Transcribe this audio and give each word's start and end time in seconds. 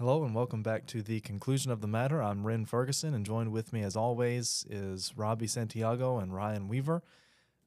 Hello 0.00 0.24
and 0.24 0.34
welcome 0.34 0.64
back 0.64 0.86
to 0.86 1.02
the 1.02 1.20
conclusion 1.20 1.70
of 1.70 1.80
the 1.80 1.86
matter. 1.86 2.20
I'm 2.20 2.44
Ren 2.44 2.64
Ferguson, 2.64 3.14
and 3.14 3.24
joined 3.24 3.52
with 3.52 3.72
me, 3.72 3.84
as 3.84 3.94
always, 3.94 4.66
is 4.68 5.12
Robbie 5.14 5.46
Santiago 5.46 6.18
and 6.18 6.34
Ryan 6.34 6.66
Weaver. 6.66 7.04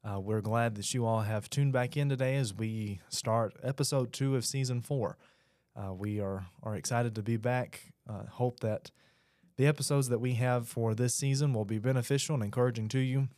Uh, 0.04 0.20
we're 0.20 0.42
glad 0.42 0.74
that 0.74 0.92
you 0.92 1.06
all 1.06 1.22
have 1.22 1.48
tuned 1.48 1.72
back 1.72 1.96
in 1.96 2.10
today 2.10 2.36
as 2.36 2.52
we 2.52 3.00
start 3.08 3.56
episode 3.62 4.12
two 4.12 4.36
of 4.36 4.44
season 4.44 4.82
four. 4.82 5.16
Uh, 5.74 5.94
we 5.94 6.20
are 6.20 6.44
are 6.62 6.76
excited 6.76 7.14
to 7.14 7.22
be 7.22 7.38
back. 7.38 7.94
Uh, 8.06 8.26
hope 8.26 8.60
that 8.60 8.90
the 9.56 9.66
episodes 9.66 10.10
that 10.10 10.20
we 10.20 10.34
have 10.34 10.68
for 10.68 10.94
this 10.94 11.14
season 11.14 11.54
will 11.54 11.64
be 11.64 11.78
beneficial 11.78 12.34
and 12.34 12.44
encouraging 12.44 12.88
to 12.88 12.98
you. 12.98 13.28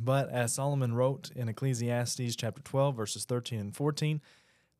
But 0.00 0.30
as 0.30 0.54
Solomon 0.54 0.94
wrote 0.94 1.32
in 1.34 1.48
Ecclesiastes 1.48 2.36
chapter 2.36 2.62
12, 2.62 2.94
verses 2.94 3.24
13 3.24 3.58
and 3.58 3.74
14, 3.74 4.20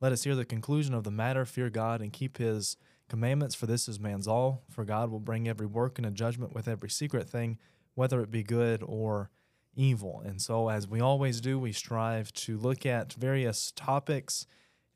let 0.01 0.13
us 0.13 0.23
hear 0.23 0.37
the 0.37 0.45
conclusion 0.45 0.95
of 0.95 1.03
the 1.03 1.11
matter 1.11 1.45
fear 1.45 1.69
God 1.69 2.01
and 2.01 2.13
keep 2.13 2.39
his 2.39 2.77
commandments, 3.11 3.55
for 3.55 3.67
this 3.67 3.89
is 3.89 4.01
man's 4.01 4.27
all. 4.27 4.63
For 4.71 4.85
God 4.85 5.11
will 5.11 5.21
bring 5.21 5.47
every 5.47 5.67
work 5.67 5.99
into 5.99 6.11
judgment 6.11 6.55
with 6.55 6.67
every 6.67 6.89
secret 6.89 7.29
thing, 7.29 7.59
whether 7.95 8.23
it 8.23 8.31
be 8.31 8.43
good 8.43 8.83
or 8.83 9.31
evil. 9.75 10.23
And 10.25 10.41
so, 10.41 10.71
as 10.71 10.89
we 10.89 11.01
always 11.01 11.41
do, 11.41 11.59
we 11.59 11.73
strive 11.73 12.33
to 12.35 12.57
look 12.57 12.87
at 12.87 13.13
various 13.13 13.73
topics 13.73 14.47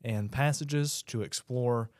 and 0.03 0.31
passages 0.31 1.03
to 1.03 1.21
explore 1.21 1.91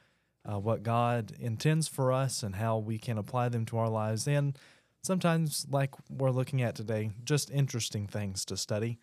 uh, 0.43 0.59
what 0.59 0.83
God 0.83 1.33
intends 1.39 1.87
for 1.87 2.11
us 2.11 2.43
and 2.43 2.55
how 2.55 2.77
we 2.77 2.97
can 2.97 3.17
apply 3.17 3.49
them 3.49 3.65
to 3.65 3.77
our 3.77 3.89
lives. 3.89 4.27
And 4.27 4.57
sometimes, 5.03 5.67
like 5.69 5.91
we're 6.09 6.31
looking 6.31 6.61
at 6.61 6.75
today, 6.75 7.11
just 7.23 7.51
interesting 7.51 8.07
things 8.07 8.45
to 8.45 8.57
study. 8.57 8.99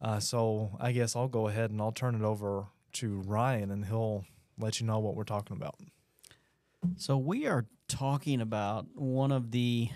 Uh, 0.00 0.20
so, 0.20 0.76
I 0.80 0.92
guess 0.92 1.16
I'll 1.16 1.28
go 1.28 1.48
ahead 1.48 1.70
and 1.70 1.80
I'll 1.80 1.92
turn 1.92 2.14
it 2.14 2.22
over 2.22 2.66
to 2.94 3.20
Ryan 3.26 3.70
and 3.70 3.86
he'll 3.86 4.24
let 4.58 4.80
you 4.80 4.86
know 4.86 4.98
what 4.98 5.14
we're 5.14 5.24
talking 5.24 5.56
about. 5.56 5.76
So 6.96 7.18
we 7.18 7.46
are 7.46 7.66
talking 7.88 8.40
about 8.40 8.86
one 8.94 9.32
of 9.32 9.50
the 9.50 9.88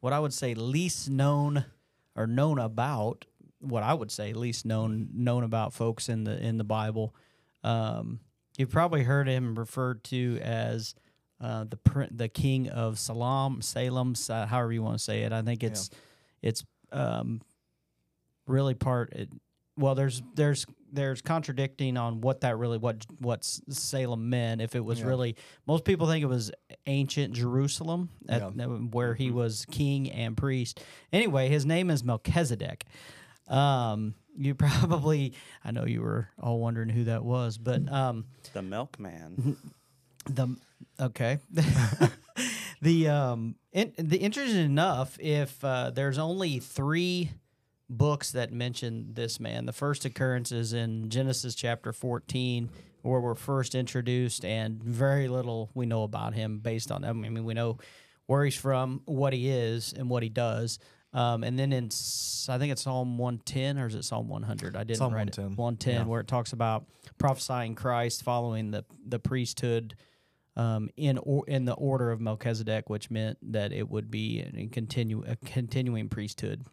what 0.00 0.12
I 0.12 0.18
would 0.18 0.32
say 0.32 0.54
least 0.54 1.08
known 1.08 1.64
or 2.16 2.26
known 2.26 2.58
about 2.58 3.24
what 3.60 3.82
I 3.82 3.94
would 3.94 4.10
say 4.10 4.32
least 4.32 4.66
known 4.66 5.08
known 5.12 5.44
about 5.44 5.72
folks 5.72 6.08
in 6.08 6.24
the 6.24 6.38
in 6.42 6.58
the 6.58 6.64
Bible. 6.64 7.14
Um, 7.62 8.20
you've 8.56 8.70
probably 8.70 9.02
heard 9.02 9.28
him 9.28 9.54
referred 9.54 10.04
to 10.04 10.38
as 10.42 10.94
uh, 11.40 11.64
the 11.64 12.08
the 12.10 12.28
king 12.28 12.68
of 12.68 12.98
Salam, 12.98 13.62
Salem, 13.62 14.14
however 14.28 14.72
you 14.72 14.82
want 14.82 14.98
to 14.98 15.02
say 15.04 15.22
it. 15.22 15.32
I 15.32 15.42
think 15.42 15.62
it's 15.62 15.90
yeah. 15.92 15.98
it's 16.48 16.64
um, 16.92 17.40
really 18.46 18.74
part. 18.74 19.12
It, 19.12 19.30
well, 19.76 19.94
there's 19.94 20.22
there's 20.34 20.66
there's 20.94 21.20
contradicting 21.20 21.96
on 21.96 22.20
what 22.20 22.40
that 22.42 22.56
really 22.56 22.78
what 22.78 23.04
what 23.18 23.44
Salem 23.44 24.30
meant. 24.30 24.60
If 24.60 24.74
it 24.74 24.84
was 24.84 25.00
yeah. 25.00 25.06
really, 25.06 25.36
most 25.66 25.84
people 25.84 26.06
think 26.06 26.22
it 26.22 26.28
was 26.28 26.50
ancient 26.86 27.34
Jerusalem, 27.34 28.08
at, 28.28 28.42
yeah. 28.54 28.66
where 28.66 29.14
he 29.14 29.28
mm-hmm. 29.28 29.36
was 29.36 29.66
king 29.70 30.10
and 30.10 30.36
priest. 30.36 30.82
Anyway, 31.12 31.48
his 31.48 31.66
name 31.66 31.90
is 31.90 32.04
Melchizedek. 32.04 32.84
Um, 33.48 34.14
you 34.36 34.54
probably, 34.54 35.34
I 35.64 35.70
know 35.70 35.84
you 35.84 36.00
were 36.00 36.28
all 36.40 36.60
wondering 36.60 36.88
who 36.88 37.04
that 37.04 37.24
was, 37.24 37.58
but 37.58 37.90
um, 37.92 38.26
the 38.52 38.62
milkman. 38.62 39.56
The 40.26 40.56
okay. 40.98 41.36
the 42.80 43.08
um, 43.08 43.56
in, 43.72 43.92
the 43.98 44.16
interesting 44.16 44.64
enough, 44.64 45.18
if 45.20 45.62
uh, 45.62 45.90
there's 45.90 46.16
only 46.16 46.60
three 46.60 47.30
books 47.96 48.32
that 48.32 48.52
mention 48.52 49.14
this 49.14 49.40
man. 49.40 49.66
The 49.66 49.72
first 49.72 50.04
occurrence 50.04 50.52
is 50.52 50.72
in 50.72 51.10
Genesis 51.10 51.54
chapter 51.54 51.92
14, 51.92 52.70
where 53.02 53.20
we're 53.20 53.34
first 53.34 53.74
introduced, 53.74 54.44
and 54.44 54.82
very 54.82 55.28
little 55.28 55.70
we 55.74 55.86
know 55.86 56.02
about 56.02 56.34
him 56.34 56.58
based 56.58 56.90
on 56.90 57.02
that. 57.02 57.10
I 57.10 57.12
mean, 57.12 57.44
we 57.44 57.54
know 57.54 57.78
where 58.26 58.44
he's 58.44 58.56
from, 58.56 59.02
what 59.04 59.32
he 59.32 59.48
is, 59.48 59.92
and 59.92 60.08
what 60.08 60.22
he 60.22 60.28
does. 60.28 60.78
Um, 61.14 61.44
and 61.44 61.56
then 61.56 61.72
in, 61.72 61.84
I 62.48 62.58
think 62.58 62.72
it's 62.72 62.82
Psalm 62.82 63.18
110 63.18 63.78
or 63.78 63.86
is 63.86 63.94
it 63.94 64.04
Psalm 64.04 64.28
100? 64.28 64.74
I 64.74 64.82
didn't 64.82 64.98
Psalm 64.98 65.14
write 65.14 65.36
110. 65.36 65.44
it. 65.44 65.56
110, 65.56 65.94
yeah. 65.94 66.04
where 66.10 66.20
it 66.20 66.26
talks 66.26 66.52
about 66.52 66.86
prophesying 67.18 67.76
Christ 67.76 68.24
following 68.24 68.72
the, 68.72 68.84
the 69.06 69.20
priesthood 69.20 69.94
um, 70.56 70.90
in 70.96 71.18
or, 71.18 71.44
in 71.46 71.66
the 71.66 71.74
order 71.74 72.10
of 72.10 72.20
Melchizedek, 72.20 72.90
which 72.90 73.12
meant 73.12 73.38
that 73.52 73.72
it 73.72 73.88
would 73.88 74.10
be 74.10 74.40
a, 74.40 74.66
continue, 74.66 75.22
a 75.24 75.36
continuing 75.36 76.08
priesthood. 76.08 76.64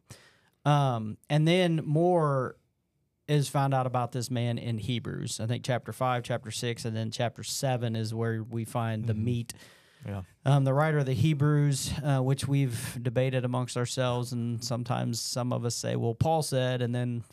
Um, 0.66 1.18
and 1.30 1.48
then 1.48 1.82
more 1.84 2.56
is 3.28 3.48
found 3.48 3.74
out 3.74 3.88
about 3.88 4.12
this 4.12 4.30
man 4.30 4.58
in 4.58 4.78
Hebrews. 4.78 5.40
I 5.40 5.46
think 5.46 5.64
chapter 5.64 5.94
five, 5.94 6.24
chapter 6.24 6.52
six, 6.52 6.86
and 6.86 6.96
then 6.96 7.12
chapter 7.12 7.44
seven 7.44 7.96
is 7.96 8.14
where 8.14 8.44
we 8.44 8.66
find 8.66 9.08
the 9.08 9.14
mm-hmm. 9.14 9.24
meat. 9.24 9.54
Yeah. 10.06 10.22
Um, 10.46 10.64
the 10.64 10.74
writer 10.74 10.98
of 10.98 11.06
the 11.06 11.14
Hebrews, 11.14 11.94
uh, 12.04 12.20
which 12.20 12.48
we've 12.48 12.98
debated 13.02 13.46
amongst 13.46 13.78
ourselves, 13.78 14.32
and 14.34 14.64
sometimes 14.64 15.22
some 15.22 15.54
of 15.54 15.64
us 15.64 15.76
say, 15.76 15.96
"Well, 15.96 16.16
Paul 16.16 16.42
said," 16.42 16.82
and 16.82 16.94
then 16.94 17.24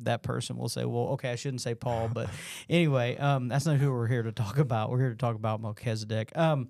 that 0.00 0.22
person 0.22 0.56
will 0.56 0.68
say, 0.68 0.84
"Well, 0.84 1.08
okay, 1.10 1.30
I 1.30 1.36
shouldn't 1.36 1.62
say 1.62 1.74
Paul," 1.74 2.10
but 2.12 2.28
anyway, 2.68 3.16
um, 3.16 3.48
that's 3.48 3.66
not 3.66 3.76
who 3.76 3.92
we're 3.92 4.08
here 4.08 4.24
to 4.24 4.32
talk 4.32 4.58
about. 4.58 4.90
We're 4.90 4.98
here 4.98 5.10
to 5.10 5.16
talk 5.16 5.36
about 5.36 5.62
Melchizedek. 5.62 6.36
Um, 6.36 6.68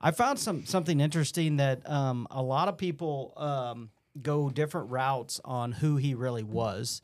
I 0.00 0.10
found 0.10 0.38
some 0.38 0.66
something 0.66 1.00
interesting 1.00 1.56
that 1.56 1.88
um, 1.90 2.28
a 2.30 2.42
lot 2.42 2.68
of 2.68 2.76
people 2.76 3.32
um, 3.38 3.90
go 4.20 4.50
different 4.50 4.90
routes 4.90 5.40
on 5.44 5.72
who 5.72 5.96
he 5.96 6.14
really 6.14 6.42
was. 6.42 7.02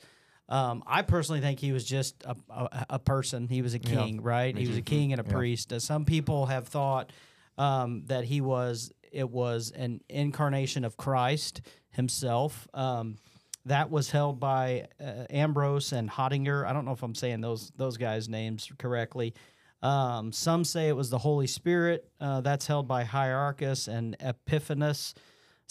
Um, 0.49 0.83
I 0.87 1.03
personally 1.03 1.41
think 1.41 1.61
he 1.61 1.73
was 1.73 1.85
just 1.85 2.25
a, 2.25 2.37
a, 2.49 2.87
a 2.91 2.99
person. 2.99 3.47
He 3.49 3.63
was 3.63 3.75
a 3.75 3.79
king, 3.79 4.17
yeah. 4.17 4.21
right? 4.25 4.57
He 4.57 4.67
was 4.67 4.77
a 4.77 4.83
king 4.83 5.13
and 5.13 5.21
a 5.21 5.25
yeah. 5.25 5.33
priest. 5.33 5.73
Uh, 5.73 5.79
some 5.79 6.05
people 6.05 6.47
have 6.47 6.67
thought 6.67 7.13
um, 7.57 8.03
that 8.07 8.25
he 8.25 8.41
was 8.41 8.93
it 9.13 9.29
was 9.31 9.71
an 9.73 10.01
incarnation 10.09 10.85
of 10.85 10.97
Christ 10.97 11.61
himself. 11.91 12.69
Um, 12.75 13.19
that 13.67 13.91
was 13.91 14.11
held 14.11 14.41
by 14.41 14.89
uh, 15.01 15.27
Ambrose 15.31 15.93
and 15.93 16.11
Hottinger. 16.11 16.67
I 16.67 16.73
don't 16.73 16.85
know 16.85 16.93
if 16.93 17.03
I'm 17.03 17.15
saying 17.15 17.41
those 17.41 17.71
those 17.77 17.97
guys' 17.97 18.29
names 18.29 18.69
correctly. 18.79 19.35
Um, 19.83 20.33
some 20.33 20.65
say 20.65 20.89
it 20.89 20.97
was 20.97 21.11
the 21.11 21.19
Holy 21.19 21.47
Spirit. 21.47 22.11
Uh, 22.21 22.41
that's 22.41 22.67
held 22.67 22.89
by 22.89 23.05
Hierarchus 23.05 23.89
and 23.89 24.17
Epiphanes. 24.21 25.15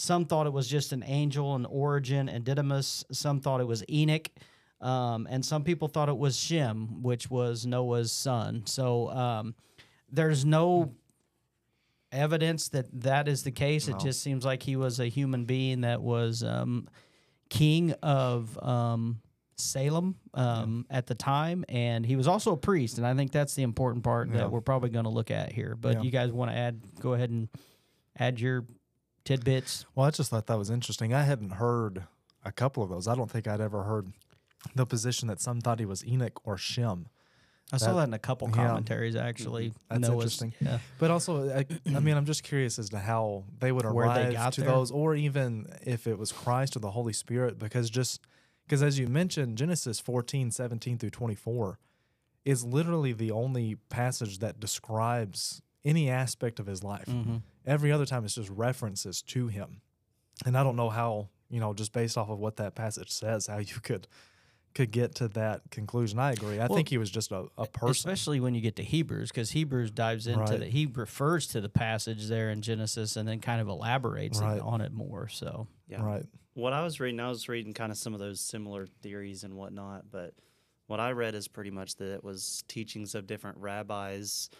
Some 0.00 0.24
thought 0.24 0.46
it 0.46 0.52
was 0.54 0.66
just 0.66 0.92
an 0.92 1.04
angel, 1.06 1.54
an 1.54 1.66
Origen, 1.66 2.30
and 2.30 2.42
Didymus. 2.42 3.04
Some 3.12 3.38
thought 3.38 3.60
it 3.60 3.66
was 3.66 3.84
Enoch. 3.90 4.30
Um, 4.80 5.28
and 5.30 5.44
some 5.44 5.62
people 5.62 5.88
thought 5.88 6.08
it 6.08 6.16
was 6.16 6.38
Shem, 6.38 7.02
which 7.02 7.30
was 7.30 7.66
Noah's 7.66 8.10
son. 8.10 8.62
So 8.64 9.10
um, 9.10 9.54
there's 10.10 10.42
no 10.42 10.94
evidence 12.10 12.70
that 12.70 12.86
that 13.02 13.28
is 13.28 13.42
the 13.42 13.50
case. 13.50 13.88
No. 13.88 13.94
It 13.94 14.00
just 14.00 14.22
seems 14.22 14.42
like 14.42 14.62
he 14.62 14.74
was 14.74 15.00
a 15.00 15.06
human 15.06 15.44
being 15.44 15.82
that 15.82 16.00
was 16.00 16.42
um, 16.42 16.88
king 17.50 17.92
of 18.02 18.58
um, 18.62 19.20
Salem 19.56 20.16
um, 20.32 20.86
yeah. 20.90 20.96
at 20.96 21.08
the 21.08 21.14
time, 21.14 21.62
and 21.68 22.06
he 22.06 22.16
was 22.16 22.26
also 22.26 22.52
a 22.52 22.56
priest. 22.56 22.96
And 22.96 23.06
I 23.06 23.12
think 23.12 23.32
that's 23.32 23.54
the 23.54 23.64
important 23.64 24.02
part 24.02 24.30
yeah. 24.30 24.38
that 24.38 24.50
we're 24.50 24.62
probably 24.62 24.88
going 24.88 25.04
to 25.04 25.10
look 25.10 25.30
at 25.30 25.52
here. 25.52 25.76
But 25.78 25.96
yeah. 25.96 26.02
you 26.04 26.10
guys 26.10 26.32
want 26.32 26.50
to 26.52 26.56
add? 26.56 26.80
Go 27.00 27.12
ahead 27.12 27.28
and 27.28 27.50
add 28.18 28.40
your 28.40 28.64
tidbits. 29.24 29.86
Well, 29.94 30.06
I 30.06 30.10
just 30.10 30.30
thought 30.30 30.46
that 30.46 30.58
was 30.58 30.70
interesting. 30.70 31.14
I 31.14 31.22
hadn't 31.22 31.52
heard 31.52 32.04
a 32.44 32.52
couple 32.52 32.82
of 32.82 32.90
those. 32.90 33.06
I 33.06 33.14
don't 33.14 33.30
think 33.30 33.46
I'd 33.46 33.60
ever 33.60 33.84
heard 33.84 34.12
the 34.74 34.86
position 34.86 35.28
that 35.28 35.40
some 35.40 35.60
thought 35.60 35.78
he 35.78 35.84
was 35.84 36.04
Enoch 36.04 36.40
or 36.44 36.56
Shem. 36.56 37.06
I 37.72 37.76
that, 37.76 37.84
saw 37.84 37.94
that 37.94 38.08
in 38.08 38.14
a 38.14 38.18
couple 38.18 38.48
commentaries 38.48 39.14
yeah. 39.14 39.26
actually. 39.26 39.68
Mm-hmm. 39.68 39.78
That's 39.88 40.00
Noah's, 40.00 40.24
interesting. 40.24 40.54
Yeah. 40.60 40.78
But 40.98 41.10
also, 41.10 41.50
I, 41.54 41.66
I, 41.94 42.00
mean, 42.00 42.16
I'm 42.16 42.24
just 42.24 42.42
curious 42.42 42.78
as 42.78 42.90
to 42.90 42.98
how 42.98 43.44
they 43.60 43.70
would 43.70 43.84
arrive 43.84 44.32
they 44.32 44.50
to 44.50 44.60
there. 44.60 44.70
those, 44.70 44.90
or 44.90 45.14
even 45.14 45.66
if 45.82 46.06
it 46.06 46.18
was 46.18 46.32
Christ 46.32 46.74
or 46.76 46.80
the 46.80 46.90
Holy 46.90 47.12
Spirit, 47.12 47.58
because 47.58 47.88
just 47.88 48.22
because 48.66 48.82
as 48.82 48.98
you 48.98 49.06
mentioned, 49.06 49.56
Genesis 49.58 50.00
14, 50.00 50.50
17 50.50 50.98
through 50.98 51.10
24 51.10 51.78
is 52.44 52.64
literally 52.64 53.12
the 53.12 53.30
only 53.30 53.76
passage 53.88 54.38
that 54.38 54.58
describes 54.58 55.62
any 55.84 56.08
aspect 56.08 56.60
of 56.60 56.66
his 56.66 56.82
life. 56.82 57.06
Mm-hmm. 57.06 57.36
Every 57.66 57.92
other 57.92 58.06
time, 58.06 58.24
it's 58.24 58.34
just 58.34 58.50
references 58.50 59.22
to 59.22 59.48
him. 59.48 59.80
And 60.44 60.56
I 60.56 60.62
don't 60.62 60.76
know 60.76 60.90
how, 60.90 61.28
you 61.48 61.60
know, 61.60 61.74
just 61.74 61.92
based 61.92 62.16
off 62.16 62.30
of 62.30 62.38
what 62.38 62.56
that 62.56 62.74
passage 62.74 63.10
says, 63.10 63.46
how 63.46 63.58
you 63.58 63.80
could 63.82 64.06
could 64.72 64.92
get 64.92 65.16
to 65.16 65.26
that 65.26 65.62
conclusion. 65.70 66.18
I 66.20 66.32
agree. 66.32 66.60
I 66.60 66.66
well, 66.66 66.76
think 66.76 66.88
he 66.88 66.98
was 66.98 67.10
just 67.10 67.32
a, 67.32 67.46
a 67.58 67.66
person. 67.66 67.90
Especially 67.90 68.38
when 68.38 68.54
you 68.54 68.60
get 68.60 68.76
to 68.76 68.84
Hebrews, 68.84 69.30
because 69.30 69.50
Hebrews 69.50 69.90
dives 69.90 70.28
into 70.28 70.40
right. 70.42 70.60
the 70.60 70.66
he 70.66 70.86
refers 70.86 71.48
to 71.48 71.60
the 71.60 71.68
passage 71.68 72.28
there 72.28 72.50
in 72.50 72.62
Genesis 72.62 73.16
and 73.16 73.28
then 73.28 73.40
kind 73.40 73.60
of 73.60 73.68
elaborates 73.68 74.40
right. 74.40 74.60
on 74.60 74.80
it 74.80 74.92
more. 74.92 75.28
So 75.28 75.66
yeah. 75.88 76.02
Right. 76.02 76.24
What 76.54 76.72
I 76.72 76.82
was 76.82 77.00
reading, 77.00 77.20
I 77.20 77.28
was 77.28 77.48
reading 77.48 77.72
kind 77.72 77.90
of 77.90 77.98
some 77.98 78.14
of 78.14 78.20
those 78.20 78.40
similar 78.40 78.86
theories 78.86 79.44
and 79.44 79.54
whatnot, 79.54 80.04
but 80.10 80.34
what 80.88 81.00
I 81.00 81.12
read 81.12 81.34
is 81.36 81.46
pretty 81.46 81.70
much 81.70 81.96
that 81.96 82.12
it 82.12 82.24
was 82.24 82.64
teachings 82.66 83.14
of 83.14 83.26
different 83.26 83.58
rabbis 83.58 84.50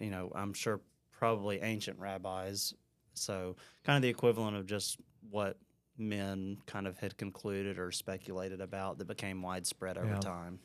you 0.00 0.10
know, 0.10 0.32
I'm 0.34 0.52
sure 0.52 0.80
probably 1.18 1.60
ancient 1.60 1.98
rabbis. 1.98 2.74
So, 3.14 3.56
kind 3.84 3.96
of 3.96 4.02
the 4.02 4.08
equivalent 4.08 4.56
of 4.56 4.66
just 4.66 4.98
what 5.30 5.56
men 5.98 6.56
kind 6.66 6.86
of 6.86 6.98
had 6.98 7.16
concluded 7.16 7.78
or 7.78 7.92
speculated 7.92 8.60
about 8.60 8.98
that 8.98 9.06
became 9.06 9.42
widespread 9.42 9.98
over 9.98 10.08
yeah. 10.08 10.20
time. 10.20 10.58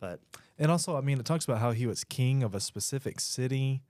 But 0.00 0.20
and 0.58 0.70
also, 0.70 0.96
I 0.96 1.02
mean, 1.02 1.18
it 1.18 1.26
talks 1.26 1.44
about 1.44 1.58
how 1.58 1.72
he 1.72 1.86
was 1.86 2.04
king 2.04 2.42
of 2.42 2.54
a 2.54 2.60
specific 2.60 3.20
city. 3.20 3.82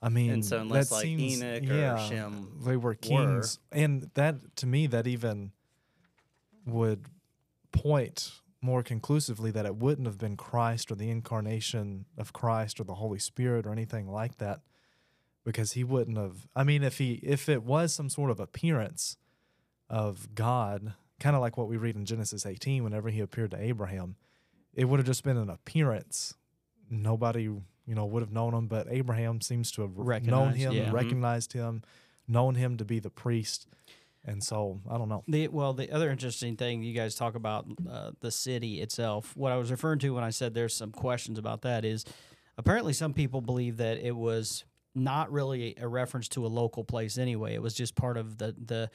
I 0.00 0.08
mean, 0.08 0.30
And 0.30 0.44
so 0.44 0.60
unless, 0.60 0.90
that 0.90 0.94
like, 0.96 1.04
seems, 1.04 1.42
Enoch 1.42 1.62
or 1.70 1.74
yeah, 1.74 2.08
Shem 2.08 2.52
they 2.64 2.76
were 2.76 2.94
kings, 2.94 3.58
and 3.72 4.10
that 4.14 4.56
to 4.56 4.66
me 4.66 4.86
that 4.86 5.06
even 5.08 5.50
would 6.66 7.06
point 7.72 8.30
more 8.60 8.82
conclusively 8.82 9.50
that 9.52 9.66
it 9.66 9.76
wouldn't 9.76 10.06
have 10.06 10.18
been 10.18 10.36
Christ 10.36 10.90
or 10.90 10.94
the 10.96 11.10
incarnation 11.10 12.06
of 12.16 12.32
Christ 12.32 12.80
or 12.80 12.84
the 12.84 12.94
Holy 12.96 13.18
Spirit 13.18 13.66
or 13.66 13.72
anything 13.72 14.08
like 14.08 14.38
that, 14.38 14.60
because 15.44 15.72
he 15.72 15.84
wouldn't 15.84 16.18
have. 16.18 16.46
I 16.56 16.64
mean, 16.64 16.82
if 16.82 16.98
he 16.98 17.14
if 17.22 17.48
it 17.48 17.62
was 17.62 17.92
some 17.92 18.08
sort 18.10 18.30
of 18.30 18.40
appearance 18.40 19.16
of 19.88 20.34
God, 20.34 20.94
kind 21.20 21.34
of 21.36 21.40
like 21.42 21.56
what 21.56 21.68
we 21.68 21.76
read 21.76 21.96
in 21.96 22.04
Genesis 22.04 22.44
18, 22.44 22.82
whenever 22.84 23.08
he 23.10 23.20
appeared 23.20 23.52
to 23.52 23.60
Abraham, 23.62 24.16
it 24.74 24.84
would 24.86 24.98
have 24.98 25.06
just 25.06 25.24
been 25.24 25.36
an 25.36 25.48
appearance. 25.50 26.34
Nobody, 26.90 27.42
you 27.42 27.62
know, 27.86 28.06
would 28.06 28.22
have 28.22 28.32
known 28.32 28.54
him, 28.54 28.66
but 28.66 28.86
Abraham 28.90 29.40
seems 29.40 29.70
to 29.72 29.82
have 29.82 29.96
known 29.96 30.54
him, 30.54 30.72
yeah. 30.72 30.86
Mhm. 30.86 30.92
recognized 30.92 31.52
him, 31.52 31.82
known 32.26 32.54
him 32.56 32.76
to 32.76 32.84
be 32.84 32.98
the 32.98 33.10
priest, 33.10 33.66
and 34.28 34.44
so 34.44 34.80
I 34.88 34.98
don't 34.98 35.08
know. 35.08 35.24
The 35.26 35.48
well, 35.48 35.72
the 35.72 35.90
other 35.90 36.10
interesting 36.10 36.56
thing 36.56 36.82
you 36.82 36.94
guys 36.94 37.14
talk 37.14 37.34
about 37.34 37.66
uh, 37.90 38.12
the 38.20 38.30
city 38.30 38.80
itself. 38.80 39.36
What 39.36 39.52
I 39.52 39.56
was 39.56 39.70
referring 39.70 39.98
to 40.00 40.14
when 40.14 40.24
I 40.24 40.30
said 40.30 40.54
there's 40.54 40.74
some 40.74 40.92
questions 40.92 41.38
about 41.38 41.62
that 41.62 41.84
is 41.84 42.04
apparently 42.58 42.92
some 42.92 43.14
people 43.14 43.40
believe 43.40 43.78
that 43.78 43.98
it 43.98 44.14
was 44.14 44.64
not 44.94 45.32
really 45.32 45.74
a 45.80 45.88
reference 45.88 46.28
to 46.28 46.44
a 46.44 46.48
local 46.48 46.84
place 46.84 47.16
anyway. 47.18 47.54
It 47.54 47.62
was 47.62 47.74
just 47.74 47.94
part 47.94 48.16
of 48.16 48.38
the 48.38 48.54
the 48.58 48.90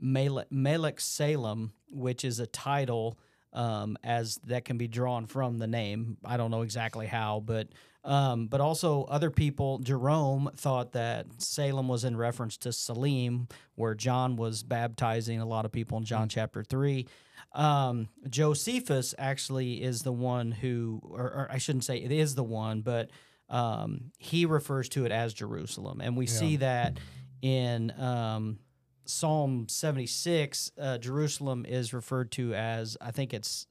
Melech, 0.00 1.00
Salem, 1.00 1.72
which 1.90 2.24
is 2.24 2.40
a 2.40 2.46
title 2.46 3.18
um, 3.52 3.96
as 4.04 4.38
that 4.44 4.64
can 4.64 4.78
be 4.78 4.88
drawn 4.88 5.26
from 5.26 5.58
the 5.58 5.66
name. 5.66 6.16
I 6.24 6.36
don't 6.36 6.50
know 6.50 6.62
exactly 6.62 7.06
how, 7.06 7.40
but 7.44 7.68
um, 8.02 8.46
but 8.46 8.60
also 8.60 9.04
other 9.04 9.30
people. 9.30 9.78
Jerome 9.78 10.50
thought 10.56 10.92
that 10.92 11.26
Salem 11.42 11.88
was 11.88 12.04
in 12.04 12.16
reference 12.16 12.56
to 12.58 12.72
Salim, 12.72 13.48
where 13.74 13.94
John 13.94 14.36
was 14.36 14.62
baptizing 14.62 15.40
a 15.40 15.46
lot 15.46 15.64
of 15.64 15.72
people 15.72 15.98
in 15.98 16.04
John 16.04 16.28
chapter 16.28 16.62
three. 16.64 17.06
Um, 17.52 18.08
Josephus 18.28 19.14
actually 19.18 19.82
is 19.82 20.02
the 20.02 20.12
one 20.12 20.52
who, 20.52 21.00
or, 21.02 21.24
or 21.24 21.48
I 21.50 21.58
shouldn't 21.58 21.84
say 21.84 21.96
it 21.98 22.12
is 22.12 22.36
the 22.36 22.44
one, 22.44 22.82
but 22.82 23.10
um, 23.48 24.12
he 24.18 24.46
refers 24.46 24.88
to 24.90 25.04
it 25.04 25.12
as 25.12 25.34
Jerusalem, 25.34 26.00
and 26.00 26.16
we 26.16 26.26
see 26.26 26.56
that 26.56 26.98
in 27.42 27.90
um, 28.00 28.60
Psalm 29.10 29.66
76, 29.68 30.72
uh, 30.78 30.98
Jerusalem 30.98 31.66
is 31.66 31.92
referred 31.92 32.30
to 32.32 32.54
as, 32.54 32.96
I 33.00 33.10
think 33.10 33.34
it's 33.34 33.66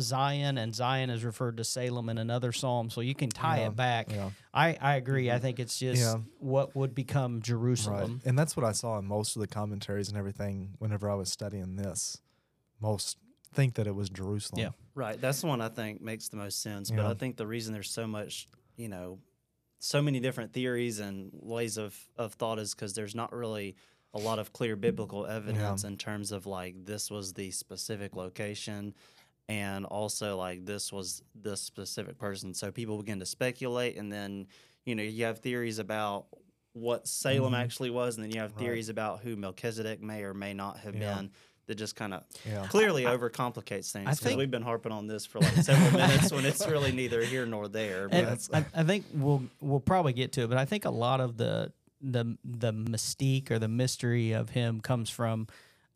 Zion, 0.00 0.58
and 0.58 0.74
Zion 0.74 1.10
is 1.10 1.24
referred 1.24 1.56
to 1.58 1.64
Salem 1.64 2.08
in 2.08 2.18
another 2.18 2.52
psalm. 2.52 2.88
So 2.90 3.00
you 3.00 3.14
can 3.14 3.30
tie 3.30 3.60
Yeah, 3.60 3.66
it 3.68 3.76
back. 3.76 4.10
yeah. 4.10 4.30
I, 4.54 4.76
I 4.80 4.96
agree. 4.96 5.30
I 5.30 5.38
think 5.38 5.58
it's 5.58 5.78
just 5.78 6.00
Yeah. 6.00 6.16
what 6.38 6.74
would 6.76 6.94
become 6.94 7.34
Right. 7.36 7.42
Jerusalem. 7.42 8.20
And 8.24 8.38
that's 8.38 8.56
what 8.56 8.64
I 8.64 8.72
saw 8.72 8.98
in 8.98 9.06
most 9.06 9.36
of 9.36 9.40
the 9.40 9.46
commentaries 9.48 10.08
and 10.08 10.16
everything 10.16 10.74
whenever 10.78 11.10
I 11.10 11.14
was 11.14 11.30
studying 11.30 11.76
this. 11.76 12.20
Most 12.80 13.18
think 13.52 13.74
that 13.74 13.86
it 13.86 13.94
was 13.94 14.08
Jerusalem. 14.10 14.60
Yeah. 14.60 14.70
Right. 14.94 15.20
That's 15.20 15.40
the 15.40 15.46
one 15.48 15.60
I 15.60 15.68
think 15.68 16.00
makes 16.00 16.28
the 16.28 16.36
most 16.36 16.60
sense. 16.62 16.90
But 16.90 17.02
Yeah. 17.02 17.10
I 17.10 17.14
think 17.14 17.36
the 17.36 17.46
reason 17.46 17.72
there's 17.72 17.90
so 17.90 18.06
much, 18.06 18.46
you 18.76 18.88
know, 18.88 19.18
so 19.80 20.00
many 20.02 20.20
different 20.20 20.52
theories 20.52 20.98
and 21.00 21.30
ways 21.32 21.76
of, 21.76 21.96
of 22.16 22.34
thought 22.34 22.58
is 22.58 22.74
because 22.74 22.94
there's 22.94 23.14
not 23.14 23.32
really 23.32 23.74
a 24.18 24.24
lot 24.24 24.38
of 24.38 24.52
clear 24.52 24.76
biblical 24.76 25.26
evidence 25.26 25.84
in 25.84 25.96
terms 25.96 26.32
of 26.32 26.46
like 26.46 26.84
this 26.84 27.10
was 27.10 27.32
the 27.32 27.50
specific 27.50 28.16
location 28.16 28.94
and 29.48 29.86
also 29.86 30.36
like 30.36 30.64
this 30.66 30.92
was 30.92 31.22
this 31.34 31.60
specific 31.60 32.18
person. 32.18 32.52
So 32.52 32.70
people 32.70 32.98
begin 32.98 33.20
to 33.20 33.26
speculate 33.26 33.96
and 33.96 34.12
then, 34.12 34.46
you 34.84 34.94
know, 34.94 35.02
you 35.02 35.24
have 35.24 35.38
theories 35.38 35.78
about 35.78 36.26
what 36.74 37.08
Salem 37.08 37.54
Mhm. 37.54 37.58
actually 37.58 37.90
was, 37.90 38.16
and 38.16 38.24
then 38.24 38.30
you 38.30 38.40
have 38.40 38.52
Right. 38.52 38.60
theories 38.60 38.88
about 38.88 39.20
who 39.20 39.36
Melchizedek 39.36 40.02
may 40.02 40.22
or 40.22 40.34
may 40.34 40.52
not 40.52 40.78
have 40.80 40.94
Yeah. 40.94 41.14
been 41.16 41.30
that 41.66 41.74
just 41.76 41.96
kind 41.96 42.14
of 42.14 42.24
Yeah. 42.46 42.66
clearly 42.68 43.02
overcomplicates 43.04 43.90
things. 43.90 44.04
Because 44.06 44.20
think- 44.20 44.38
we've 44.38 44.50
been 44.50 44.62
harping 44.62 44.92
on 44.92 45.06
this 45.06 45.26
for 45.26 45.38
like 45.40 45.52
several 45.62 45.90
minutes 45.92 46.30
when 46.32 46.44
it's 46.46 46.66
really 46.66 46.92
neither 46.92 47.22
here 47.24 47.44
nor 47.46 47.68
there. 47.68 48.08
But 48.08 48.48
I, 48.52 48.64
I 48.74 48.84
think 48.84 49.06
we'll 49.14 49.42
we'll 49.60 49.80
probably 49.80 50.12
get 50.14 50.32
to 50.32 50.42
it, 50.42 50.48
but 50.48 50.56
I 50.58 50.64
think 50.64 50.84
a 50.84 50.90
lot 50.90 51.20
of 51.20 51.36
the 51.36 51.72
the 52.00 52.36
the 52.44 52.72
mystique 52.72 53.50
or 53.50 53.58
the 53.58 53.68
mystery 53.68 54.32
of 54.32 54.50
him 54.50 54.80
comes 54.80 55.10
from 55.10 55.46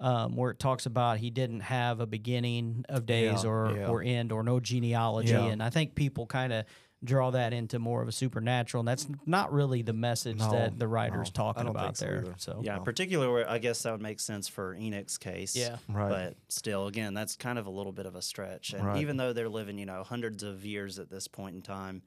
um, 0.00 0.34
where 0.34 0.50
it 0.50 0.58
talks 0.58 0.84
about 0.86 1.18
he 1.18 1.30
didn't 1.30 1.60
have 1.60 2.00
a 2.00 2.06
beginning 2.06 2.84
of 2.88 3.06
days 3.06 3.44
Yeah, 3.44 3.50
or 3.50 3.76
yeah. 3.76 3.86
or 3.86 4.02
end 4.02 4.32
or 4.32 4.42
no 4.42 4.58
genealogy, 4.58 5.30
Yeah. 5.30 5.44
and 5.44 5.62
I 5.62 5.70
think 5.70 5.94
people 5.94 6.26
kind 6.26 6.52
of 6.52 6.64
draw 7.04 7.30
that 7.32 7.52
into 7.52 7.78
more 7.80 8.00
of 8.02 8.06
a 8.08 8.12
supernatural, 8.12 8.80
and 8.80 8.88
that's 8.88 9.06
not 9.26 9.52
really 9.52 9.82
the 9.82 9.92
message 9.92 10.38
No, 10.38 10.50
that 10.52 10.78
the 10.78 10.86
writer's 10.88 11.28
no, 11.28 11.32
talking 11.34 11.66
about 11.68 11.96
so 11.96 12.04
there. 12.06 12.18
either. 12.18 12.34
So 12.38 12.60
yeah, 12.64 12.76
well. 12.76 12.84
particularly 12.84 13.44
I 13.44 13.58
guess 13.58 13.82
that 13.82 13.92
would 13.92 14.00
make 14.02 14.18
sense 14.20 14.46
for 14.48 14.74
Enoch's 14.76 15.18
case. 15.18 15.54
yeah, 15.56 15.78
Right. 15.88 16.08
But 16.08 16.36
still, 16.48 16.86
again, 16.86 17.12
that's 17.14 17.34
kind 17.36 17.58
of 17.58 17.66
a 17.66 17.70
little 17.70 17.92
bit 17.92 18.06
of 18.06 18.14
a 18.14 18.22
stretch. 18.22 18.72
And 18.72 18.84
Right. 18.86 19.00
even 19.00 19.16
though 19.16 19.32
they're 19.32 19.48
living, 19.48 19.78
you 19.78 19.86
know, 19.86 20.04
hundreds 20.04 20.42
of 20.44 20.64
years 20.64 20.98
at 21.00 21.10
this 21.10 21.26
point 21.28 21.56
in 21.56 21.62
time, 21.62 22.02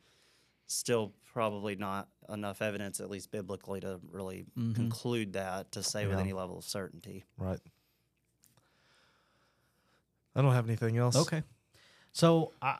still 0.67 1.13
probably 1.33 1.75
not 1.75 2.07
enough 2.29 2.62
evidence, 2.62 3.00
at 3.00 3.09
least 3.09 3.29
biblically, 3.31 3.79
to 3.81 4.00
really 4.09 4.45
Mhm. 4.57 4.73
conclude 4.75 5.33
that 5.33 5.71
to 5.73 5.83
say 5.83 6.07
with 6.07 6.17
any 6.17 6.33
level 6.33 6.57
of 6.57 6.63
certainty. 6.63 7.25
right. 7.38 7.59
I 10.35 10.41
don't 10.41 10.53
have 10.53 10.67
anything 10.67 10.97
else. 10.97 11.15
okay. 11.15 11.44
So 12.12 12.51
I. 12.62 12.77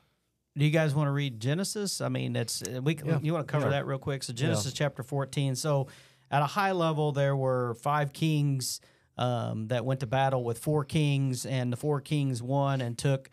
Do 0.58 0.64
you 0.64 0.70
guys 0.70 0.94
want 0.94 1.08
to 1.08 1.10
read 1.12 1.38
Genesis? 1.38 2.00
I 2.00 2.08
mean, 2.08 2.34
it's 2.34 2.62
uh, 2.62 2.80
we. 2.82 2.96
Yeah, 3.04 3.18
You 3.22 3.34
want 3.34 3.46
to 3.46 3.50
cover 3.52 3.64
sure. 3.64 3.70
that 3.72 3.86
real 3.86 3.98
quick? 3.98 4.22
So 4.22 4.32
Genesis 4.32 4.72
chapter 4.72 5.02
fourteen. 5.02 5.54
So 5.54 5.88
at 6.30 6.40
a 6.42 6.46
high 6.46 6.72
level, 6.72 7.12
there 7.12 7.36
were 7.36 7.74
five 7.74 8.12
kings 8.14 8.80
um, 9.18 9.68
that 9.68 9.84
went 9.84 10.00
to 10.00 10.06
battle 10.06 10.44
with 10.44 10.58
four 10.58 10.84
kings, 10.84 11.44
and 11.46 11.70
the 11.72 11.76
four 11.76 12.00
kings 12.00 12.42
won 12.42 12.80
and 12.80 12.96
took 12.96 13.28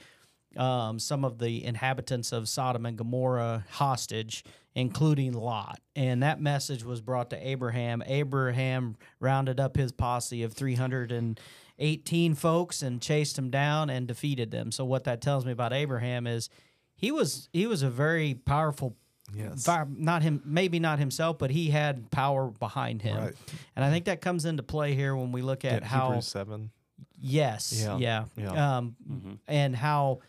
um, 0.57 0.99
some 0.99 1.23
of 1.25 1.39
the 1.39 1.63
inhabitants 1.63 2.31
of 2.31 2.47
Sodom 2.49 2.85
and 2.85 2.97
Gomorrah 2.97 3.65
hostage, 3.71 4.43
including 4.75 5.33
Lot. 5.33 5.79
And 5.95 6.21
that 6.23 6.39
message 6.41 6.83
was 6.83 7.01
brought 7.01 7.29
to 7.31 7.47
Abraham. 7.47 8.03
Abraham 8.05 8.95
rounded 9.19 9.59
up 9.59 9.75
his 9.77 9.91
posse 9.91 10.43
of 10.43 10.53
318 11.77 12.35
folks 12.35 12.81
and 12.81 13.01
chased 13.01 13.35
them 13.35 13.49
down 13.49 13.89
and 13.89 14.07
defeated 14.07 14.51
them. 14.51 14.71
So 14.71 14.85
what 14.85 15.03
that 15.05 15.21
tells 15.21 15.45
me 15.45 15.51
about 15.51 15.73
Abraham 15.73 16.27
is 16.27 16.49
he 16.95 17.11
was 17.11 17.49
he 17.51 17.67
was 17.67 17.81
a 17.83 17.89
very 17.89 18.33
powerful 18.33 18.95
Yes. 19.33 19.65
fi- 19.65 19.85
not 19.89 20.21
him 20.21 20.41
maybe 20.45 20.79
not 20.79 20.99
himself 20.99 21.39
but 21.39 21.49
he 21.49 21.69
had 21.71 22.11
power 22.11 22.51
behind 22.51 23.01
him 23.01 23.17
Right. 23.17 23.33
and 23.75 23.83
i 23.83 23.89
think 23.89 24.05
that 24.05 24.19
comes 24.21 24.43
into 24.45 24.61
play 24.63 24.93
here 24.95 25.15
when 25.15 25.31
we 25.31 25.41
look 25.41 25.63
at 25.65 25.81
Yeah, 25.81 25.87
how 25.87 26.05
Hebrews 26.07 26.27
seven. 26.27 26.71
Yes. 27.17 27.73
Yeah, 27.83 27.97
Yeah. 27.97 28.25
yeah. 28.35 28.77
Um, 28.77 28.95
Mhm. 29.09 29.37
and 29.47 29.75
how 29.75 30.19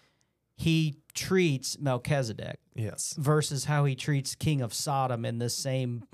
he 0.57 0.99
treats 1.15 1.79
Melchizedek 1.79 2.59
Yes. 2.75 3.15
versus 3.19 3.65
how 3.65 3.85
he 3.85 3.95
treats 3.95 4.35
King 4.35 4.61
of 4.63 4.73
Sodom 4.75 5.25
in 5.25 5.39
this 5.39 5.57
same 5.57 6.05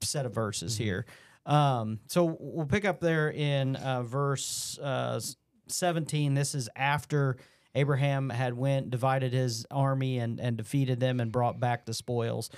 set 0.00 0.26
of 0.26 0.34
verses 0.34 0.76
here. 0.76 1.06
Um, 1.46 2.00
so 2.06 2.36
we'll 2.40 2.66
pick 2.66 2.84
up 2.84 3.00
there 3.00 3.30
in 3.30 3.76
uh, 3.76 4.02
verse 4.02 4.78
uh, 4.82 5.20
17. 5.68 6.34
This 6.34 6.54
is 6.54 6.68
after 6.74 7.36
Abraham 7.74 8.30
had 8.30 8.54
went, 8.56 8.90
divided 8.90 9.32
his 9.32 9.66
army 9.70 10.18
and, 10.18 10.40
and 10.40 10.56
defeated 10.56 11.00
them 11.00 11.20
and 11.20 11.30
brought 11.32 11.58
back 11.60 11.84
the 11.84 11.94
spoils. 11.94 12.50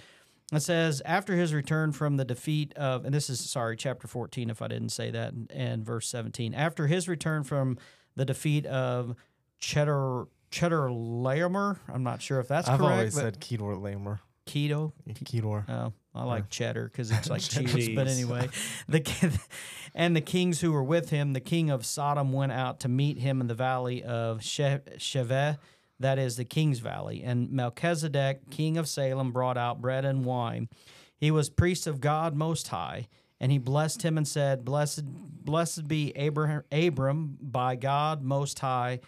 It 0.53 0.61
says, 0.61 1.03
after 1.05 1.35
his 1.35 1.53
return 1.53 1.91
from 1.91 2.17
the 2.19 2.25
defeat 2.25 2.73
of, 2.77 3.05
and 3.05 3.13
this 3.13 3.29
is, 3.29 3.41
sorry, 3.41 3.77
chapter 3.77 4.07
14, 4.07 4.49
if 4.51 4.63
I 4.63 4.69
didn't 4.69 4.91
say 4.91 5.11
that, 5.11 5.33
and, 5.33 5.51
and 5.51 5.85
verse 5.85 6.07
17. 6.09 6.55
After 6.55 6.87
his 6.87 7.09
return 7.09 7.43
from 7.43 7.79
the 8.15 8.25
defeat 8.25 8.65
of 8.67 9.17
Cheddar, 9.59 10.29
Cheddar 10.51 10.89
Laomer, 10.89 11.79
I'm 11.93 12.03
not 12.03 12.23
sure 12.23 12.41
if 12.41 12.49
that's 12.49 12.69
I've 12.69 12.79
correct. 12.79 12.93
always 12.93 13.15
said 13.15 13.41
Kedor 13.41 13.77
Lamer. 13.77 14.21
keto. 14.47 14.93
Kedor. 15.25 15.65
Oh, 15.69 15.93
I 16.15 16.25
like 16.25 16.49
cheddar 16.51 16.85
because 16.85 17.11
it's 17.11 17.29
like 17.29 17.41
cheese. 17.49 17.91
But 17.95 18.07
anyway, 18.09 18.49
the 18.89 19.39
and 19.95 20.15
the 20.17 20.21
kings 20.21 20.61
who 20.61 20.73
were 20.73 20.85
with 20.85 21.11
him, 21.11 21.33
the 21.33 21.41
king 21.41 21.69
of 21.71 21.85
Sodom 21.85 22.33
went 22.33 22.53
out 22.53 22.81
to 22.81 22.89
meet 22.89 23.19
him 23.19 23.41
in 23.41 23.49
the 23.49 23.55
valley 23.55 24.03
of 24.03 24.43
She- 24.43 24.63
Sheveh, 24.63 25.59
that 26.01 26.19
is 26.19 26.37
the 26.37 26.45
king's 26.45 26.79
valley. 26.79 27.23
And 27.25 27.51
Melchizedek, 27.51 28.51
king 28.51 28.77
of 28.79 28.89
Salem, 28.89 29.33
brought 29.33 29.57
out 29.59 29.81
bread 29.81 30.05
and 30.05 30.25
wine. 30.25 30.69
He 31.19 31.31
was 31.31 31.49
priest 31.51 31.87
of 31.87 32.01
God 32.01 32.35
Most 32.37 32.69
High, 32.69 33.09
and 33.41 33.51
he 33.51 33.59
blessed 33.59 34.03
him 34.03 34.17
and 34.17 34.29
said, 34.29 34.65
"Blessed, 34.65 35.05
blessed 35.45 35.89
be 35.89 36.13
Abraham, 36.17 36.63
Abram 36.71 37.37
by 37.41 37.75
God 37.77 38.23
Most 38.23 38.59
High." 38.61 39.01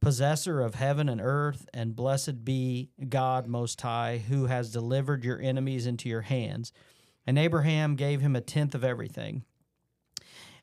Possessor 0.00 0.60
of 0.60 0.74
heaven 0.74 1.08
and 1.08 1.20
earth, 1.20 1.68
and 1.74 1.94
blessed 1.94 2.44
be 2.44 2.90
God 3.08 3.46
Most 3.46 3.80
High, 3.80 4.18
who 4.28 4.46
has 4.46 4.72
delivered 4.72 5.24
your 5.24 5.40
enemies 5.40 5.86
into 5.86 6.08
your 6.08 6.22
hands. 6.22 6.72
And 7.26 7.38
Abraham 7.38 7.96
gave 7.96 8.20
him 8.20 8.34
a 8.34 8.40
tenth 8.40 8.74
of 8.74 8.82
everything. 8.82 9.44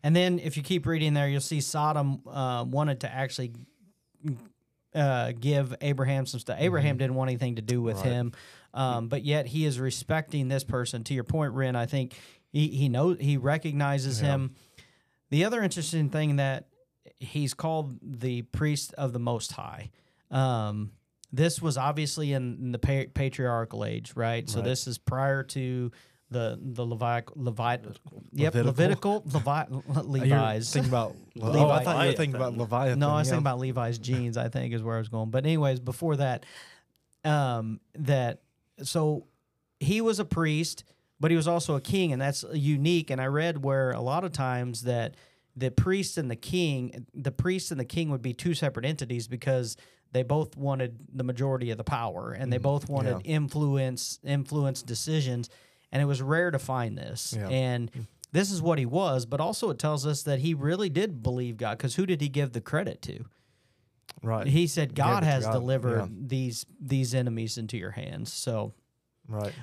And 0.04 0.16
then, 0.16 0.40
if 0.40 0.58
you 0.58 0.64
keep 0.64 0.86
reading 0.86 1.14
there, 1.14 1.28
you'll 1.28 1.42
see 1.42 1.62
Sodom 1.62 2.22
uh, 2.28 2.66
wanted 2.68 3.02
to 3.02 3.12
actually 3.14 3.54
uh, 4.94 5.34
give 5.40 5.76
Abraham 5.82 6.26
some 6.26 6.40
stuff. 6.40 6.58
Abraham 6.60 6.98
didn't 6.98 7.16
want 7.16 7.30
anything 7.30 7.56
to 7.56 7.62
do 7.62 7.82
with 7.82 7.98
Right. 7.98 8.06
him. 8.06 8.32
Um, 8.74 9.08
but 9.08 9.24
yet 9.24 9.48
he 9.48 9.66
is 9.66 9.80
respecting 9.80 10.48
this 10.50 10.64
person. 10.64 11.04
To 11.06 11.14
your 11.14 11.24
point, 11.24 11.54
Ren, 11.54 11.76
I 11.76 11.86
think 11.86 12.16
he 12.52 12.68
he 12.68 12.90
knows 12.90 13.18
he 13.20 13.38
recognizes 13.38 14.22
Yeah. 14.22 14.28
him. 14.34 14.56
The 15.30 15.46
other 15.46 15.62
interesting 15.64 16.10
thing 16.10 16.36
that 16.38 16.68
he's 17.20 17.54
called 17.54 17.98
the 18.02 18.44
priest 18.44 18.94
of 18.98 19.14
the 19.14 19.20
Most 19.20 19.52
High. 19.54 19.92
Um, 20.32 20.92
this 21.32 21.62
was 21.62 21.78
obviously 21.78 22.34
in, 22.34 22.58
in 22.62 22.72
the 22.72 22.80
pa- 22.80 23.10
patriarchal 23.14 23.84
age, 23.86 24.14
right? 24.16 24.50
So 24.50 24.58
Right. 24.60 24.66
this 24.66 24.88
is 24.88 24.98
prior 24.98 25.44
to 25.44 25.92
the 26.30 26.60
the 26.62 26.86
Levi 26.86 27.22
Levi 27.36 27.78
yep 28.34 28.54
Levitical? 28.54 29.24
Levitical 29.26 29.84
Levi 30.04 30.26
Levi's. 30.26 30.72
thinking 30.74 30.90
about. 30.92 31.16
oh, 31.42 31.70
I 31.70 31.84
thought 31.84 32.02
you 32.04 32.12
were 32.12 32.18
thinking 32.18 32.36
about 32.36 32.58
Leviathan. 32.58 33.00
No, 33.00 33.12
I 33.12 33.20
was 33.20 33.28
yeah. 33.28 33.32
thinking 33.32 33.44
about 33.44 33.60
Levi's 33.60 33.98
jeans. 33.98 34.36
I 34.38 34.50
think 34.50 34.74
is 34.74 34.84
where 34.84 34.96
I 34.96 35.00
was 35.00 35.08
going. 35.10 35.30
But 35.30 35.46
anyways, 35.46 35.80
before 35.80 36.18
that, 36.18 36.46
um, 37.24 37.80
that 37.96 38.42
so 38.84 39.26
he 39.80 40.02
was 40.02 40.20
a 40.20 40.26
priest, 40.26 40.84
but 41.20 41.32
he 41.32 41.38
was 41.38 41.48
also 41.48 41.76
a 41.76 41.82
king, 41.82 42.12
and 42.12 42.22
that's 42.22 42.44
unique. 42.54 43.10
And 43.10 43.22
I 43.22 43.26
read 43.28 43.64
where 43.64 43.92
a 43.92 44.02
lot 44.02 44.24
of 44.26 44.32
times 44.34 44.84
that 44.84 45.16
the 45.58 45.72
priest 45.72 46.18
and 46.18 46.30
the 46.30 46.36
king, 46.36 47.08
the 47.14 47.32
priest 47.32 47.72
and 47.72 47.80
the 47.80 47.86
king 47.86 48.12
would 48.12 48.22
be 48.22 48.34
two 48.34 48.54
separate 48.54 48.86
entities 48.86 49.28
because 49.28 49.76
they 50.12 50.24
both 50.24 50.56
wanted 50.56 50.98
the 51.14 51.24
majority 51.24 51.72
of 51.72 51.78
the 51.78 51.84
power, 51.84 52.32
and 52.32 52.54
they 52.54 52.60
both 52.60 52.88
wanted 52.88 53.22
influence, 53.26 54.20
influence 54.24 54.82
decisions. 54.82 55.50
And 55.92 56.02
it 56.02 56.06
was 56.06 56.22
rare 56.22 56.52
to 56.52 56.60
find 56.60 56.98
this. 56.98 57.34
Yeah. 57.38 57.48
And 57.48 57.92
this 58.32 58.52
is 58.52 58.62
what 58.62 58.78
he 58.78 58.86
was, 58.86 59.26
but 59.26 59.40
also 59.40 59.70
it 59.70 59.80
tells 59.80 60.06
us 60.06 60.24
that 60.24 60.40
he 60.40 60.54
really 60.54 60.90
did 60.90 61.24
believe 61.24 61.58
God. 61.58 61.78
Because 61.78 61.96
who 61.96 62.06
did 62.06 62.22
he 62.22 62.30
give 62.30 62.54
the 62.54 62.62
credit 62.62 63.02
to? 63.04 63.26
Right. 64.22 64.48
He 64.48 64.68
said, 64.68 64.96
"God 64.96 65.22
to 65.22 65.26
has 65.26 65.46
God, 65.46 65.54
delivered 65.54 66.00
yeah. 66.00 66.08
these 66.10 66.66
these 66.80 67.14
enemies 67.14 67.58
into 67.58 67.78
your 67.78 67.92
hands." 67.92 68.34
So, 68.34 68.74
right. 69.28 69.54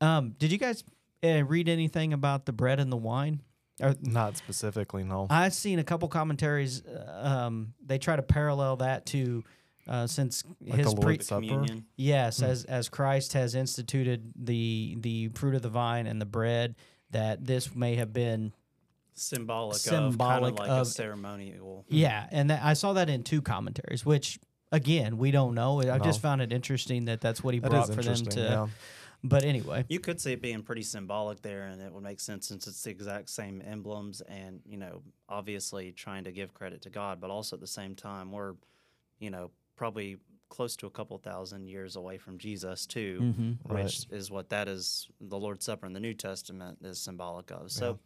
um, 0.00 0.34
did 0.38 0.52
you 0.52 0.58
guys 0.58 0.84
uh, 1.24 1.44
read 1.44 1.68
anything 1.68 2.12
about 2.12 2.46
the 2.46 2.52
bread 2.52 2.80
and 2.80 2.92
the 2.92 2.96
wine? 2.96 3.40
Or 3.82 3.94
Not 4.00 4.36
specifically, 4.36 5.02
no. 5.04 5.26
I've 5.30 5.54
seen 5.54 5.78
a 5.80 5.84
couple 5.84 6.08
commentaries. 6.08 6.84
uh, 6.86 7.20
Um, 7.46 7.74
they 7.84 7.98
try 7.98 8.14
to 8.16 8.22
parallel 8.22 8.76
that 8.76 9.06
to 9.06 9.42
uh, 9.86 10.06
since 10.06 10.44
Like 10.60 10.76
his 10.78 10.86
the 10.94 10.96
pre- 10.96 11.04
Lord's 11.14 11.26
Supper. 11.26 11.40
Communion. 11.46 11.84
yes, 11.96 12.38
Hmm. 12.38 12.44
as 12.46 12.64
as 12.64 12.88
Christ 12.88 13.32
has 13.34 13.54
instituted 13.54 14.32
the 14.36 14.96
the 15.00 15.28
fruit 15.34 15.54
of 15.54 15.62
the 15.62 15.68
vine 15.68 16.06
and 16.06 16.20
the 16.20 16.26
bread, 16.26 16.76
that 17.10 17.44
this 17.44 17.74
may 17.74 17.96
have 17.96 18.12
been 18.12 18.52
Symbolic, 19.16 19.74
of 19.76 19.80
Symbolic 19.80 20.16
kind 20.18 20.44
of 20.52 20.58
like 20.58 20.68
of- 20.70 20.86
a 20.86 20.90
ceremonial. 20.90 21.84
Yeah, 21.88 22.26
and 22.32 22.50
that, 22.50 22.64
I 22.64 22.72
saw 22.72 22.94
that 22.94 23.08
in 23.10 23.22
two 23.24 23.42
commentaries, 23.42 24.04
which 24.06 24.38
again 24.72 25.18
we 25.18 25.30
don't 25.30 25.54
know. 25.54 25.80
I 25.82 25.98
just 25.98 26.20
No. 26.22 26.28
found 26.30 26.42
it 26.42 26.52
interesting 26.52 27.04
that 27.04 27.20
that's 27.20 27.44
what 27.44 27.54
he 27.54 27.60
That 27.60 27.70
brought 27.70 27.86
for 27.88 27.92
them 28.02 28.14
interesting. 28.14 28.30
to. 28.30 28.40
yeah. 28.40 28.66
But 29.26 29.42
anyway, 29.42 29.86
You 29.88 30.00
could 30.00 30.20
see 30.20 30.32
it 30.32 30.42
being 30.42 30.62
pretty 30.62 30.82
symbolic 30.82 31.40
there, 31.42 31.64
and 31.64 31.80
it 31.80 31.90
would 31.92 32.02
make 32.02 32.20
sense 32.20 32.46
since 32.46 32.66
it's 32.66 32.82
the 32.82 32.90
exact 32.90 33.30
same 33.30 33.62
emblems, 33.66 34.20
and 34.22 34.60
you 34.66 34.76
know, 34.76 35.00
obviously 35.28 35.92
trying 35.92 36.24
to 36.24 36.32
give 36.32 36.52
credit 36.52 36.82
to 36.82 36.90
God, 36.90 37.20
but 37.20 37.30
also 37.30 37.56
at 37.56 37.60
the 37.60 37.66
same 37.66 37.94
time, 37.94 38.30
we're, 38.32 38.54
you 39.18 39.30
know, 39.30 39.50
probably 39.76 40.18
close 40.50 40.76
to 40.76 40.86
a 40.86 40.90
couple 40.90 41.16
thousand 41.18 41.66
years 41.66 41.96
away 41.96 42.18
from 42.18 42.38
Jesus 42.38 42.86
too, 42.86 43.18
Mhm. 43.20 43.56
Right. 43.68 43.84
which 43.84 44.06
is 44.10 44.30
what 44.30 44.50
that 44.50 44.68
is. 44.68 45.08
The 45.20 45.38
Lord's 45.38 45.64
Supper 45.64 45.86
in 45.86 45.94
the 45.94 46.00
New 46.00 46.14
Testament 46.14 46.78
is 46.82 47.00
symbolic 47.00 47.50
of. 47.50 47.72
So, 47.72 47.98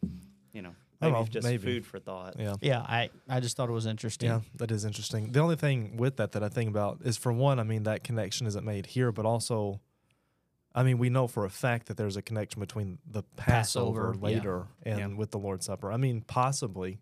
you 0.52 0.62
know, 0.62 0.74
I 1.00 1.06
maybe 1.10 1.18
know, 1.18 1.24
just 1.26 1.44
maybe. 1.46 1.62
food 1.64 1.84
for 1.84 1.98
thought. 1.98 2.36
Yeah. 2.38 2.54
yeah, 2.62 2.80
I 2.80 3.10
I 3.28 3.40
just 3.40 3.56
thought 3.56 3.68
it 3.68 3.72
was 3.72 3.86
interesting. 3.86 4.28
Yeah, 4.30 4.40
that 4.54 4.70
is 4.70 4.84
interesting. 4.84 5.32
The 5.32 5.40
only 5.40 5.56
thing 5.56 5.96
with 5.96 6.16
that 6.16 6.32
that 6.32 6.42
I 6.44 6.48
think 6.48 6.70
about 6.70 7.00
is 7.04 7.16
for 7.18 7.32
one, 7.32 7.58
I 7.58 7.64
mean, 7.64 7.82
that 7.82 8.02
connection 8.04 8.46
isn't 8.46 8.64
made 8.64 8.86
here, 8.86 9.12
but 9.12 9.26
also, 9.26 9.80
I 10.78 10.84
mean, 10.84 10.98
we 10.98 11.08
know 11.10 11.26
for 11.26 11.44
a 11.44 11.50
fact 11.50 11.86
that 11.88 11.96
there's 11.96 12.16
a 12.16 12.22
connection 12.22 12.60
between 12.60 12.98
the 13.10 13.22
Passover, 13.36 14.12
Passover, 14.12 14.14
yeah. 14.14 14.24
later 14.36 14.66
and 14.84 14.98
Yeah. 15.00 15.06
with 15.18 15.30
the 15.32 15.38
Lord's 15.38 15.66
Supper. 15.66 15.90
I 15.90 15.96
mean, 15.96 16.20
possibly, 16.20 17.00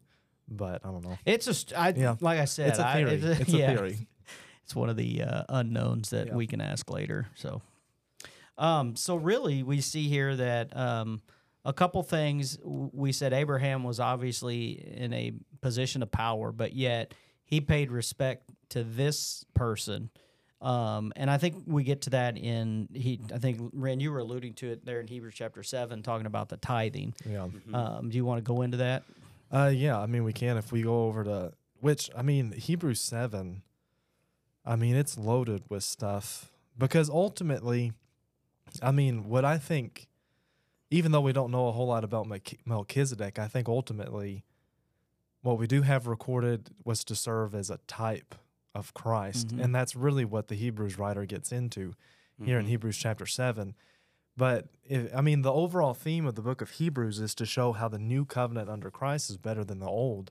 but 0.48 0.80
I 0.84 0.88
don't 0.90 1.04
know. 1.04 1.18
It's 1.26 1.44
just 1.44 1.74
I 1.76 1.90
Yeah. 1.90 2.16
like 2.20 2.38
I 2.38 2.46
said, 2.46 2.70
It's 2.70 2.78
a 2.78 2.86
I- 2.86 2.94
theory. 2.94 3.12
It's 3.40 3.52
a 3.52 3.56
yeah, 3.56 3.74
theory. 3.76 4.08
It's 4.64 4.74
one 4.74 4.88
of 4.88 4.96
the 4.96 5.22
uh, 5.22 5.42
unknowns 5.48 6.10
that 6.10 6.26
Yeah. 6.28 6.34
we 6.34 6.46
can 6.48 6.60
ask 6.60 6.90
later. 6.90 7.28
So, 7.36 7.62
um, 8.58 8.96
so 8.96 9.14
really, 9.14 9.62
we 9.62 9.80
see 9.80 10.08
here 10.08 10.34
that 10.34 10.76
um, 10.76 11.20
a 11.64 11.72
couple 11.72 12.02
things. 12.02 12.58
We 12.64 13.12
said 13.12 13.32
Abraham 13.32 13.84
was 13.84 14.00
obviously 14.00 14.70
in 14.96 15.12
a 15.12 15.32
position 15.60 16.02
of 16.02 16.10
power, 16.10 16.50
but 16.50 16.72
yet 16.72 17.14
he 17.44 17.60
paid 17.60 17.90
respect 17.92 18.50
to 18.70 18.82
this 18.82 19.44
person. 19.54 20.10
Um, 20.60 21.12
and 21.16 21.30
I 21.30 21.36
think 21.36 21.64
we 21.66 21.84
get 21.84 22.02
to 22.02 22.10
that 22.10 22.38
in 22.38 22.88
he. 22.94 23.20
I 23.32 23.38
think 23.38 23.70
Ren, 23.72 24.00
you 24.00 24.10
were 24.10 24.20
alluding 24.20 24.54
to 24.54 24.70
it 24.70 24.86
there 24.86 25.00
in 25.00 25.06
Hebrews 25.06 25.34
chapter 25.36 25.62
seven, 25.62 26.02
talking 26.02 26.26
about 26.26 26.48
the 26.48 26.56
tithing. 26.56 27.14
Yeah. 27.28 27.48
Um, 27.74 28.08
do 28.08 28.16
you 28.16 28.24
want 28.24 28.38
to 28.38 28.42
go 28.42 28.62
into 28.62 28.78
that? 28.78 29.02
Uh, 29.52 29.70
yeah, 29.72 29.98
I 29.98 30.06
mean, 30.06 30.24
we 30.24 30.32
can 30.32 30.56
if 30.56 30.72
we 30.72 30.82
go 30.82 31.04
over 31.04 31.24
to 31.24 31.52
which 31.80 32.10
I 32.16 32.22
mean, 32.22 32.52
Hebrews 32.52 33.00
seven. 33.00 33.62
I 34.64 34.76
mean, 34.76 34.96
it's 34.96 35.16
loaded 35.16 35.62
with 35.68 35.84
stuff 35.84 36.50
because 36.76 37.08
ultimately, 37.08 37.92
I 38.82 38.90
mean, 38.90 39.28
what 39.28 39.44
I 39.44 39.58
think, 39.58 40.08
even 40.90 41.12
though 41.12 41.20
we 41.20 41.32
don't 41.32 41.52
know 41.52 41.68
a 41.68 41.72
whole 41.72 41.86
lot 41.86 42.02
about 42.02 42.26
Melchizedek, 42.64 43.38
I 43.38 43.46
think 43.46 43.68
ultimately, 43.68 44.44
what 45.42 45.58
we 45.58 45.68
do 45.68 45.82
have 45.82 46.08
recorded 46.08 46.70
was 46.84 47.04
to 47.04 47.14
serve 47.14 47.54
as 47.54 47.70
a 47.70 47.78
type 47.86 48.34
of 48.76 48.94
Christ, 48.94 49.48
Mhm. 49.48 49.64
and 49.64 49.74
that's 49.74 49.96
really 49.96 50.24
what 50.24 50.48
the 50.48 50.54
Hebrews 50.54 50.98
writer 50.98 51.24
gets 51.24 51.50
into 51.50 51.94
here 52.44 52.58
in 52.58 52.66
Mhm. 52.66 52.68
Hebrews 52.68 52.98
chapter 52.98 53.24
7. 53.24 53.74
But 54.36 54.68
if, 54.84 55.14
I 55.16 55.22
mean, 55.22 55.40
the 55.40 55.52
overall 55.52 55.94
theme 55.94 56.26
of 56.26 56.34
the 56.34 56.42
book 56.42 56.60
of 56.60 56.72
Hebrews 56.72 57.18
is 57.18 57.34
to 57.36 57.46
show 57.46 57.72
how 57.72 57.88
the 57.88 57.98
new 57.98 58.26
covenant 58.26 58.68
under 58.68 58.90
Christ 58.90 59.30
is 59.30 59.38
better 59.38 59.64
than 59.64 59.78
the 59.78 59.88
old. 59.88 60.30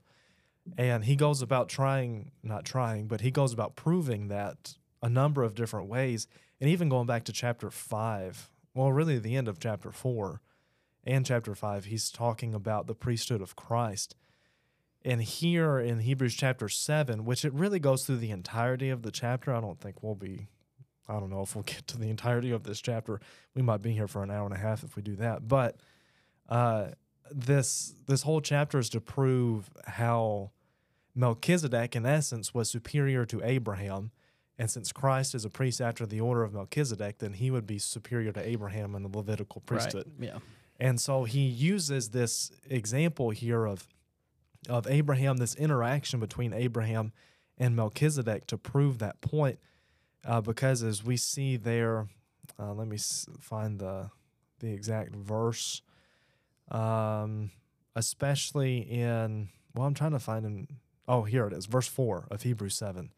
And 0.77 1.05
he 1.05 1.15
goes 1.15 1.41
about 1.41 1.67
trying, 1.69 2.31
not 2.43 2.65
trying, 2.65 3.07
but 3.07 3.21
he 3.21 3.31
goes 3.31 3.51
about 3.51 3.75
proving 3.75 4.27
that 4.27 4.77
a 5.01 5.09
number 5.09 5.43
of 5.43 5.55
different 5.55 5.87
ways. 5.87 6.27
And 6.61 6.69
even 6.69 6.89
going 6.89 7.07
back 7.07 7.23
to 7.25 7.33
chapter 7.33 7.71
5, 7.71 8.51
well, 8.75 8.91
really 8.91 9.17
the 9.17 9.35
end 9.35 9.47
of 9.47 9.59
chapter 9.59 9.91
4 9.91 10.41
and 11.03 11.25
chapter 11.25 11.55
5, 11.55 11.85
he's 11.85 12.11
talking 12.11 12.53
about 12.53 12.85
the 12.87 12.95
priesthood 12.95 13.41
of 13.41 13.55
Christ. 13.55 14.15
And 15.05 15.21
here 15.21 15.79
in 15.79 15.99
Hebrews 15.99 16.33
chapter 16.33 16.67
7, 16.67 17.25
which 17.25 17.45
it 17.45 17.53
really 17.53 17.79
goes 17.79 18.05
through 18.05 18.17
the 18.17 18.31
entirety 18.31 18.89
of 18.89 19.03
the 19.03 19.11
chapter, 19.11 19.53
I 19.53 19.61
don't 19.61 19.79
think 19.79 20.01
we'll 20.01 20.15
be 20.15 20.47
I 21.07 21.19
don't 21.19 21.29
know 21.29 21.43
if 21.43 21.55
we'll 21.55 21.63
get 21.65 21.85
to 21.87 21.99
the 21.99 22.09
entirety 22.09 22.51
of 22.51 22.63
this 22.63 22.81
chapter. 22.81 23.21
We 23.53 23.61
might 23.61 23.83
be 23.83 23.91
here 23.91 24.07
for 24.07 24.23
an 24.23 24.31
hour 24.31 24.45
and 24.45 24.53
a 24.53 24.57
half 24.57 24.83
if 24.83 24.95
we 24.95 25.03
do 25.03 25.15
that. 25.17 25.47
But 25.47 25.77
uh, 26.49 26.87
this 27.31 27.95
this 28.07 28.23
whole 28.23 28.41
chapter 28.41 28.79
is 28.79 28.89
to 28.89 28.99
prove 29.01 29.69
how 29.85 30.51
Melchizedek, 31.13 31.95
in 31.95 32.05
essence, 32.05 32.53
was 32.53 32.69
superior 32.69 33.25
to 33.25 33.41
Abraham. 33.43 34.11
And 34.57 34.71
since 34.71 34.91
Christ 34.91 35.35
is 35.35 35.43
a 35.43 35.49
priest 35.49 35.81
after 35.81 36.05
the 36.05 36.21
order 36.21 36.43
of 36.43 36.53
Melchizedek, 36.53 37.19
then 37.19 37.33
he 37.33 37.51
would 37.51 37.67
be 37.67 37.77
superior 37.77 38.31
to 38.31 38.47
Abraham 38.47 38.95
in 38.95 39.03
the 39.03 39.09
Levitical 39.09 39.61
priesthood. 39.61 40.09
Right. 40.17 40.29
Yeah. 40.29 40.39
And 40.79 40.99
so 40.99 41.25
he 41.25 41.41
uses 41.41 42.09
this 42.09 42.51
example 42.69 43.29
here 43.29 43.65
of 43.65 43.87
of 44.67 44.87
Abraham, 44.87 45.37
this 45.37 45.55
interaction 45.55 46.19
between 46.19 46.53
Abraham 46.53 47.11
and 47.57 47.75
Melchizedek 47.75 48.47
to 48.47 48.57
prove 48.57 48.99
that 48.99 49.21
point. 49.21 49.59
Uh, 50.25 50.41
because 50.41 50.83
as 50.83 51.03
we 51.03 51.17
see 51.17 51.55
there, 51.57 52.07
uh, 52.59 52.73
let 52.73 52.87
me 52.87 52.97
find 53.39 53.79
the 53.79 54.09
the 54.59 54.71
exact 54.71 55.15
verse. 55.15 55.81
Um, 56.71 57.51
especially 57.95 58.79
in 58.79 59.49
well, 59.73 59.85
I'm 59.85 59.93
trying 59.93 60.11
to 60.11 60.19
find 60.19 60.45
in 60.45 60.67
oh 61.07 61.23
here 61.23 61.47
it 61.47 61.53
is, 61.53 61.65
verse 61.65 61.87
four 61.87 62.27
of 62.31 62.41
Hebrews 62.41 62.75
seven. 62.75 63.13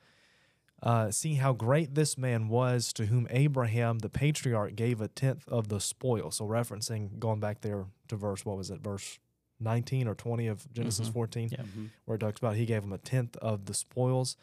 Uh, 0.84 1.10
see 1.10 1.36
how 1.36 1.54
great 1.54 1.96
this 1.96 2.18
man 2.20 2.50
was 2.50 2.94
to 2.94 3.08
whom 3.08 3.28
Abraham 3.32 4.00
the 4.00 4.10
patriarch 4.10 4.76
gave 4.76 5.02
a 5.02 5.08
tenth 5.08 5.48
of 5.48 5.70
the 5.70 5.80
spoil. 5.80 6.30
So 6.30 6.46
referencing 6.46 7.18
going 7.18 7.40
back 7.40 7.62
there 7.62 7.86
to 8.10 8.16
verse 8.16 8.46
what 8.46 8.58
was 8.58 8.70
it, 8.70 8.82
verse 8.82 9.18
nineteen 9.60 10.08
or 10.08 10.16
twenty 10.16 10.48
of 10.48 10.72
Genesis 10.74 11.10
Mhm. 11.10 11.14
fourteen 11.14 11.50
Yeah. 11.52 11.64
Mhm. 11.64 11.90
where 12.06 12.16
it 12.16 12.20
talks 12.20 12.40
about 12.40 12.56
he 12.56 12.66
gave 12.66 12.84
him 12.84 12.94
a 12.94 12.98
tenth 12.98 13.36
of 13.38 13.66
the 13.66 13.74
spoils. 13.74 14.38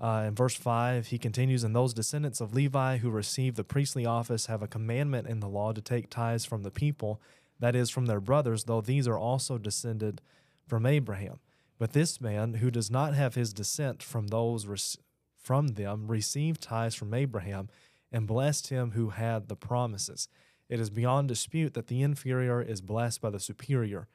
Uh, 0.00 0.24
in 0.28 0.34
verse 0.36 0.54
5, 0.54 1.08
he 1.08 1.18
continues, 1.18 1.64
And 1.64 1.74
those 1.74 1.92
descendants 1.92 2.40
of 2.40 2.54
Levi 2.54 2.98
who 2.98 3.10
receive 3.10 3.56
the 3.56 3.64
priestly 3.64 4.06
office 4.06 4.46
have 4.46 4.62
a 4.62 4.68
commandment 4.68 5.26
in 5.26 5.40
the 5.40 5.48
law 5.48 5.72
to 5.72 5.80
take 5.80 6.08
tithes 6.08 6.44
from 6.44 6.62
the 6.62 6.70
people, 6.70 7.20
that 7.58 7.74
is, 7.74 7.90
from 7.90 8.06
their 8.06 8.20
brothers, 8.20 8.64
though 8.64 8.80
these 8.80 9.08
are 9.08 9.18
also 9.18 9.58
descended 9.58 10.20
from 10.68 10.86
Abraham. 10.86 11.40
But 11.78 11.94
this 11.94 12.20
man, 12.20 12.54
who 12.54 12.70
does 12.70 12.92
not 12.92 13.14
have 13.14 13.34
his 13.34 13.52
descent 13.52 14.00
from 14.00 14.28
those 14.28 14.66
rec- 14.66 15.02
from 15.36 15.68
them, 15.68 16.06
received 16.06 16.60
tithes 16.62 16.94
from 16.94 17.12
Abraham 17.12 17.68
and 18.12 18.26
blessed 18.28 18.68
him 18.68 18.92
who 18.92 19.10
had 19.10 19.48
the 19.48 19.56
promises. 19.56 20.28
It 20.68 20.78
is 20.78 20.90
beyond 20.90 21.26
dispute 21.28 21.74
that 21.74 21.88
the 21.88 22.02
inferior 22.02 22.62
is 22.62 22.80
blessed 22.80 23.20
by 23.20 23.30
the 23.30 23.40
superior. 23.40 24.06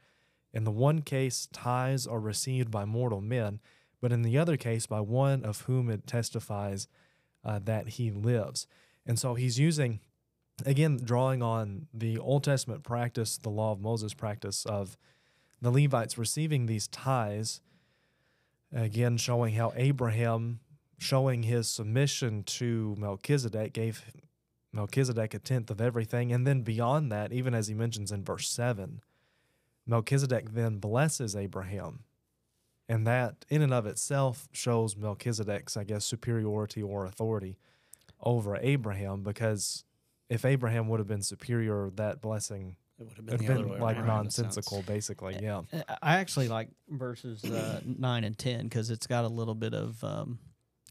In 0.54 0.64
the 0.64 0.72
one 0.72 1.02
case, 1.02 1.48
tithes 1.52 2.06
are 2.06 2.20
received 2.20 2.70
by 2.70 2.86
mortal 2.86 3.22
men, 3.22 3.60
but 4.02 4.12
in 4.12 4.22
the 4.22 4.38
other 4.38 4.58
case, 4.58 4.86
by 4.86 5.02
one 5.02 5.44
of 5.44 5.62
whom 5.62 5.90
it 5.90 6.06
testifies 6.06 6.88
uh, 7.44 7.60
that 7.64 7.90
he 7.90 8.12
lives. 8.12 8.68
And 9.06 9.18
so 9.18 9.34
he's 9.34 9.60
using 9.60 10.00
again, 10.66 11.00
drawing 11.04 11.42
on 11.42 11.88
the 11.94 12.18
Old 12.18 12.44
Testament 12.44 12.84
practice, 12.84 13.38
the 13.38 13.50
law 13.50 13.72
of 13.72 13.82
Moses 13.82 14.14
practice 14.14 14.66
of 14.66 14.98
the 15.62 15.72
Levites 15.72 16.18
receiving 16.18 16.66
these 16.66 16.88
tithes, 16.88 17.62
again, 18.74 19.18
showing 19.18 19.56
how 19.56 19.74
Abraham, 19.76 20.60
showing 20.98 21.44
his 21.44 21.68
submission 21.68 22.44
to 22.44 22.96
Melchizedek, 22.98 23.74
gave 23.74 24.04
Melchizedek 24.72 25.34
a 25.34 25.40
tenth 25.40 25.72
of 25.72 25.82
everything. 25.82 26.32
And 26.32 26.46
then 26.46 26.62
beyond 26.62 27.12
that, 27.12 27.32
even 27.32 27.54
as 27.54 27.68
he 27.68 27.74
mentions 27.74 28.12
in 28.12 28.24
verse 28.24 28.50
7, 28.50 29.02
Melchizedek 29.86 30.54
then 30.54 30.78
blesses 30.78 31.36
Abraham. 31.36 32.04
And 32.90 33.08
that, 33.08 33.46
in 33.50 33.62
and 33.62 33.74
of 33.74 33.86
itself, 33.86 34.48
shows 34.52 34.98
Melchizedek's, 34.98 35.78
I 35.78 35.84
guess, 35.86 36.04
superiority 36.06 36.82
or 36.84 37.06
authority 37.06 37.58
over 38.22 38.58
Abraham 38.62 39.24
because 39.24 39.86
if 40.30 40.44
Abraham 40.46 40.88
would 40.90 41.00
have 41.00 41.08
been 41.08 41.22
superior, 41.22 41.90
that 41.96 42.22
blessing 42.22 42.76
It 43.00 43.04
would 43.04 43.18
have 43.18 43.26
would 43.26 43.40
been 43.40 43.48
have 43.48 43.58
the 43.58 43.64
been 43.74 43.80
like 43.82 43.98
around, 43.98 44.22
in 44.22 44.28
a 44.28 44.32
sense. 44.32 44.46
nonsensical, 44.58 44.82
basically. 44.84 45.38
Yeah. 45.42 45.62
Uh, 45.72 45.82
I 46.02 46.18
actually 46.18 46.50
like 46.50 46.70
verses 46.90 47.44
uh, 47.46 47.82
nine 47.86 48.24
and 48.26 48.38
ten 48.38 48.64
because 48.64 48.90
it's 48.90 49.08
got 49.08 49.24
a 49.26 49.30
little 49.30 49.56
bit 49.56 49.74
of 49.74 50.02
um, 50.04 50.40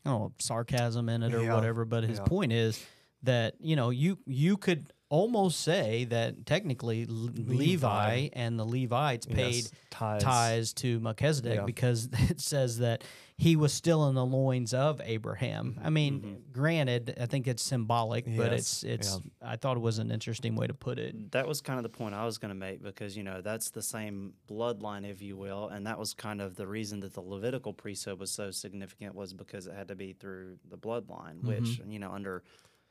I 0.04 0.10
don't 0.10 0.20
know 0.20 0.32
sarcasm 0.38 1.08
in 1.08 1.22
it 1.22 1.34
or 1.34 1.42
Yeah, 1.42 1.54
whatever. 1.54 1.84
But 1.84 2.04
his 2.04 2.18
yeah. 2.18 2.24
point 2.24 2.52
is 2.52 2.82
that 3.22 3.54
you 3.60 3.76
know 3.76 3.90
you 3.90 4.18
you 4.26 4.56
could 4.56 4.92
almost 5.12 5.60
say 5.60 6.04
that 6.06 6.46
technically 6.46 7.04
Levi, 7.04 7.54
Levi. 7.54 8.28
and 8.32 8.58
the 8.58 8.64
Levites 8.64 9.26
paid 9.26 9.56
Yes, 9.56 9.70
tithes. 9.90 10.24
ties 10.24 10.72
to 10.72 10.98
Melchizedek 11.00 11.56
Yeah. 11.56 11.64
because 11.66 12.08
it 12.30 12.40
says 12.40 12.78
that 12.78 13.04
he 13.36 13.54
was 13.54 13.74
still 13.74 14.08
in 14.08 14.14
the 14.14 14.24
loins 14.24 14.72
of 14.72 15.02
Abraham. 15.04 15.78
I 15.84 15.90
mean, 15.90 16.44
granted, 16.50 17.14
I 17.20 17.26
think 17.26 17.46
it's 17.46 17.62
symbolic, 17.62 18.24
but 18.24 18.54
it's 18.54 18.82
Mm-hmm. 18.82 18.88
Yes, 18.90 19.06
it's. 19.06 19.20
I 19.42 19.56
thought 19.56 19.76
it 19.76 19.80
was 19.80 19.98
an 19.98 20.10
interesting 20.10 20.56
way 20.56 20.66
to 20.66 20.72
put 20.74 20.98
it. 20.98 21.32
That 21.32 21.46
was 21.46 21.60
kind 21.60 21.78
of 21.78 21.82
the 21.82 21.90
point 21.90 22.14
I 22.14 22.24
was 22.24 22.38
going 22.38 22.48
to 22.50 22.54
make 22.54 22.82
because, 22.82 23.14
you 23.14 23.22
know, 23.22 23.42
that's 23.42 23.68
the 23.70 23.82
same 23.82 24.32
bloodline, 24.48 25.04
if 25.06 25.20
you 25.20 25.36
will. 25.36 25.68
And 25.68 25.86
that 25.86 25.98
was 25.98 26.14
kind 26.14 26.40
of 26.40 26.54
the 26.56 26.66
reason 26.66 27.00
that 27.00 27.12
the 27.12 27.20
Levitical 27.20 27.74
priesthood 27.74 28.18
was 28.18 28.30
so 28.30 28.50
significant 28.50 29.14
was 29.14 29.34
because 29.34 29.66
it 29.66 29.74
had 29.74 29.88
to 29.88 29.94
be 29.94 30.14
through 30.14 30.56
the 30.70 30.78
bloodline, 30.78 31.42
which, 31.42 31.82
you 31.86 31.98
know, 31.98 32.12
under 32.12 32.42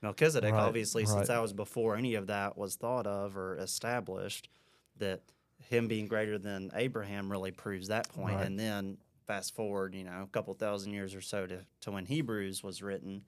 Melchizedek, 0.01 0.53
Right, 0.53 0.59
obviously, 0.59 1.03
right. 1.03 1.11
since 1.13 1.27
that 1.27 1.41
was 1.41 1.53
before 1.53 1.95
any 1.95 2.15
of 2.15 2.27
that 2.27 2.57
was 2.57 2.75
thought 2.75 3.05
of 3.07 3.37
or 3.37 3.55
established, 3.57 4.49
that 4.97 5.21
him 5.69 5.87
being 5.87 6.07
greater 6.07 6.37
than 6.37 6.71
Abraham 6.75 7.31
really 7.31 7.51
proves 7.51 7.87
that 7.89 8.09
point. 8.09 8.35
Right. 8.37 8.45
And 8.47 8.59
then 8.59 8.97
fast 9.27 9.53
forward, 9.55 9.93
you 9.93 10.03
know, 10.03 10.23
a 10.23 10.27
couple 10.27 10.53
thousand 10.55 10.93
years 10.93 11.13
or 11.13 11.21
so 11.21 11.45
to, 11.45 11.59
to 11.81 11.91
when 11.91 12.05
Hebrews 12.05 12.63
was 12.63 12.81
written, 12.81 13.21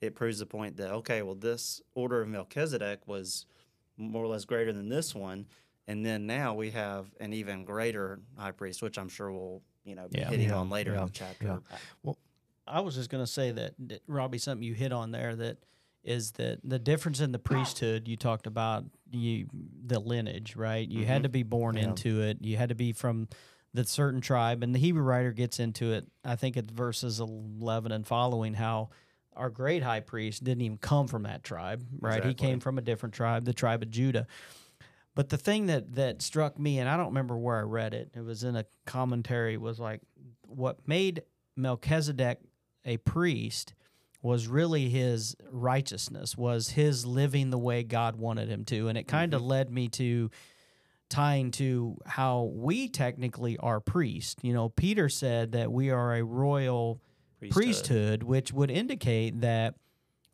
it 0.00 0.14
proves 0.14 0.38
the 0.38 0.46
point 0.46 0.76
that, 0.76 0.90
okay, 0.90 1.22
well, 1.22 1.34
this 1.34 1.80
order 1.94 2.22
of 2.22 2.28
Melchizedek 2.28 3.06
was 3.06 3.46
more 3.96 4.24
or 4.24 4.28
less 4.28 4.44
greater 4.44 4.72
than 4.72 4.88
this 4.88 5.14
one. 5.14 5.46
And 5.88 6.06
then 6.06 6.26
now 6.26 6.54
we 6.54 6.70
have 6.70 7.06
an 7.20 7.32
even 7.32 7.64
greater 7.64 8.20
high 8.38 8.52
priest, 8.52 8.80
which 8.82 8.96
I'm 8.98 9.08
sure 9.08 9.30
we'll, 9.32 9.62
you 9.84 9.96
know, 9.96 10.06
be 10.08 10.20
Yeah. 10.20 10.30
hitting 10.30 10.48
Yeah, 10.48 10.56
on 10.56 10.70
later 10.70 10.92
yeah, 10.92 11.00
in 11.00 11.06
the 11.06 11.12
chapter. 11.12 11.60
yeah. 12.04 12.12
I 12.66 12.80
was 12.80 12.94
just 12.94 13.10
going 13.10 13.22
to 13.24 13.30
say 13.30 13.50
that, 13.50 13.74
that, 13.88 14.02
Robbie, 14.06 14.38
something 14.38 14.62
you 14.62 14.74
hit 14.74 14.92
on 14.92 15.10
there 15.10 15.34
that 15.34 15.58
is 16.04 16.32
that 16.32 16.58
the 16.64 16.78
difference 16.78 17.20
in 17.20 17.32
the 17.32 17.38
priesthood 17.38 18.08
you 18.08 18.16
talked 18.16 18.46
about 18.46 18.84
you 19.10 19.46
the 19.86 19.98
lineage, 20.00 20.56
right? 20.56 20.88
You 20.88 21.04
had 21.04 21.16
mm-hmm. 21.16 21.22
to 21.24 21.28
be 21.28 21.42
born 21.42 21.76
Yeah. 21.76 21.84
into 21.84 22.22
it. 22.22 22.38
You 22.40 22.56
had 22.56 22.70
to 22.70 22.74
be 22.74 22.92
from 22.92 23.28
the 23.74 23.84
certain 23.84 24.20
tribe, 24.20 24.62
and 24.62 24.74
the 24.74 24.78
Hebrew 24.78 25.02
writer 25.02 25.32
gets 25.32 25.58
into 25.58 25.92
it. 25.92 26.06
I 26.24 26.36
think 26.36 26.56
it's 26.56 26.70
verses 26.72 27.20
eleven 27.20 27.92
and 27.92 28.06
following 28.06 28.54
how 28.54 28.90
our 29.34 29.48
great 29.48 29.82
high 29.82 30.00
priest 30.00 30.44
didn't 30.44 30.62
even 30.62 30.76
come 30.78 31.08
from 31.08 31.22
that 31.22 31.42
tribe, 31.42 31.84
right? 32.00 32.24
He 32.24 32.34
came 32.34 32.60
from 32.60 32.76
a 32.78 32.82
different 32.82 33.14
tribe, 33.14 33.44
the 33.44 33.54
tribe 33.54 33.82
of 33.82 33.90
Judah. 33.90 34.26
But 35.14 35.28
the 35.28 35.38
thing 35.38 35.66
that 35.66 35.94
that 35.94 36.22
struck 36.22 36.58
me, 36.58 36.78
and 36.78 36.88
I 36.88 36.96
don't 36.96 37.08
remember 37.08 37.36
where 37.36 37.58
I 37.58 37.62
read 37.62 37.94
it, 37.94 38.10
it 38.14 38.24
was 38.24 38.44
in 38.44 38.56
a 38.56 38.66
commentary, 38.86 39.56
was 39.56 39.78
like 39.78 40.00
what 40.46 40.86
made 40.86 41.22
Melchizedek 41.56 42.40
a 42.84 42.96
priest 42.98 43.74
was 44.22 44.46
really 44.46 44.88
his 44.88 45.34
righteousness, 45.50 46.36
was 46.36 46.70
his 46.70 47.04
living 47.04 47.50
the 47.50 47.58
way 47.58 47.82
God 47.82 48.16
wanted 48.16 48.48
him 48.48 48.64
to. 48.66 48.88
And 48.88 48.96
it 48.96 49.06
mm-hmm. 49.06 49.16
kind 49.16 49.34
of 49.34 49.42
led 49.42 49.70
me 49.70 49.88
to 49.88 50.30
tying 51.10 51.50
to 51.50 51.98
how 52.06 52.50
we 52.54 52.88
technically 52.88 53.58
are 53.58 53.80
priests. 53.80 54.42
You 54.42 54.54
know, 54.54 54.70
Peter 54.70 55.08
said 55.08 55.52
that 55.52 55.70
we 55.70 55.90
are 55.90 56.14
a 56.14 56.22
royal 56.22 57.00
priesthood, 57.50 58.22
which 58.22 58.52
would 58.52 58.70
indicate 58.70 59.40
that 59.40 59.74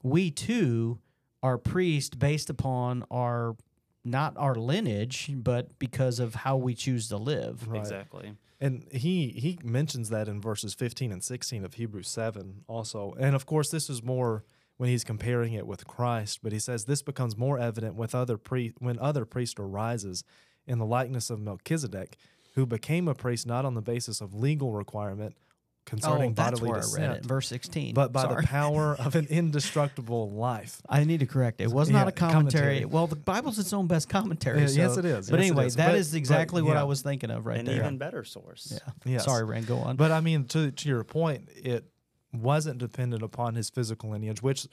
we 0.03 0.31
too 0.31 1.01
are 1.43 1.59
priests 1.59 2.15
based 2.15 2.51
upon 2.51 3.05
our 3.11 3.57
not 4.05 4.35
our 4.37 4.55
lineage, 4.55 5.31
but 5.35 5.79
because 5.79 6.19
of 6.19 6.35
how 6.35 6.57
we 6.57 6.75
choose 6.75 7.09
to 7.09 7.17
live. 7.17 7.69
Right. 7.69 7.79
Exactly. 7.79 8.35
And 8.61 8.87
he 8.93 9.29
he 9.29 9.59
mentions 9.63 10.09
that 10.11 10.29
in 10.29 10.41
verses 10.41 10.75
15 10.75 11.13
and 11.13 11.23
16 11.23 11.65
of 11.65 11.75
Hebrews 11.75 12.09
7 12.09 12.65
also. 12.67 13.15
And 13.19 13.37
of 13.37 13.47
course 13.47 13.71
this 13.71 13.89
is 13.89 14.03
more 14.03 14.45
when 14.77 14.89
he's 14.89 15.05
comparing 15.05 15.53
it 15.53 15.67
with 15.67 15.87
Christ, 15.87 16.41
but 16.43 16.53
he 16.53 16.59
says 16.59 16.85
this 16.85 17.03
becomes 17.03 17.37
more 17.37 17.59
evident 17.59 17.95
with 17.95 18.15
other 18.15 18.37
pri- 18.37 18.75
when 18.79 18.99
other 18.99 19.25
priest 19.25 19.59
arises 19.59 20.25
in 20.67 20.79
the 20.79 20.87
likeness 20.87 21.31
of 21.31 21.41
Melchizedek, 21.41 22.17
who 22.55 22.67
became 22.67 23.09
a 23.09 23.15
priest 23.15 23.47
not 23.47 23.65
on 23.65 23.75
the 23.75 23.83
basis 23.83 24.21
of 24.21 24.35
legal 24.35 24.73
requirement 24.73 25.37
concerning 25.89 26.31
oh, 26.31 26.35
that's 26.35 26.51
bodily 26.61 26.69
where 26.71 26.79
I 26.79 26.83
descent, 26.83 27.09
read 27.09 27.17
it, 27.19 27.25
verse 27.27 27.49
sixteen. 27.49 27.95
but 27.95 28.13
by 28.13 28.23
Sorry. 28.23 28.43
the 28.43 28.47
power 28.47 28.95
of 28.99 29.15
an 29.17 29.27
indestructible 29.31 30.31
life. 30.31 30.81
I 30.89 31.05
need 31.05 31.21
to 31.21 31.27
correct 31.27 31.61
it. 31.61 31.65
It 31.65 31.71
was 31.71 31.91
not 31.91 32.03
Yeah, 32.05 32.09
a 32.09 32.13
commentary. 32.13 32.63
commentary. 32.63 32.85
Well, 32.85 33.07
the 33.07 33.17
Bible's 33.17 33.59
its 33.59 33.73
own 33.73 33.87
best 33.87 34.09
commentary. 34.09 34.61
Yeah, 34.61 34.69
yes, 34.69 34.97
it 34.97 35.05
is. 35.05 35.31
But 35.31 35.41
Yes, 35.41 35.49
it 35.49 35.51
anyway, 35.51 35.67
is. 35.67 35.77
that 35.77 35.87
But- 35.89 35.95
is 35.99 36.11
but, 36.13 36.17
exactly 36.19 36.63
what. 36.63 36.77
I 36.77 36.85
was 36.85 37.03
thinking 37.03 37.31
of 37.31 37.47
right 37.47 37.59
An 37.59 37.65
there. 37.67 37.77
even 37.77 37.99
better 37.99 38.25
source. 38.25 38.71
Yeah. 38.73 38.93
Yes. 39.13 39.25
Sorry, 39.25 39.45
Rand. 39.45 39.67
Go 39.67 39.79
on. 39.79 39.97
But 39.97 40.11
I 40.13 40.21
mean, 40.21 40.45
to 40.47 40.71
to 40.71 40.89
your 40.89 41.05
point, 41.05 41.49
it 41.57 41.85
wasn't 42.33 42.79
dependent 42.79 43.23
upon 43.23 43.55
his 43.55 43.71
physical 43.71 44.11
lineage, 44.11 44.43
which 44.43 44.69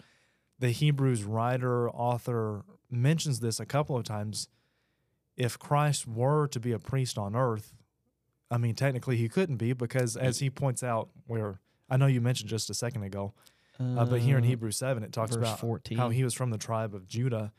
the 0.59 0.69
Hebrews 0.71 1.23
writer 1.23 1.89
author 1.89 2.63
mentions 2.91 3.39
this 3.39 3.59
a 3.59 3.65
couple 3.65 3.97
of 3.97 4.03
times. 4.03 4.47
If 5.37 5.59
Christ 5.59 6.07
were 6.07 6.47
to 6.47 6.59
be 6.61 6.71
a 6.71 6.79
priest 6.79 7.17
on 7.17 7.35
earth, 7.35 7.73
I 8.51 8.57
mean, 8.57 8.75
technically 8.75 9.17
he 9.17 9.27
couldn't 9.29 9.57
be 9.57 9.73
because, 9.73 10.15
as 10.15 10.39
he 10.39 10.49
points 10.49 10.83
out, 10.83 11.09
where 11.27 11.59
I 11.89 11.97
know 11.97 12.05
you 12.07 12.21
mentioned 12.21 12.49
just 12.49 12.69
a 12.69 12.73
second 12.73 13.03
ago, 13.03 13.33
uh, 13.79 14.05
but 14.05 14.21
here 14.21 14.37
in 14.37 14.43
Uh, 14.43 14.47
Hebrews 14.47 14.77
seven, 14.77 15.03
it 15.03 15.11
talks 15.11 15.35
about 15.35 15.59
14. 15.59 15.97
how 15.97 16.09
he 16.09 16.23
was 16.23 16.33
from 16.33 16.51
the 16.51 16.57
tribe 16.57 16.93
of 16.95 17.07
Judah, 17.07 17.51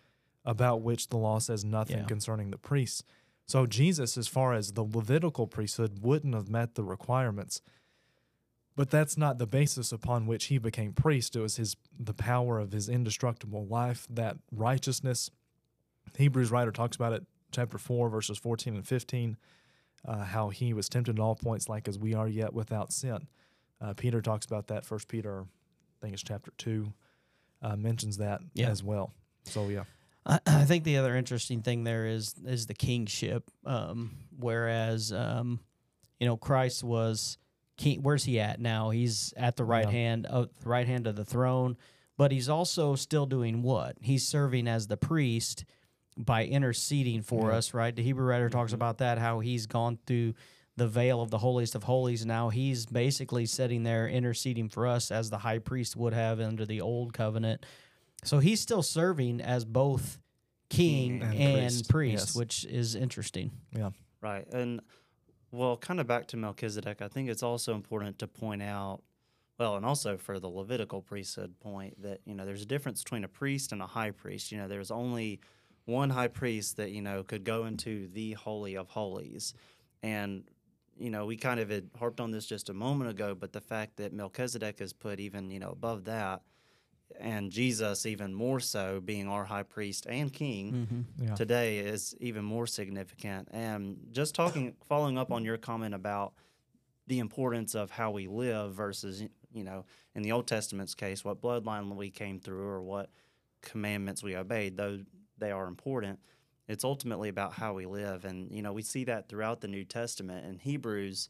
about 0.45 0.81
which 0.83 1.09
the 1.09 1.17
law 1.17 1.39
says 1.39 1.65
nothing 1.65 1.99
Yeah. 1.99 2.05
concerning 2.07 2.51
the 2.51 2.59
priests. 2.59 3.03
So 3.47 3.67
Jesus, 3.67 4.17
as 4.17 4.27
far 4.29 4.55
as 4.55 4.73
the 4.73 4.83
Levitical 4.85 5.47
priesthood, 5.47 6.01
wouldn't 6.03 6.35
have 6.35 6.49
met 6.49 6.75
the 6.75 6.83
requirements. 6.85 7.61
But 8.77 8.91
that's 8.91 9.17
not 9.17 9.39
the 9.39 9.47
basis 9.47 9.91
upon 9.91 10.27
which 10.27 10.47
he 10.47 10.59
became 10.59 10.93
priest. 10.93 11.35
It 11.35 11.41
was 11.41 11.57
his 11.57 11.77
the 11.99 12.13
power 12.15 12.59
of 12.59 12.73
his 12.73 12.89
indestructible 12.89 13.67
life, 13.67 14.07
that 14.11 14.37
righteousness. 14.53 15.31
Hebrews 16.17 16.51
writer 16.51 16.71
talks 16.73 16.95
about 16.97 17.13
it, 17.15 17.25
chapter 17.53 17.79
four, 17.79 18.09
verses 18.11 18.37
fourteen 18.39 18.75
and 18.75 18.87
fifteen, 18.87 19.37
uh, 20.07 20.25
how 20.25 20.49
he 20.51 20.73
was 20.73 20.89
tempted 20.89 21.17
in 21.17 21.21
all 21.21 21.35
points, 21.35 21.69
like 21.69 21.89
as 21.89 21.99
we 21.99 22.15
are 22.15 22.29
yet 22.29 22.53
without 22.55 22.93
sin. 22.93 23.27
Uh, 23.81 23.93
Peter 23.95 24.23
talks 24.23 24.47
about 24.47 24.69
that. 24.69 24.85
First 24.87 25.09
Peter, 25.09 25.43
I 25.43 25.97
think 26.01 26.15
it's 26.15 26.23
chapter 26.23 26.53
two, 26.57 26.93
uh, 27.63 27.77
mentions 27.77 28.19
that 28.19 28.41
Yeah. 28.55 28.69
as 28.71 28.83
well. 28.83 29.13
So 29.45 29.69
yeah, 29.69 29.85
I, 30.25 30.39
I 30.47 30.65
think 30.65 30.85
the 30.85 30.97
other 30.99 31.15
interesting 31.17 31.63
thing 31.63 31.85
there 31.85 32.07
is 32.07 32.35
is 32.45 32.67
the 32.67 32.75
kingship. 32.75 33.51
Um, 33.65 34.13
whereas, 34.39 35.13
um, 35.13 35.61
you 36.21 36.27
know, 36.27 36.37
Christ 36.37 36.83
was 36.85 37.39
king. 37.77 38.03
Where's 38.03 38.25
he 38.25 38.41
at 38.41 38.61
now? 38.61 38.91
He's 38.91 39.35
at 39.37 39.57
the 39.57 39.65
right 39.65 39.85
Yeah. 39.87 39.91
hand 39.91 40.27
of 40.27 40.49
the 40.63 40.69
right 40.69 40.87
hand 40.87 41.07
of 41.07 41.17
the 41.17 41.25
throne, 41.25 41.77
but 42.17 42.33
he's 42.33 42.49
also 42.49 42.95
still 42.95 43.27
doing 43.27 43.63
what? 43.63 43.97
He's 44.01 44.27
serving 44.27 44.67
as 44.69 44.87
the 44.87 44.97
priest 44.97 45.65
by 46.17 46.45
interceding 46.45 47.23
for 47.23 47.51
Yeah. 47.51 47.57
us. 47.59 47.75
Right? 47.75 47.95
The 47.95 48.03
Hebrew 48.03 48.25
writer 48.27 48.49
talks 48.49 48.73
Mhm. 48.73 48.77
about 48.77 48.99
that 48.99 49.19
how 49.19 49.41
he's 49.41 49.67
gone 49.67 49.99
through 50.07 50.35
the 50.77 50.89
veil 50.89 51.23
of 51.23 51.31
the 51.31 51.39
holiest 51.39 51.75
of 51.75 51.85
holies. 51.85 52.27
Now 52.27 52.51
he's 52.51 52.85
basically 52.87 53.47
sitting 53.47 53.83
there 53.83 54.09
interceding 54.09 54.69
for 54.69 54.87
us 54.87 55.11
as 55.11 55.31
the 55.31 55.39
high 55.39 55.59
priest 55.59 55.97
would 55.97 56.13
have 56.13 56.39
under 56.41 56.67
the 56.67 56.81
old 56.83 57.13
covenant. 57.15 57.65
So 58.25 58.41
he's 58.41 58.61
still 58.61 58.83
serving 58.83 59.41
as 59.41 59.65
both 59.65 60.19
king 60.69 61.23
And 61.23 61.35
and, 61.35 61.71
priest, 61.71 61.89
priest, 61.89 62.27
yes. 62.29 62.37
which 62.37 62.65
is 62.67 62.95
interesting. 62.95 63.53
yeah, 63.73 63.91
Right. 64.21 64.47
And 64.53 64.81
well, 65.53 65.77
kind 65.79 66.01
of 66.01 66.07
back 66.07 66.27
to 66.29 66.37
Melchizedek, 66.37 67.01
I 67.01 67.09
think 67.09 67.31
it's 67.31 67.43
also 67.43 67.75
important 67.75 68.19
to 68.19 68.27
point 68.27 68.63
out, 68.63 69.03
well, 69.59 69.77
and 69.77 69.87
also 69.87 70.19
for 70.19 70.39
the 70.41 70.49
Levitical 70.49 71.01
priesthood 71.01 71.59
point, 71.61 72.03
that, 72.03 72.21
you 72.27 72.35
know, 72.35 72.45
there's 72.45 72.63
a 72.63 72.67
difference 72.67 73.03
between 73.03 73.25
a 73.25 73.29
priest 73.29 73.73
and 73.73 73.81
a 73.81 73.87
high 73.87 74.11
priest. 74.11 74.51
You 74.53 74.59
know, 74.59 74.69
there's 74.69 74.91
only 74.91 75.41
one 75.87 76.11
high 76.11 76.29
priest 76.29 76.77
that, 76.77 76.91
you 76.91 77.01
know, 77.01 77.23
could 77.23 77.45
go 77.45 77.65
into 77.65 78.09
the 78.09 78.33
Holy 78.33 78.77
of 78.77 78.89
Holies. 78.89 79.55
And, 80.03 80.45
you 80.99 81.11
know, 81.11 81.27
we 81.27 81.37
kind 81.37 81.59
of 81.61 81.71
had 81.71 81.89
harped 81.99 82.21
on 82.21 82.31
this 82.31 82.45
just 82.47 82.69
a 82.69 82.75
moment 82.75 83.11
ago, 83.11 83.35
but 83.35 83.53
the 83.53 83.61
fact 83.61 83.97
that 83.97 84.13
Melchizedek 84.13 84.81
is 84.81 84.93
put 84.93 85.21
even, 85.21 85.51
you 85.51 85.59
know, 85.59 85.71
above 85.71 86.05
that 86.05 86.43
and 87.21 87.53
Jesus 87.53 88.05
even 88.05 88.35
more 88.35 88.59
so 88.59 89.01
being 89.01 89.29
our 89.29 89.45
high 89.45 89.63
priest 89.63 90.07
and 90.09 90.33
king 90.33 90.73
Mm-hmm. 90.73 91.25
Yeah. 91.29 91.35
today 91.37 91.79
is 91.79 92.17
even 92.21 92.45
more 92.45 92.67
significant. 92.67 93.49
And 93.53 93.99
just 94.11 94.35
talking, 94.35 94.75
following 94.89 95.17
up 95.17 95.31
on 95.31 95.45
your 95.45 95.57
comment 95.57 95.95
about 95.95 96.33
the 97.07 97.21
importance 97.21 97.77
of 97.77 97.91
how 97.91 98.11
we 98.11 98.27
live 98.27 98.75
versus, 98.75 99.23
you 99.53 99.63
know, 99.63 99.85
in 100.17 100.23
the 100.23 100.33
Old 100.33 100.49
Testament's 100.49 100.97
case, 100.97 101.25
what 101.25 101.41
bloodline 101.41 101.95
we 101.95 102.11
came 102.11 102.41
through 102.41 102.67
or 102.67 102.83
what 102.83 103.11
commandments 103.63 104.25
we 104.25 104.35
obeyed, 104.37 104.77
though 104.77 104.99
they 105.39 105.51
are 105.53 105.67
important. 105.67 106.19
It's 106.69 106.85
ultimately 106.85 107.29
about 107.29 107.53
how 107.53 107.75
we 107.75 107.87
live. 107.87 108.25
And, 108.25 108.51
you 108.51 108.63
know, 108.63 108.73
we 108.73 108.83
see 108.83 109.05
that 109.05 109.29
throughout 109.29 109.61
the 109.61 109.69
New 109.69 109.85
Testament. 109.85 110.45
In 110.47 110.59
Hebrews, 110.59 111.29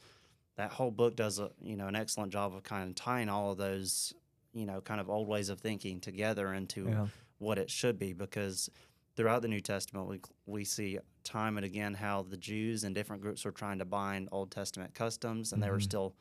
that 0.56 0.72
whole 0.72 0.90
book 0.90 1.16
does 1.16 1.38
a, 1.38 1.50
you 1.60 1.76
know, 1.76 1.88
an 1.88 1.96
excellent 1.96 2.32
job 2.32 2.54
of 2.54 2.62
kind 2.62 2.88
of 2.88 2.94
tying 2.94 3.28
all 3.28 3.52
of 3.52 3.58
those, 3.58 4.14
you 4.54 4.64
know, 4.64 4.80
kind 4.80 5.00
of 5.00 5.10
old 5.10 5.28
ways 5.28 5.48
of 5.50 5.60
thinking 5.60 6.00
together 6.00 6.54
into 6.54 6.88
Yeah. 6.88 7.06
what 7.38 7.58
it 7.58 7.70
should 7.70 7.98
be 7.98 8.14
because 8.14 8.70
throughout 9.14 9.42
the 9.42 9.48
New 9.48 9.60
Testament 9.60 10.08
we 10.08 10.20
we 10.46 10.64
see 10.64 10.98
time 11.24 11.56
and 11.58 11.66
again 11.66 11.92
how 11.94 12.22
the 12.22 12.36
Jews 12.36 12.84
and 12.84 12.94
different 12.94 13.20
groups 13.22 13.44
were 13.44 13.50
trying 13.52 13.78
to 13.80 13.84
bind 13.84 14.28
Old 14.32 14.50
Testament 14.50 14.94
customs 14.94 15.52
and 15.52 15.62
they 15.62 15.70
were 15.70 15.78
Mhm. 15.78 15.82
still 15.82 16.14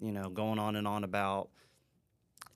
you 0.00 0.12
know 0.12 0.28
going 0.30 0.58
on 0.58 0.76
and 0.76 0.86
on 0.88 1.04
about 1.04 1.50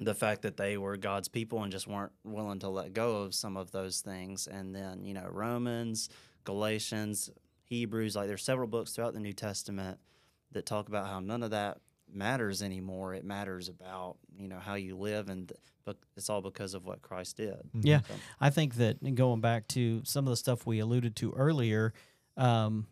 the 0.01 0.14
fact 0.14 0.42
that 0.42 0.57
they 0.57 0.77
were 0.77 0.97
God's 0.97 1.29
people 1.29 1.62
and 1.62 1.70
just 1.70 1.87
weren't 1.87 2.12
willing 2.25 2.59
to 2.61 2.68
let 2.68 2.92
go 2.92 3.23
of 3.23 3.35
some 3.35 3.57
of 3.57 3.70
those 3.70 4.01
things. 4.01 4.47
And 4.47 4.75
then 4.75 5.05
you 5.05 5.14
know 5.14 5.27
Romans, 5.31 6.09
Galatians, 6.44 7.31
Hebrews 7.64 8.16
like 8.16 8.29
there's 8.29 8.42
several 8.44 8.68
books 8.68 8.92
throughout 8.92 9.14
the 9.14 9.20
New 9.20 9.33
Testament 9.33 9.99
that 10.53 10.66
talk 10.66 10.88
about 10.88 11.07
how 11.07 11.20
none 11.20 11.42
of 11.42 11.51
that 11.51 11.79
matters 12.12 12.62
anymore. 12.62 13.14
It 13.14 13.25
matters 13.25 13.68
about 13.68 14.16
you 14.37 14.49
know 14.49 14.59
how 14.59 14.75
you 14.75 14.97
live 14.97 15.29
and 15.29 15.53
but 15.85 15.97
it's 16.16 16.31
all 16.31 16.40
because 16.40 16.73
of 16.75 16.87
what 16.87 17.03
Christ 17.03 17.37
did. 17.37 17.59
Yeah. 17.75 18.01
So- 18.09 18.14
I 18.40 18.51
think 18.51 18.77
that 18.77 19.14
going 19.14 19.40
back 19.40 19.68
to 19.68 20.03
some 20.05 20.27
of 20.27 20.31
the 20.31 20.37
stuff 20.37 20.66
we 20.66 20.79
alluded 20.79 21.14
to 21.16 21.33
earlier, 21.33 21.92
um, 22.37 22.87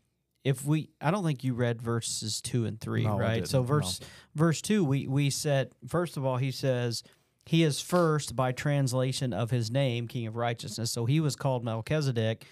if 0.45 0.65
we, 0.65 0.91
I 1.01 1.11
don't 1.11 1.25
think 1.25 1.45
you 1.45 1.55
read 1.55 1.81
verses 1.81 2.41
two 2.41 2.65
and 2.67 2.81
three, 2.81 3.05
No, 3.05 3.17
right? 3.19 3.47
So 3.47 3.59
didn't, 3.61 3.71
no. 3.71 3.77
verse 3.77 4.01
verse 4.35 4.61
two, 4.63 4.85
we 4.85 5.07
we 5.07 5.31
said 5.31 5.73
first 5.87 6.17
of 6.17 6.25
all, 6.25 6.37
he 6.39 6.51
says 6.51 7.03
he 7.47 7.63
is 7.63 7.81
first 7.81 8.35
by 8.37 8.53
translation 8.53 9.33
of 9.33 9.51
his 9.51 9.71
name, 9.71 10.09
King 10.09 10.27
of 10.27 10.37
Righteousness. 10.37 10.91
So 10.91 11.07
he 11.07 11.21
was 11.21 11.35
called 11.37 11.65
Melchizedek, 11.65 12.45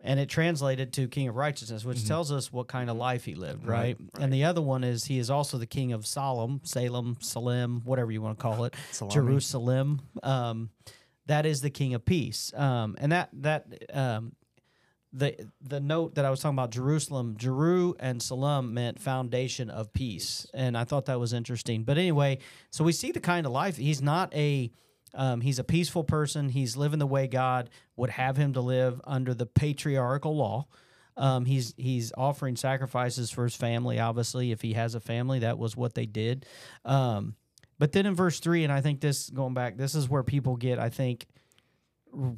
and 0.00 0.18
it 0.18 0.28
translated 0.28 0.92
to 0.94 1.06
King 1.08 1.28
of 1.28 1.36
Righteousness, 1.36 1.84
which 1.84 1.98
Mhm. 1.98 2.08
tells 2.08 2.32
us 2.32 2.52
what 2.52 2.66
kind 2.68 2.88
of 2.90 2.96
life 2.96 3.24
he 3.24 3.34
lived, 3.34 3.66
right? 3.66 3.96
Right, 3.98 4.22
And 4.22 4.32
the 4.32 4.44
other 4.44 4.62
one 4.62 4.82
is 4.84 5.04
he 5.04 5.18
is 5.18 5.30
also 5.30 5.58
the 5.58 5.66
King 5.66 5.92
of 5.92 6.06
Salem, 6.06 6.60
Salem, 6.64 7.18
Salem, 7.20 7.82
whatever 7.84 8.10
you 8.10 8.22
want 8.22 8.38
to 8.38 8.42
call 8.42 8.64
it. 8.64 8.74
Jerusalem. 9.10 10.00
Um, 10.22 10.70
that 11.26 11.46
is 11.46 11.60
the 11.60 11.70
King 11.70 11.94
of 11.94 12.04
Peace. 12.04 12.52
Um, 12.54 12.96
and 12.98 13.12
that 13.12 13.28
that 13.34 13.66
um, 13.92 14.32
the 15.12 15.48
the 15.60 15.80
note 15.80 16.14
that 16.14 16.24
I 16.24 16.30
was 16.30 16.40
talking 16.40 16.56
about 16.56 16.70
Jerusalem, 16.70 17.36
Jeru 17.36 17.94
and 17.98 18.22
Salam 18.22 18.74
meant 18.74 19.00
foundation 19.00 19.70
of 19.70 19.92
peace, 19.92 20.46
and 20.54 20.76
I 20.76 20.84
thought 20.84 21.06
that 21.06 21.18
was 21.18 21.32
interesting. 21.32 21.82
But 21.84 21.98
anyway, 21.98 22.38
so 22.70 22.84
we 22.84 22.92
see 22.92 23.10
the 23.10 23.20
kind 23.20 23.46
of 23.46 23.52
life 23.52 23.76
he's 23.76 24.02
not 24.02 24.34
a. 24.34 24.70
Um, 25.12 25.40
he's 25.40 25.58
a 25.58 25.64
peaceful 25.64 26.04
person. 26.04 26.48
He's 26.50 26.76
living 26.76 27.00
the 27.00 27.06
way 27.06 27.26
God 27.26 27.68
would 27.96 28.10
have 28.10 28.36
him 28.36 28.52
to 28.52 28.60
live 28.60 29.00
under 29.02 29.34
the 29.34 29.44
patriarchal 29.44 30.36
law. 30.36 30.68
Um, 31.16 31.46
he's 31.46 31.74
he's 31.76 32.12
offering 32.16 32.54
sacrifices 32.54 33.28
for 33.28 33.42
his 33.42 33.56
family. 33.56 33.98
Obviously, 33.98 34.52
if 34.52 34.62
he 34.62 34.74
has 34.74 34.94
a 34.94 35.00
family, 35.00 35.40
that 35.40 35.58
was 35.58 35.76
what 35.76 35.94
they 35.94 36.06
did. 36.06 36.46
Um, 36.84 37.34
but 37.80 37.90
then 37.90 38.06
in 38.06 38.14
verse 38.14 38.38
three, 38.38 38.62
and 38.62 38.72
I 38.72 38.80
think 38.82 39.00
this 39.00 39.30
going 39.30 39.52
back, 39.54 39.76
this 39.76 39.96
is 39.96 40.08
where 40.08 40.22
people 40.22 40.56
get, 40.56 40.78
I 40.78 40.90
think, 40.90 41.26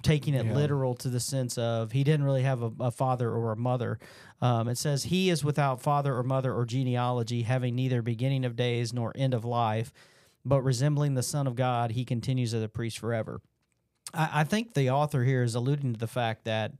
taking 0.02 0.34
it 0.34 0.46
Yeah. 0.46 0.54
literal 0.54 0.94
to 0.96 1.08
the 1.08 1.20
sense 1.20 1.56
of 1.58 1.92
he 1.92 2.04
didn't 2.04 2.24
really 2.24 2.42
have 2.42 2.62
a, 2.62 2.70
a 2.80 2.90
father 2.90 3.30
or 3.30 3.52
a 3.52 3.56
mother. 3.56 3.98
Um, 4.40 4.68
it 4.68 4.76
says 4.78 5.04
he 5.04 5.30
is 5.30 5.44
without 5.44 5.80
father 5.80 6.14
or 6.16 6.22
mother 6.22 6.52
or 6.54 6.64
genealogy, 6.66 7.42
having 7.42 7.74
neither 7.74 8.02
beginning 8.02 8.44
of 8.44 8.56
days 8.56 8.92
nor 8.92 9.12
end 9.14 9.34
of 9.34 9.44
life, 9.44 9.92
but 10.44 10.60
resembling 10.62 11.14
the 11.14 11.22
Son 11.22 11.46
of 11.46 11.54
God, 11.56 11.92
he 11.92 12.04
continues 12.04 12.52
as 12.52 12.62
a 12.62 12.68
priest 12.68 12.98
forever. 12.98 13.40
I, 14.12 14.40
I 14.40 14.44
think 14.44 14.74
the 14.74 14.90
author 14.90 15.24
here 15.24 15.42
is 15.42 15.54
alluding 15.54 15.94
to 15.94 15.98
the 16.00 16.06
fact 16.08 16.44
that 16.44 16.72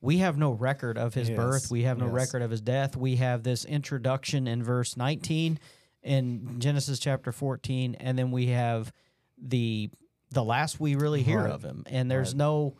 we 0.00 0.18
have 0.18 0.38
no 0.38 0.52
record 0.52 0.96
of 0.96 1.12
his 1.12 1.28
Yes, 1.28 1.36
birth. 1.36 1.70
We 1.70 1.82
have 1.82 1.98
no 1.98 2.06
yes. 2.06 2.14
record 2.14 2.42
of 2.42 2.50
his 2.50 2.62
death. 2.62 2.96
We 2.96 3.16
have 3.16 3.42
this 3.42 3.64
introduction 3.66 4.46
in 4.46 4.62
verse 4.62 4.96
19 4.96 5.58
in 6.02 6.58
Genesis 6.58 6.98
chapter 6.98 7.32
14, 7.32 7.96
and 8.00 8.18
then 8.18 8.30
we 8.30 8.46
have 8.46 8.92
the 9.36 9.90
the 10.30 10.44
last 10.44 10.78
we 10.80 10.94
really 10.94 11.22
hear 11.22 11.42
Right. 11.44 11.52
of 11.52 11.62
him. 11.62 11.82
And 11.86 12.10
there's 12.10 12.30
Right. 12.30 12.38
no 12.38 12.76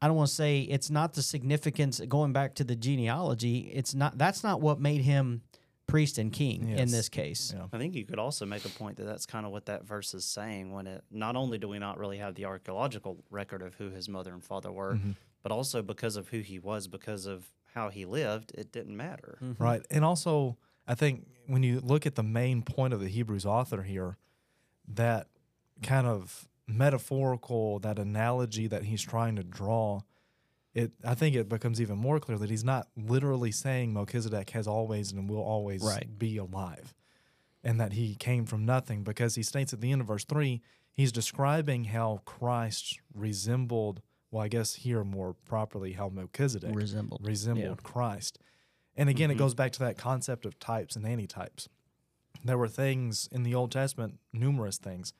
I 0.00 0.08
don't 0.08 0.16
want 0.16 0.30
to 0.30 0.34
say 0.34 0.62
it's 0.62 0.90
not 0.90 1.12
the 1.14 1.22
significance 1.22 2.00
going 2.08 2.32
back 2.32 2.54
to 2.56 2.64
the 2.64 2.74
genealogy. 2.74 3.70
It's 3.72 3.94
not 3.94 4.18
that's 4.18 4.42
not 4.42 4.60
what 4.60 4.80
made 4.80 5.02
him 5.02 5.42
priest 5.86 6.16
and 6.18 6.32
king 6.32 6.68
in 6.70 6.90
this 6.90 7.08
case. 7.08 7.52
Yeah. 7.54 7.66
I 7.72 7.78
think 7.78 7.94
you 7.94 8.04
could 8.06 8.18
also 8.18 8.46
make 8.46 8.64
a 8.64 8.68
point 8.70 8.96
that 8.96 9.04
that's 9.04 9.26
kind 9.26 9.44
of 9.46 9.52
what 9.52 9.66
that 9.66 9.84
verse 9.84 10.14
is 10.14 10.24
saying 10.24 10.72
when 10.72 10.86
it 10.86 11.04
not 11.10 11.36
only 11.36 11.58
do 11.58 11.68
we 11.68 11.78
not 11.78 11.98
really 11.98 12.16
have 12.18 12.34
the 12.34 12.46
archaeological 12.46 13.22
record 13.30 13.62
of 13.62 13.74
who 13.74 13.90
his 13.90 14.08
mother 14.08 14.32
and 14.32 14.42
father 14.42 14.72
were, 14.72 14.94
Mhm. 14.94 15.16
but 15.42 15.52
also 15.52 15.82
because 15.82 16.16
of 16.16 16.28
who 16.28 16.40
he 16.40 16.58
was, 16.58 16.88
because 16.88 17.26
of 17.26 17.52
how 17.74 17.88
he 17.90 18.04
lived, 18.04 18.52
it 18.54 18.72
didn't 18.72 18.96
matter. 18.96 19.38
Mhm. 19.42 19.60
Right. 19.60 19.86
And 19.90 20.04
also, 20.04 20.56
I 20.86 20.94
think 20.94 21.26
when 21.46 21.62
you 21.62 21.80
look 21.80 22.06
at 22.06 22.14
the 22.14 22.22
main 22.22 22.62
point 22.62 22.94
of 22.94 23.00
the 23.00 23.08
Hebrews 23.08 23.44
author 23.46 23.82
here, 23.82 24.16
that 24.88 25.28
kind 25.82 26.06
of 26.06 26.48
metaphorical, 26.66 27.78
that 27.80 27.98
analogy 27.98 28.66
that 28.68 28.84
he's 28.84 29.02
trying 29.02 29.36
to 29.36 29.44
draw, 29.44 30.00
it 30.74 30.92
I 31.04 31.14
think 31.14 31.36
it 31.36 31.48
becomes 31.48 31.80
even 31.80 31.98
more 31.98 32.18
clear 32.20 32.38
that 32.38 32.50
he's 32.50 32.64
not 32.64 32.88
literally 32.96 33.52
saying 33.52 33.92
Melchizedek 33.92 34.50
has 34.50 34.66
always 34.66 35.12
and 35.12 35.28
will 35.28 35.42
always 35.42 35.82
Right. 35.82 36.18
be 36.18 36.36
alive. 36.36 36.94
And 37.64 37.80
that 37.80 37.92
he 37.92 38.14
came 38.16 38.44
from 38.46 38.64
nothing 38.64 39.04
because 39.04 39.34
he 39.36 39.42
states 39.42 39.72
at 39.72 39.80
the 39.80 39.92
end 39.92 40.00
of 40.00 40.06
verse 40.08 40.24
three, 40.24 40.62
he's 40.92 41.12
describing 41.12 41.84
how 41.84 42.22
Christ 42.24 43.00
resembled 43.14 44.02
well, 44.30 44.42
I 44.42 44.48
guess 44.48 44.76
here 44.76 45.04
more 45.04 45.34
properly 45.34 45.92
how 45.92 46.08
Melchizedek 46.08 46.74
Resembled. 46.74 47.20
resembled 47.22 47.82
Christ. 47.82 48.38
And 48.96 49.10
again, 49.10 49.28
Mhm. 49.28 49.34
it 49.34 49.36
goes 49.38 49.54
back 49.54 49.72
to 49.72 49.78
that 49.80 49.98
concept 49.98 50.46
of 50.46 50.58
types 50.58 50.96
and 50.96 51.04
antitypes. 51.04 51.68
There 52.42 52.56
were 52.56 52.66
things 52.68 53.28
in 53.30 53.42
the 53.42 53.54
Old 53.54 53.70
Testament, 53.72 54.18
numerous 54.32 54.78
things, 54.78 55.12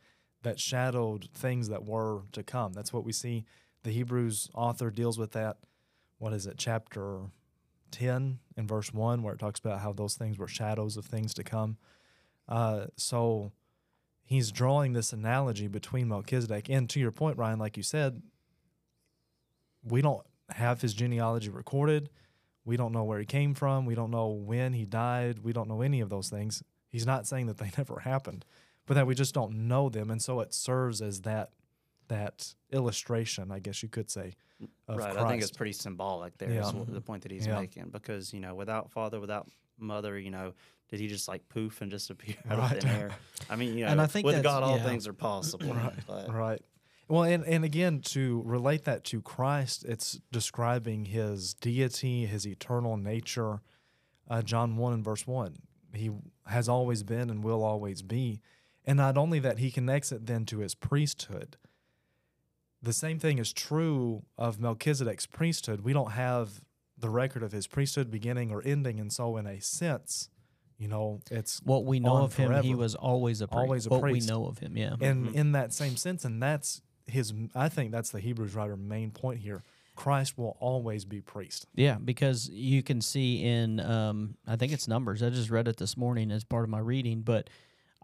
that 0.42 0.58
shadowed 0.58 1.28
things 1.34 1.68
that 1.68 1.84
were 1.84 2.22
to 2.32 2.42
come. 2.42 2.72
That's 2.72 2.92
what 2.92 3.04
we 3.04 3.12
see. 3.12 3.44
The 3.82 3.90
Hebrews 3.90 4.50
author 4.54 4.90
deals 4.90 5.18
with 5.18 5.32
that. 5.32 5.58
What 6.18 6.32
is 6.32 6.46
it, 6.46 6.54
chapter 6.56 7.20
10 7.90 8.38
in 8.56 8.66
verse 8.66 8.92
1, 8.92 9.22
where 9.22 9.34
it 9.34 9.40
talks 9.40 9.60
about 9.60 9.80
how 9.80 9.92
those 9.92 10.14
things 10.14 10.38
were 10.38 10.48
shadows 10.48 10.96
of 10.96 11.04
things 11.04 11.34
to 11.34 11.44
come. 11.44 11.76
Uh, 12.48 12.86
so 12.96 13.52
he's 14.24 14.50
drawing 14.50 14.92
this 14.92 15.12
analogy 15.12 15.68
between 15.68 16.08
Melchizedek. 16.08 16.68
And 16.68 16.88
to 16.90 17.00
your 17.00 17.12
point, 17.12 17.38
Ryan, 17.38 17.58
like 17.58 17.76
you 17.76 17.82
said, 17.82 18.22
we 19.84 20.00
don't 20.00 20.24
have 20.50 20.80
his 20.80 20.94
genealogy 20.94 21.50
recorded. 21.50 22.08
We 22.64 22.76
don't 22.76 22.92
know 22.92 23.04
where 23.04 23.18
he 23.18 23.26
came 23.26 23.54
from. 23.54 23.86
We 23.86 23.94
don't 23.94 24.10
know 24.10 24.28
when 24.28 24.72
he 24.72 24.84
died. 24.84 25.40
We 25.40 25.52
don't 25.52 25.68
know 25.68 25.82
any 25.82 26.00
of 26.00 26.08
those 26.08 26.28
things. 26.28 26.62
He's 26.88 27.06
not 27.06 27.26
saying 27.26 27.46
that 27.46 27.58
they 27.58 27.70
never 27.78 28.00
happened, 28.00 28.44
but 28.86 28.94
that 28.94 29.06
we 29.06 29.14
just 29.14 29.34
don't 29.34 29.68
know 29.68 29.88
them, 29.88 30.10
and 30.10 30.20
so 30.22 30.40
it 30.40 30.52
serves 30.54 31.00
as 31.02 31.22
that 31.22 31.50
that 32.08 32.54
illustration, 32.72 33.50
I 33.50 33.58
guess 33.58 33.82
you 33.82 33.88
could 33.88 34.10
say, 34.10 34.34
of 34.88 34.98
right. 34.98 35.12
Christ. 35.12 35.18
I 35.18 35.28
think 35.28 35.42
it's 35.42 35.52
pretty 35.52 35.72
symbolic 35.72 36.36
there. 36.36 36.50
Yeah. 36.50 36.70
wh- 36.70 36.86
the 36.90 37.00
point 37.00 37.22
that 37.22 37.32
he's 37.32 37.46
Yeah. 37.46 37.58
making 37.58 37.88
because 37.90 38.34
you 38.34 38.40
know, 38.40 38.54
without 38.54 38.90
father, 38.90 39.18
without 39.20 39.48
mother, 39.78 40.18
you 40.18 40.30
know, 40.30 40.52
did 40.90 41.00
he 41.00 41.06
just 41.08 41.26
like 41.28 41.48
poof 41.48 41.80
and 41.80 41.90
disappear 41.90 42.34
out 42.50 42.58
Right. 42.58 42.72
of 42.76 42.82
thin 42.82 42.90
air? 42.90 43.10
I 43.48 43.56
mean, 43.56 43.78
you 43.78 43.84
know, 43.86 43.92
And 43.92 44.00
I 44.00 44.06
think 44.06 44.26
with 44.26 44.42
God, 44.42 44.62
all 44.62 44.76
yeah. 44.76 44.84
things 44.84 45.06
are 45.06 45.12
possible. 45.14 45.74
But 46.06 46.28
Right. 46.30 46.60
Well, 47.08 47.24
and, 47.24 47.44
and 47.44 47.64
again, 47.64 48.00
to 48.06 48.42
relate 48.44 48.84
that 48.84 49.04
to 49.04 49.20
Christ, 49.22 49.84
it's 49.84 50.20
describing 50.32 51.06
his 51.06 51.54
deity, 51.54 52.26
his 52.26 52.46
eternal 52.46 52.96
nature. 52.96 53.60
Uh, 54.28 54.40
John 54.42 54.76
1 54.76 54.92
and 54.92 55.04
verse 55.04 55.26
1. 55.26 55.56
He 55.94 56.10
has 56.46 56.68
always 56.68 57.02
been 57.02 57.28
and 57.30 57.42
will 57.44 57.62
always 57.62 58.02
be. 58.02 58.40
And 58.84 58.96
not 58.96 59.16
only 59.16 59.38
that, 59.38 59.58
he 59.58 59.70
connects 59.70 60.10
it 60.12 60.26
then 60.26 60.44
to 60.46 60.58
his 60.58 60.74
priesthood. 60.74 61.56
The 62.82 62.92
same 62.92 63.18
thing 63.18 63.38
is 63.38 63.52
true 63.52 64.24
of 64.36 64.58
Melchizedek's 64.58 65.26
priesthood. 65.26 65.82
We 65.82 65.92
don't 65.92 66.12
have 66.12 66.60
the 66.98 67.08
record 67.10 67.42
of 67.44 67.52
his 67.52 67.66
priesthood 67.66 68.10
beginning 68.10 68.50
or 68.50 68.60
ending. 68.64 68.98
And 68.98 69.12
so, 69.12 69.36
in 69.36 69.46
a 69.46 69.60
sense, 69.60 70.28
you 70.78 70.88
know, 70.88 71.20
it's 71.30 71.60
What 71.64 71.84
we 71.84 72.00
know 72.00 72.16
of 72.18 72.34
him, 72.34 72.60
he 72.62 72.74
was 72.74 72.96
always 72.96 73.40
a 73.40 73.46
priest. 73.46 73.58
Always 73.58 73.86
a 73.86 73.90
what 73.90 74.00
priest. 74.02 74.28
we 74.28 74.34
know 74.34 74.46
of 74.46 74.58
him, 74.58 74.76
yeah. 74.76 74.96
and 75.00 75.28
Mhm. 75.28 75.34
in 75.34 75.52
that 75.52 75.72
same 75.72 75.96
sense 75.96 76.24
and 76.24 76.42
that's 76.42 76.82
his 77.06 77.32
i 77.54 77.68
think 77.68 77.90
that's 77.90 78.10
the 78.10 78.20
hebrews 78.20 78.54
writer 78.54 78.76
main 78.76 79.10
point 79.10 79.40
here 79.40 79.60
christ 79.96 80.38
will 80.38 80.56
always 80.60 81.04
be 81.04 81.20
priest 81.20 81.66
Yeah, 81.74 81.98
because 82.02 82.48
you 82.48 82.80
can 82.84 83.00
see 83.00 83.42
in 83.44 83.80
um, 83.80 84.36
I 84.46 84.54
think 84.56 84.72
it's 84.72 84.86
Numbers. 84.88 85.20
I 85.22 85.30
just 85.30 85.50
read 85.50 85.66
it 85.68 85.76
this 85.78 85.96
morning 85.96 86.30
as 86.30 86.44
part 86.44 86.62
of 86.64 86.70
my 86.70 86.78
reading, 86.78 87.22
but 87.22 87.50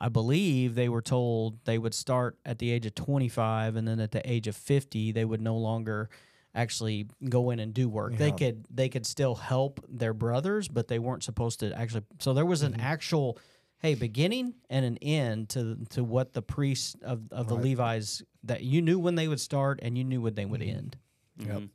I 0.01 0.09
believe 0.09 0.75
they 0.75 0.89
were 0.89 1.03
told 1.03 1.65
they 1.65 1.79
would 1.79 1.95
start 1.95 2.39
at 2.45 2.59
the 2.59 2.71
age 2.71 2.87
of 2.87 2.95
25 2.95 3.77
and 3.77 3.87
then 3.89 3.99
at 4.01 4.13
the 4.13 4.29
age 4.31 4.47
of 4.47 4.57
50 4.57 5.13
they 5.13 5.25
would 5.25 5.41
no 5.41 5.57
longer 5.57 6.09
actually 6.55 7.07
go 7.29 7.51
in 7.51 7.59
and 7.59 7.75
do 7.75 7.89
work. 7.89 8.17
They 8.17 8.31
could 8.33 8.65
they 8.71 8.89
could 8.89 9.07
still 9.07 9.35
help 9.35 9.85
their 9.89 10.15
brothers, 10.15 10.69
but 10.69 10.89
they 10.89 10.99
weren't 10.99 11.23
supposed 11.25 11.61
to 11.61 11.73
actually 11.79 12.05
so 12.21 12.33
there 12.35 12.47
was 12.47 12.63
an 12.63 12.73
Mm-hmm. 12.73 12.81
actual 12.81 13.39
hey 13.81 13.95
beginning 13.95 14.55
and 14.71 14.85
an 14.85 14.97
end 14.99 15.49
to 15.51 15.77
to 15.91 16.03
what 16.05 16.33
the 16.33 16.43
priests 16.43 16.97
of, 17.03 17.23
of 17.33 17.49
the 17.49 17.57
Right. 17.57 17.65
Levites 17.65 18.23
that 18.45 18.63
you 18.63 18.81
knew 18.83 18.99
when 18.99 19.15
they 19.17 19.29
would 19.29 19.41
start 19.41 19.79
and 19.83 19.97
you 19.99 20.05
knew 20.05 20.21
when 20.21 20.35
they 20.35 20.47
would 20.47 20.61
Mm-hmm. 20.61 20.79
end. 20.79 20.97
Yep. 21.39 21.49
Mhm. 21.57 21.71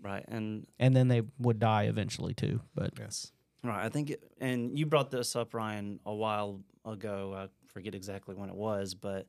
Right, 0.00 0.24
and 0.26 0.66
And 0.80 0.96
then 0.96 1.06
they 1.08 1.22
would 1.38 1.58
die 1.60 1.84
eventually 1.84 2.34
too. 2.34 2.60
But 2.74 2.92
Yes. 2.98 3.30
right, 3.62 3.84
I 3.84 3.88
think, 3.88 4.10
it, 4.10 4.32
and 4.40 4.76
you 4.76 4.84
brought 4.86 5.10
this 5.12 5.36
up, 5.36 5.54
Ryan, 5.54 6.00
a 6.04 6.12
while 6.14 6.60
ago. 6.84 7.34
I 7.34 7.48
forget 7.66 7.94
exactly 7.94 8.34
when 8.34 8.48
it 8.48 8.54
was, 8.56 8.94
but 8.94 9.26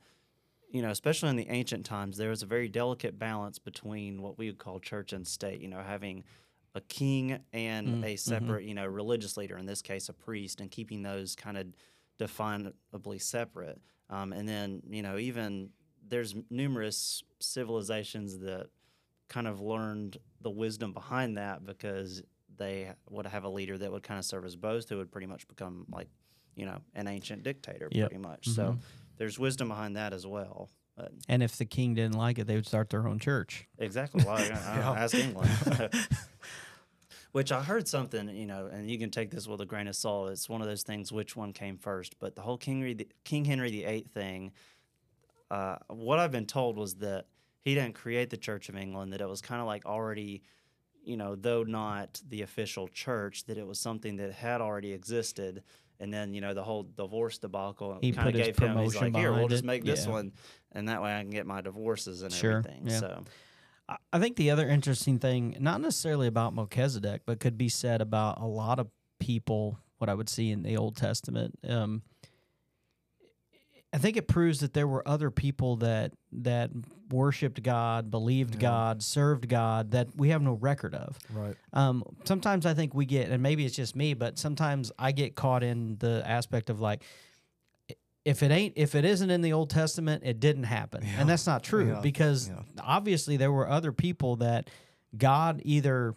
you 0.70 0.82
know, 0.82 0.89
especially 0.89 1.30
in 1.30 1.36
the 1.36 1.50
ancient 1.50 1.86
times, 1.86 2.18
there 2.18 2.30
was 2.30 2.42
a 2.42 2.48
very 2.48 2.68
delicate 2.68 3.20
balance 3.20 3.60
between 3.60 4.22
what 4.22 4.38
we 4.38 4.48
would 4.48 4.58
call 4.58 4.80
church 4.80 5.13
and 5.13 5.28
state. 5.28 5.62
You 5.62 5.68
know, 5.68 5.82
having 5.84 6.24
a 6.76 6.82
king 6.82 7.44
and 7.54 7.96
Mm, 7.96 8.02
a 8.02 8.16
mhm. 8.16 8.18
separate, 8.18 8.66
you 8.66 8.74
know, 8.74 8.86
religious 8.86 9.38
leader, 9.38 9.58
in 9.58 9.66
this 9.68 9.82
case, 9.82 10.10
a 10.10 10.13
priest, 10.13 10.60
and 10.62 10.72
keeping 10.72 11.04
those 11.04 11.36
kind 11.36 11.58
of 11.58 11.68
definably 12.20 13.22
separate. 13.22 13.82
Um, 14.10 14.34
and 14.34 14.48
then, 14.48 14.82
you 14.89 15.02
know, 15.04 15.18
even 15.18 15.72
there's 16.06 16.36
numerous 16.50 17.24
civilizations 17.39 18.39
that 18.39 18.70
kind 19.30 19.48
of 19.48 19.62
learned 19.62 20.18
the 20.42 20.50
wisdom 20.52 20.94
behind 20.94 21.38
that 21.38 21.63
because 21.66 22.24
they 22.56 22.94
would 23.10 23.26
have 23.26 23.44
a 23.44 23.50
leader 23.50 23.78
that 23.78 23.92
would 23.92 24.04
kind 24.04 24.20
of 24.20 24.26
serve 24.26 24.46
as 24.46 24.56
both, 24.56 24.89
who 24.89 24.98
would 24.98 25.12
pretty 25.12 25.28
much 25.28 25.48
become 25.48 25.86
like, 25.89 26.10
you 26.56 26.66
know, 26.66 26.80
an 26.96 27.08
ancient 27.08 27.44
dictator, 27.44 27.88
Yep. 27.92 28.10
pretty 28.10 28.22
much. 28.24 28.48
So 28.50 28.78
there's 29.18 29.38
wisdom 29.39 29.68
behind 29.70 29.96
that 29.96 30.13
as 30.13 30.26
well. 30.28 30.70
But 30.96 31.12
and 31.28 31.42
if 31.42 31.58
the 31.58 31.66
king 31.66 31.96
didn't 31.96 32.18
like 32.18 32.38
it, 32.38 32.46
they 32.46 32.56
would 32.56 32.68
start 32.68 32.89
their 32.92 33.08
own 33.08 33.18
church. 33.20 33.68
exactly, 33.80 34.24
well, 34.24 34.36
I, 34.38 34.42
I 34.44 34.46
Yeah. 34.78 34.92
ask 34.92 35.16
England. 35.16 35.50
Which 37.32 37.52
I 37.52 37.63
heard 37.63 37.88
something, 37.88 38.30
you 38.30 38.46
know, 38.46 38.68
and 38.72 38.88
you 38.92 39.00
can 39.00 39.10
take 39.10 39.32
this 39.32 39.48
with 39.48 39.60
a 39.60 39.66
grain 39.66 39.88
of 39.88 39.96
salt. 39.96 40.30
It's 40.30 40.48
one 40.48 40.62
of 40.62 40.68
those 40.68 40.84
things. 40.84 41.12
Which 41.12 41.36
one 41.36 41.52
came 41.52 41.80
first? 41.80 42.20
But 42.20 42.36
the 42.36 42.44
whole 42.44 42.58
King 42.60 42.78
Henry, 42.78 42.94
the, 42.94 43.08
King 43.24 43.44
Henry 43.46 43.72
VIII 43.72 44.06
thing. 44.13 44.52
Uh, 45.50 45.78
what 45.88 46.20
I've 46.20 46.32
been 46.32 46.46
told 46.46 46.78
was 46.78 46.96
that 46.96 47.26
he 47.62 47.74
didn't 47.74 47.96
create 47.96 48.30
the 48.30 48.38
Church 48.38 48.70
of 48.70 48.76
England. 48.76 49.13
That 49.13 49.22
it 49.22 49.28
was 49.28 49.42
kind 49.42 49.62
of 49.62 49.66
like 49.66 49.84
already, 49.84 50.44
you 51.04 51.18
know, 51.18 51.34
though 51.36 51.63
not 51.63 52.22
the 52.30 52.44
official 52.44 52.88
church, 52.88 53.46
that 53.46 53.58
it 53.58 53.66
was 53.66 53.80
something 53.80 54.18
that 54.18 54.32
had 54.34 54.62
already 54.62 54.94
existed. 54.94 55.63
And 55.99 56.13
then 56.13 56.34
you 56.34 56.41
know 56.41 56.53
the 56.53 56.63
whole 56.63 56.84
divorce 56.84 57.38
debacle 57.38 57.97
He 58.01 58.12
kind 58.12 58.27
of 58.27 58.34
put 58.34 58.39
his 58.39 58.47
gave 58.47 58.58
him. 58.60 58.77
He's 58.77 58.93
promotion 58.93 59.13
like, 59.13 59.15
here, 59.15 59.29
we'll 59.32 59.36
behind 59.36 59.49
just 59.51 59.63
it." 59.63 59.67
make 59.67 59.84
this 59.86 60.06
Yeah. 60.06 60.12
one, 60.12 60.32
and 60.71 60.89
that 60.89 61.01
way 61.01 61.13
I 61.15 61.21
can 61.21 61.29
get 61.29 61.45
my 61.45 61.62
divorces 61.62 62.21
and 62.23 62.32
Sure, 62.34 62.58
everything. 62.58 62.88
yeah. 62.88 62.99
So 62.99 63.23
I- 63.88 63.97
I 64.13 64.19
think 64.19 64.38
the 64.38 64.49
other 64.51 64.67
interesting 64.67 65.19
thing, 65.19 65.56
not 65.60 65.82
necessarily 65.82 66.27
about 66.27 66.53
Melchizedek, 66.56 67.23
but 67.25 67.39
could 67.39 67.58
be 67.58 67.69
said 67.69 68.01
about 68.01 68.39
a 68.41 68.45
lot 68.47 68.79
of 68.79 68.88
people, 69.19 69.77
what 69.97 70.10
I 70.10 70.13
would 70.13 70.29
see 70.29 70.51
in 70.51 70.63
the 70.63 70.77
Old 70.77 70.95
Testament. 70.97 71.58
Um, 71.67 72.01
I 73.93 73.97
think 73.99 74.17
it 74.17 74.27
proves 74.27 74.60
that 74.62 74.73
there 74.73 74.88
were 74.88 75.08
other 75.08 75.29
people 75.29 75.75
that 75.77 76.13
that 76.41 76.72
worshipped 77.12 77.62
God, 77.63 78.10
believed 78.10 78.56
Yeah. 78.56 78.62
God, 78.62 79.04
served 79.04 79.48
God 79.48 79.91
that 79.91 80.10
we 80.15 80.30
have 80.30 80.41
no 80.41 80.54
record 80.54 80.96
of. 80.96 81.17
Right. 81.32 81.56
Um, 81.72 82.04
sometimes 82.24 82.65
I 82.65 82.74
think 82.74 82.93
we 82.93 83.06
get, 83.06 83.30
and 83.30 83.41
maybe 83.43 83.65
it's 83.65 83.76
just 83.76 83.96
me, 83.96 84.13
but 84.13 84.39
sometimes 84.39 84.91
I 84.98 85.12
get 85.12 85.36
caught 85.36 85.63
in 85.63 85.98
the 86.00 86.24
aspect 86.26 86.69
of 86.69 86.80
like, 86.80 87.04
if 88.26 88.41
it 88.41 88.52
ain't, 88.52 88.74
if 88.78 88.96
it 88.96 89.04
isn't 89.06 89.30
in 89.30 89.41
the 89.41 89.54
Old 89.54 89.69
Testament, 89.69 90.24
it 90.26 90.39
didn't 90.39 90.63
happen, 90.63 91.04
Yeah. 91.04 91.19
and 91.19 91.30
that's 91.30 91.46
not 91.46 91.62
true 91.62 91.89
Yeah. 91.89 92.00
because 92.02 92.50
obviously 92.82 93.38
there 93.38 93.52
were 93.52 93.69
other 93.69 93.91
people 93.91 94.38
that 94.38 94.69
God 95.17 95.62
either 95.65 96.15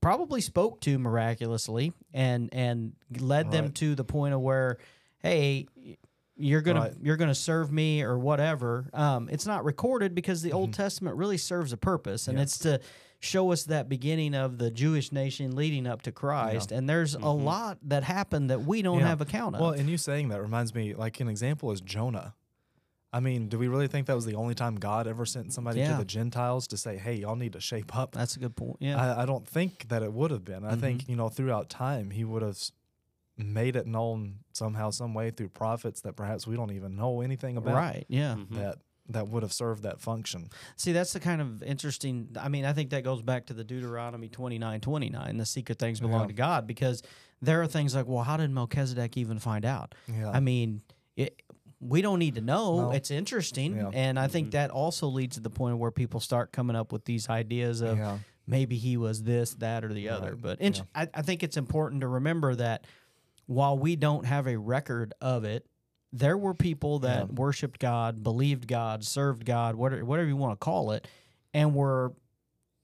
probably 0.00 0.40
spoke 0.40 0.80
to 0.80 0.98
miraculously 0.98 1.92
and 2.14 2.48
and 2.54 2.92
led 3.18 3.50
them 3.50 3.72
to 3.72 3.94
the 3.94 4.04
point 4.04 4.34
of 4.34 4.40
where, 4.40 4.78
hey. 5.18 5.66
You're 6.40 6.62
gonna 6.62 6.80
Right. 6.80 6.94
you're 7.02 7.16
gonna 7.16 7.34
serve 7.34 7.70
me 7.70 8.02
or 8.02 8.18
whatever. 8.18 8.88
Um, 8.92 9.28
it's 9.30 9.46
not 9.46 9.64
recorded 9.64 10.14
because 10.14 10.42
the 10.42 10.52
Old 10.52 10.72
Testament 10.72 11.16
really 11.16 11.36
serves 11.38 11.72
a 11.72 11.76
purpose, 11.76 12.26
and 12.28 12.34
Mm-hmm. 12.36 12.38
Yeah. 12.38 12.42
it's 12.42 12.58
to 12.60 12.80
show 13.22 13.52
us 13.52 13.64
that 13.64 13.88
beginning 13.88 14.34
of 14.34 14.56
the 14.58 14.70
Jewish 14.70 15.12
nation 15.12 15.54
leading 15.54 15.86
up 15.86 16.00
to 16.02 16.12
Christ. 16.12 16.72
And 16.72 16.88
there's 16.88 17.14
a 17.14 17.18
Mhm. 17.18 17.42
lot 17.44 17.78
that 17.82 18.02
happened 18.02 18.48
that 18.48 18.62
we 18.64 18.80
don't 18.80 19.00
Yeah. 19.00 19.08
have 19.08 19.20
account 19.20 19.56
of. 19.56 19.60
Well, 19.60 19.70
and 19.72 19.90
you 19.90 19.98
saying 19.98 20.28
that 20.30 20.40
reminds 20.40 20.74
me, 20.74 20.94
like 20.94 21.20
an 21.20 21.28
example 21.28 21.70
is 21.70 21.82
Jonah. 21.82 22.34
I 23.12 23.18
mean, 23.20 23.48
do 23.48 23.58
we 23.58 23.66
really 23.68 23.88
think 23.88 24.06
that 24.06 24.14
was 24.14 24.24
the 24.24 24.36
only 24.36 24.54
time 24.54 24.76
God 24.76 25.06
ever 25.08 25.26
sent 25.26 25.52
somebody 25.52 25.80
Yeah. 25.80 25.92
to 25.92 25.98
the 25.98 26.04
Gentiles 26.04 26.66
to 26.68 26.76
say, 26.78 26.96
"Hey, 26.96 27.16
y'all 27.16 27.34
need 27.36 27.52
to 27.54 27.60
shape 27.60 27.94
up"? 27.94 28.12
That's 28.12 28.36
a 28.36 28.38
good 28.38 28.54
point. 28.56 28.76
Yeah. 28.80 28.96
I, 28.98 29.22
I 29.22 29.26
don't 29.26 29.46
think 29.46 29.88
that 29.88 30.02
it 30.02 30.12
would 30.12 30.30
have 30.30 30.44
been. 30.44 30.64
I 30.64 30.76
think 30.76 31.08
you 31.08 31.16
know 31.16 31.28
throughout 31.28 31.68
time 31.68 32.12
he 32.12 32.24
would 32.24 32.40
have 32.42 32.56
made 33.44 33.76
it 33.76 33.86
known 33.86 34.36
somehow, 34.52 34.90
some 34.90 35.14
way 35.14 35.30
through 35.30 35.48
prophets 35.50 36.00
that 36.02 36.14
perhaps 36.16 36.46
we 36.46 36.56
don't 36.56 36.72
even 36.72 36.96
know 36.96 37.20
anything 37.20 37.56
about. 37.56 37.74
right. 37.74 38.04
Yeah. 38.08 38.36
mhm. 38.38 38.54
That 38.56 38.78
that 39.08 39.26
would 39.26 39.42
have 39.42 39.52
served 39.52 39.82
that 39.82 40.00
function. 40.00 40.48
See, 40.76 40.92
that's 40.92 41.12
the 41.12 41.18
kind 41.18 41.40
of 41.40 41.64
interesting. 41.64 42.28
I 42.40 42.48
mean, 42.48 42.64
I 42.64 42.72
think 42.72 42.90
that 42.90 43.02
goes 43.02 43.22
back 43.22 43.46
to 43.46 43.54
the 43.54 43.64
Deuteronomy 43.64 44.28
29 44.28 44.80
29, 44.80 45.36
the 45.36 45.46
secret 45.46 45.78
things 45.80 45.98
belong 45.98 46.20
Yeah. 46.22 46.26
to 46.28 46.32
God, 46.32 46.66
because 46.68 47.02
there 47.42 47.60
are 47.60 47.66
things 47.66 47.92
like, 47.94 48.06
well, 48.06 48.22
how 48.22 48.36
did 48.36 48.50
Melchizedek 48.52 49.16
even 49.16 49.40
find 49.40 49.64
out? 49.64 49.96
Yeah. 50.06 50.30
I 50.30 50.38
mean, 50.38 50.82
it, 51.16 51.42
we 51.80 52.02
don't 52.02 52.20
need 52.20 52.36
to 52.36 52.40
know. 52.40 52.82
No. 52.82 52.90
It's 52.92 53.10
interesting. 53.10 53.74
Yeah. 53.76 53.90
And 53.92 54.16
I 54.16 54.28
think 54.28 54.48
Mhm. 54.48 54.52
that 54.52 54.70
also 54.70 55.08
leads 55.08 55.36
to 55.36 55.40
the 55.42 55.50
point 55.50 55.78
where 55.78 55.90
people 55.90 56.20
start 56.20 56.52
coming 56.52 56.76
up 56.76 56.92
with 56.92 57.04
these 57.06 57.28
ideas 57.28 57.80
of 57.80 57.98
yeah. 57.98 58.18
maybe 58.46 58.76
he 58.76 58.96
was 58.96 59.24
this, 59.24 59.54
that, 59.54 59.82
or 59.84 59.92
the 59.92 60.08
other. 60.10 60.32
Right. 60.34 60.42
But 60.42 60.60
int- 60.60 60.82
I, 60.94 61.08
I 61.14 61.22
think 61.22 61.42
it's 61.42 61.56
important 61.56 62.02
to 62.02 62.06
remember 62.08 62.54
that 62.54 62.84
while 63.50 63.76
we 63.76 63.96
don't 63.96 64.26
have 64.26 64.46
a 64.46 64.56
record 64.56 65.12
of 65.20 65.42
it, 65.42 65.66
there 66.12 66.38
were 66.38 66.54
people 66.54 67.00
that 67.00 67.26
Yeah. 67.26 67.34
worshiped 67.34 67.80
God, 67.80 68.22
believed 68.22 68.68
God, 68.68 69.04
served 69.04 69.44
God, 69.44 69.74
whatever, 69.74 70.04
whatever 70.04 70.28
you 70.28 70.36
want 70.36 70.52
to 70.60 70.64
call 70.64 70.92
it, 70.92 71.08
and 71.52 71.74
were 71.74 72.12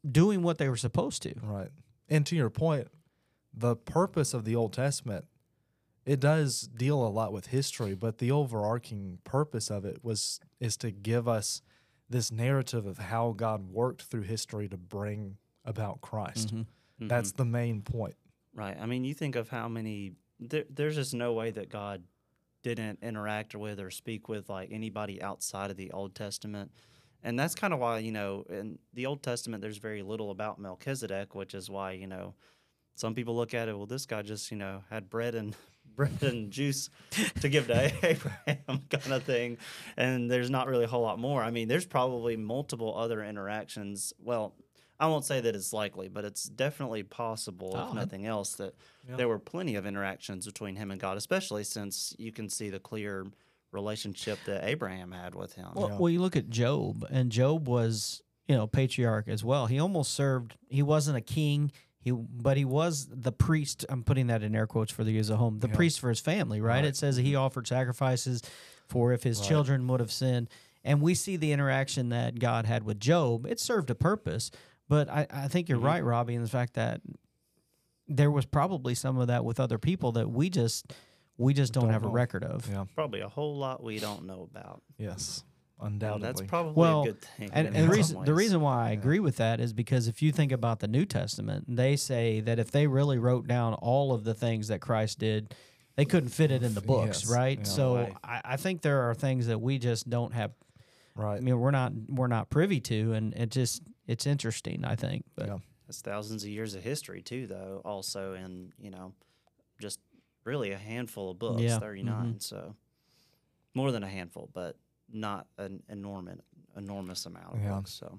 doing 0.09 0.43
what 0.43 0.59
they 0.59 0.69
were 0.69 0.77
supposed 0.77 1.23
to. 1.23 1.35
Right. 1.41 1.71
And 2.09 2.27
to 2.27 2.35
your 2.35 2.51
point, 2.51 2.89
the 3.55 3.77
purpose 3.77 4.35
of 4.35 4.45
the 4.45 4.57
Old 4.57 4.73
Testament, 4.73 5.27
it 6.05 6.19
does 6.19 6.63
deal 6.63 7.05
a 7.07 7.11
lot 7.11 7.33
with 7.33 7.47
history, 7.49 7.95
but 7.95 8.19
the 8.19 8.33
overarching 8.33 9.19
purpose 9.23 9.71
of 9.71 9.85
it 9.85 10.03
was 10.05 10.41
is 10.59 10.77
to 10.79 10.91
give 10.91 11.29
us 11.29 11.63
this 12.09 12.33
narrative 12.33 12.87
of 12.87 12.99
how 12.99 13.33
God 13.33 13.71
worked 13.71 14.03
through 14.03 14.23
history 14.23 14.69
to 14.69 14.77
bring 14.77 15.37
about 15.65 16.01
Christ. 16.01 16.53
Mhm. 16.55 16.67
Mhm. 17.01 17.09
That's 17.09 17.33
the 17.33 17.45
main 17.45 17.83
point. 17.83 18.17
Right. 18.53 18.77
I 18.81 18.87
mean, 18.87 19.05
you 19.05 19.15
think 19.15 19.37
of 19.37 19.49
how 19.51 19.69
many. 19.69 20.15
There, 20.39 20.65
there's 20.69 20.97
just 20.97 21.15
no 21.15 21.33
way 21.33 21.51
that 21.51 21.71
God 21.71 22.03
didn't 22.63 22.99
interact 23.01 23.55
with 23.55 23.79
or 23.79 23.91
speak 23.91 24.29
with 24.29 24.49
like 24.49 24.71
anybody 24.73 25.23
outside 25.23 25.71
of 25.71 25.77
the 25.77 25.93
Old 25.93 26.15
Testament, 26.15 26.73
and 27.23 27.39
that's 27.39 27.55
kind 27.55 27.73
of 27.73 27.79
why 27.79 27.99
you 27.99 28.13
know 28.13 28.45
in 28.49 28.79
the 28.93 29.07
Old 29.07 29.23
Testament 29.23 29.63
there's 29.63 29.79
very 29.79 30.03
little 30.03 30.31
about 30.31 30.59
Melchizedek, 30.59 31.35
which 31.35 31.55
is 31.55 31.71
why 31.71 31.93
you 31.93 32.07
know 32.07 32.35
some 32.95 33.15
people 33.15 33.37
look 33.37 33.55
at 33.55 33.69
it. 33.69 33.77
Well, 33.77 33.87
this 33.87 34.05
guy 34.05 34.23
just 34.23 34.51
you 34.51 34.57
know 34.57 34.83
had 34.91 35.09
bread 35.09 35.35
and 35.35 35.55
bread 35.97 36.23
and 36.23 36.51
juice 36.51 36.91
to 37.41 37.49
give 37.49 37.69
to 37.69 37.93
Abraham, 38.03 38.83
kind 38.91 39.13
of 39.13 39.23
thing, 39.23 39.59
and 39.97 40.31
there's 40.31 40.51
not 40.51 40.67
really 40.67 40.85
a 40.85 40.89
whole 40.89 41.03
lot 41.03 41.19
more. 41.19 41.43
I 41.43 41.51
mean, 41.51 41.69
there's 41.69 41.87
probably 41.87 42.37
multiple 42.37 42.97
other 42.97 43.23
interactions. 43.23 44.13
Well. 44.19 44.55
I 44.99 45.07
won't 45.09 45.25
say 45.25 45.41
that 45.41 45.55
it's 45.55 45.73
likely, 45.73 46.09
but 46.09 46.25
it's 46.25 46.45
definitely 46.45 47.03
possible, 47.03 47.73
Oh, 47.77 47.89
if 47.89 47.95
nothing 47.95 48.27
else, 48.27 48.55
that 48.55 48.75
Yeah. 49.09 49.17
there 49.17 49.29
were 49.29 49.39
plenty 49.39 49.75
of 49.75 49.87
interactions 49.87 50.47
between 50.47 50.77
him 50.77 50.91
and 50.91 51.01
God, 51.01 51.17
especially 51.17 51.65
since 51.65 52.15
you 52.19 52.33
can 52.33 52.49
see 52.49 52.71
the 52.71 52.81
clear 52.81 53.27
relationship 53.73 54.39
that 54.47 54.65
Abraham 54.65 55.13
had 55.13 55.35
with 55.35 55.55
him. 55.55 55.69
Well, 55.75 55.91
Yeah. 55.91 55.99
well, 55.99 56.11
you 56.11 56.21
look 56.21 56.37
at 56.37 56.49
Job, 56.49 57.07
and 57.11 57.31
Job 57.31 57.69
was, 57.69 58.23
you 58.49 58.57
know, 58.57 58.67
patriarch 58.67 59.29
as 59.29 59.45
well. 59.45 59.67
He 59.67 59.79
almost 59.79 60.15
served. 60.15 60.57
He 60.69 60.83
wasn't 60.83 61.19
a 61.19 61.21
king. 61.21 61.73
He, 61.99 62.13
but 62.13 62.57
he 62.57 62.65
was 62.65 63.09
the 63.11 63.33
priest. 63.33 63.85
I'm 63.89 64.05
putting 64.05 64.29
that 64.29 64.43
in 64.43 64.55
air 64.55 64.67
quotes 64.69 64.93
for 64.93 65.03
the 65.03 65.11
use 65.11 65.29
of 65.29 65.39
home. 65.39 65.59
The 65.59 65.69
Yeah. 65.69 65.75
priest 65.75 65.99
for 66.01 66.09
his 66.09 66.21
family, 66.21 66.61
right? 66.61 66.77
Right. 66.77 66.85
It 66.85 66.97
says 66.97 67.17
that 67.17 67.23
he 67.23 67.33
mm-hmm. 67.33 67.41
offered 67.41 67.67
sacrifices 67.67 68.43
for 68.87 69.13
if 69.13 69.25
his 69.25 69.41
Right. 69.41 69.49
children 69.49 69.89
would 69.89 69.99
have 70.01 70.13
sinned. 70.13 70.49
And 70.85 71.03
we 71.03 71.17
see 71.17 71.37
the 71.37 71.51
interaction 71.51 72.11
that 72.11 72.39
God 72.39 72.65
had 72.65 72.85
with 72.85 73.01
Job. 73.01 73.45
It 73.45 73.59
served 73.59 73.91
a 73.91 73.95
purpose. 73.97 74.53
But 74.89 75.09
I, 75.09 75.27
I 75.31 75.49
think 75.49 75.69
you're 75.69 75.79
Mhm. 75.81 75.85
right, 75.85 76.05
Robbie, 76.05 76.35
in 76.35 76.43
the 76.43 76.49
fact 76.49 76.75
that 76.75 77.01
there 78.09 78.31
was 78.31 78.47
probably 78.47 78.95
some 78.95 79.19
of 79.19 79.27
that 79.29 79.45
with 79.45 79.59
other 79.59 79.79
people 79.79 80.13
that 80.13 80.31
we 80.31 80.49
just 80.51 80.93
we 81.39 81.53
just 81.53 81.75
don't, 81.75 81.85
Don't 81.85 81.93
have 81.93 82.05
a 82.05 82.09
record 82.09 82.45
of. 82.45 82.67
Yeah. 82.71 82.87
Probably 82.95 83.21
a 83.21 83.29
whole 83.29 83.59
lot 83.59 83.83
we 83.83 83.99
don't 83.99 84.25
know 84.25 84.49
about. 84.51 84.81
Yes. 84.97 85.45
And 85.79 85.93
Undoubtedly. 86.03 86.27
that's 86.27 86.41
probably 86.43 86.73
Well, 86.73 87.03
a 87.03 87.07
good 87.09 87.21
thing. 87.21 87.51
And, 87.53 87.67
and 87.67 87.77
the 87.77 87.81
some 87.81 87.91
reason 87.91 88.25
the 88.25 88.33
reason 88.33 88.61
why 88.63 88.87
I 88.87 88.93
Yeah. 88.93 88.99
agree 88.99 89.21
with 89.21 89.37
that 89.37 89.61
is 89.61 89.75
because 89.75 90.09
if 90.09 90.23
you 90.23 90.33
think 90.33 90.51
about 90.51 90.79
the 90.81 90.89
New 90.89 91.05
Testament, 91.05 91.67
they 91.69 91.95
say 91.97 92.41
that 92.41 92.59
if 92.59 92.71
they 92.71 92.87
really 92.87 93.19
wrote 93.19 93.47
down 93.47 93.75
all 93.75 94.15
of 94.15 94.25
the 94.25 94.33
things 94.33 94.69
that 94.69 94.81
Christ 94.81 95.19
did, 95.19 95.55
they 95.97 96.07
couldn't 96.07 96.31
fit 96.31 96.51
it 96.51 96.63
in 96.63 96.73
the 96.75 96.81
books, 96.81 97.25
Yes, 97.25 97.31
right? 97.31 97.59
yeah. 97.59 97.65
so 97.65 97.97
Right. 97.97 98.17
I, 98.25 98.41
I 98.45 98.57
think 98.57 98.81
there 98.81 99.03
are 99.11 99.15
things 99.15 99.49
that 99.49 99.61
we 99.61 99.79
just 99.79 100.09
don't 100.09 100.33
have. 100.33 100.53
Right. 101.17 101.37
I 101.39 101.41
mean, 101.41 101.59
we're 101.59 101.71
not 101.71 101.93
we're 102.09 102.27
not 102.29 102.51
privy 102.51 102.79
to, 102.81 103.13
and 103.15 103.33
it 103.35 103.51
just 103.51 103.83
it's 104.07 104.27
interesting. 104.27 104.85
I 104.85 104.95
think, 104.97 105.25
but 105.35 105.47
Yeah. 105.49 105.59
That's 105.87 106.01
thousands 106.03 106.43
of 106.43 106.51
years 106.51 106.75
of 106.75 106.83
history 106.83 107.23
too, 107.23 107.47
though. 107.47 107.81
Also, 107.85 108.35
and 108.35 108.73
you 108.79 108.91
know, 108.91 109.13
just 109.81 110.01
really 110.45 110.73
a 110.73 110.79
handful 110.79 111.31
of 111.31 111.39
books, 111.39 111.63
Yeah, 111.63 111.79
39 111.79 112.41
So 112.41 112.75
more 113.75 113.93
than 113.93 114.03
a 114.03 114.09
handful, 114.09 114.51
but 114.53 114.77
not 115.13 115.47
an 115.59 115.83
enormous 115.89 116.39
enormous 116.77 117.25
amount 117.27 117.55
of 117.55 117.63
Yeah. 117.63 117.71
books. 117.77 117.93
So 117.93 118.19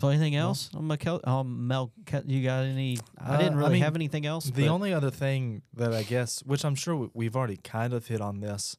so 0.00 0.08
anything 0.08 0.34
else 0.34 0.70
on 0.74 0.86
Mel? 0.86 1.20
Um, 1.24 1.66
Mel, 1.66 1.92
you 2.24 2.42
got 2.42 2.64
any? 2.64 2.98
I 3.18 3.34
Uh, 3.34 3.38
didn't 3.38 3.54
I 3.54 3.56
really 3.58 3.72
mean, 3.74 3.82
have 3.82 3.94
anything 3.96 4.24
else. 4.24 4.44
The 4.46 4.62
but- 4.62 4.68
only 4.68 4.94
other 4.94 5.10
thing 5.10 5.62
that 5.74 5.92
I 5.92 6.02
guess, 6.04 6.40
which 6.44 6.64
I'm 6.64 6.74
sure 6.74 6.96
we- 6.96 7.10
we've 7.12 7.36
already 7.36 7.58
kind 7.58 7.92
of 7.92 8.06
hit 8.06 8.20
on 8.22 8.40
this, 8.40 8.76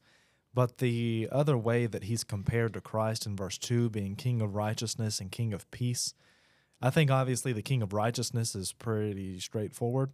but 0.53 0.79
the 0.79 1.29
other 1.31 1.57
way 1.57 1.85
that 1.85 2.03
he's 2.03 2.23
compared 2.23 2.73
to 2.73 2.81
Christ 2.81 3.25
in 3.25 3.35
verse 3.35 3.57
2 3.57 3.89
being 3.89 4.15
king 4.15 4.41
of 4.41 4.55
righteousness 4.55 5.19
and 5.19 5.31
king 5.31 5.53
of 5.53 5.69
peace, 5.71 6.13
I 6.81 6.89
think 6.89 7.11
obviously 7.11 7.53
the 7.53 7.61
king 7.61 7.81
of 7.81 7.93
righteousness 7.93 8.55
is 8.55 8.73
pretty 8.73 9.39
straightforward 9.39 10.11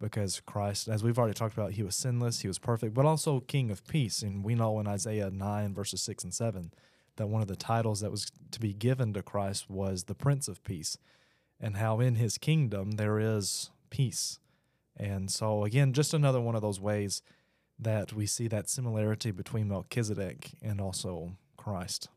because 0.00 0.40
Christ, 0.40 0.88
as 0.88 1.02
we've 1.02 1.18
already 1.18 1.34
talked 1.34 1.54
about, 1.54 1.72
he 1.72 1.82
was 1.82 1.96
sinless, 1.96 2.40
he 2.40 2.48
was 2.48 2.58
perfect, 2.58 2.94
but 2.94 3.06
also 3.06 3.40
king 3.40 3.70
of 3.70 3.86
peace. 3.86 4.22
And 4.22 4.44
we 4.44 4.54
know 4.54 4.78
in 4.80 4.86
Isaiah 4.86 5.30
9, 5.30 5.74
verses 5.74 6.02
6 6.02 6.24
and 6.24 6.34
7, 6.34 6.72
that 7.16 7.28
one 7.28 7.42
of 7.42 7.48
the 7.48 7.56
titles 7.56 8.00
that 8.00 8.10
was 8.10 8.30
to 8.52 8.60
be 8.60 8.72
given 8.72 9.12
to 9.14 9.22
Christ 9.22 9.68
was 9.68 10.04
the 10.04 10.14
Prince 10.14 10.48
of 10.48 10.62
Peace, 10.62 10.98
and 11.60 11.76
how 11.76 12.00
in 12.00 12.14
his 12.14 12.38
kingdom 12.38 12.92
there 12.92 13.18
is 13.18 13.70
peace. 13.90 14.38
And 14.96 15.30
so, 15.30 15.64
again, 15.64 15.92
just 15.92 16.14
another 16.14 16.40
one 16.40 16.54
of 16.54 16.62
those 16.62 16.80
ways 16.80 17.22
that 17.78 18.12
we 18.12 18.26
see 18.26 18.48
that 18.48 18.68
similarity 18.68 19.30
between 19.30 19.68
Melchizedek 19.68 20.52
and 20.62 20.80
also 20.80 21.36
Christ. 21.56 22.08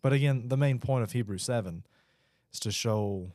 But 0.00 0.12
again, 0.12 0.48
the 0.48 0.56
main 0.56 0.78
point 0.78 1.04
of 1.04 1.12
Hebrews 1.12 1.44
7 1.44 1.84
is 2.52 2.60
to 2.60 2.72
show, 2.72 3.32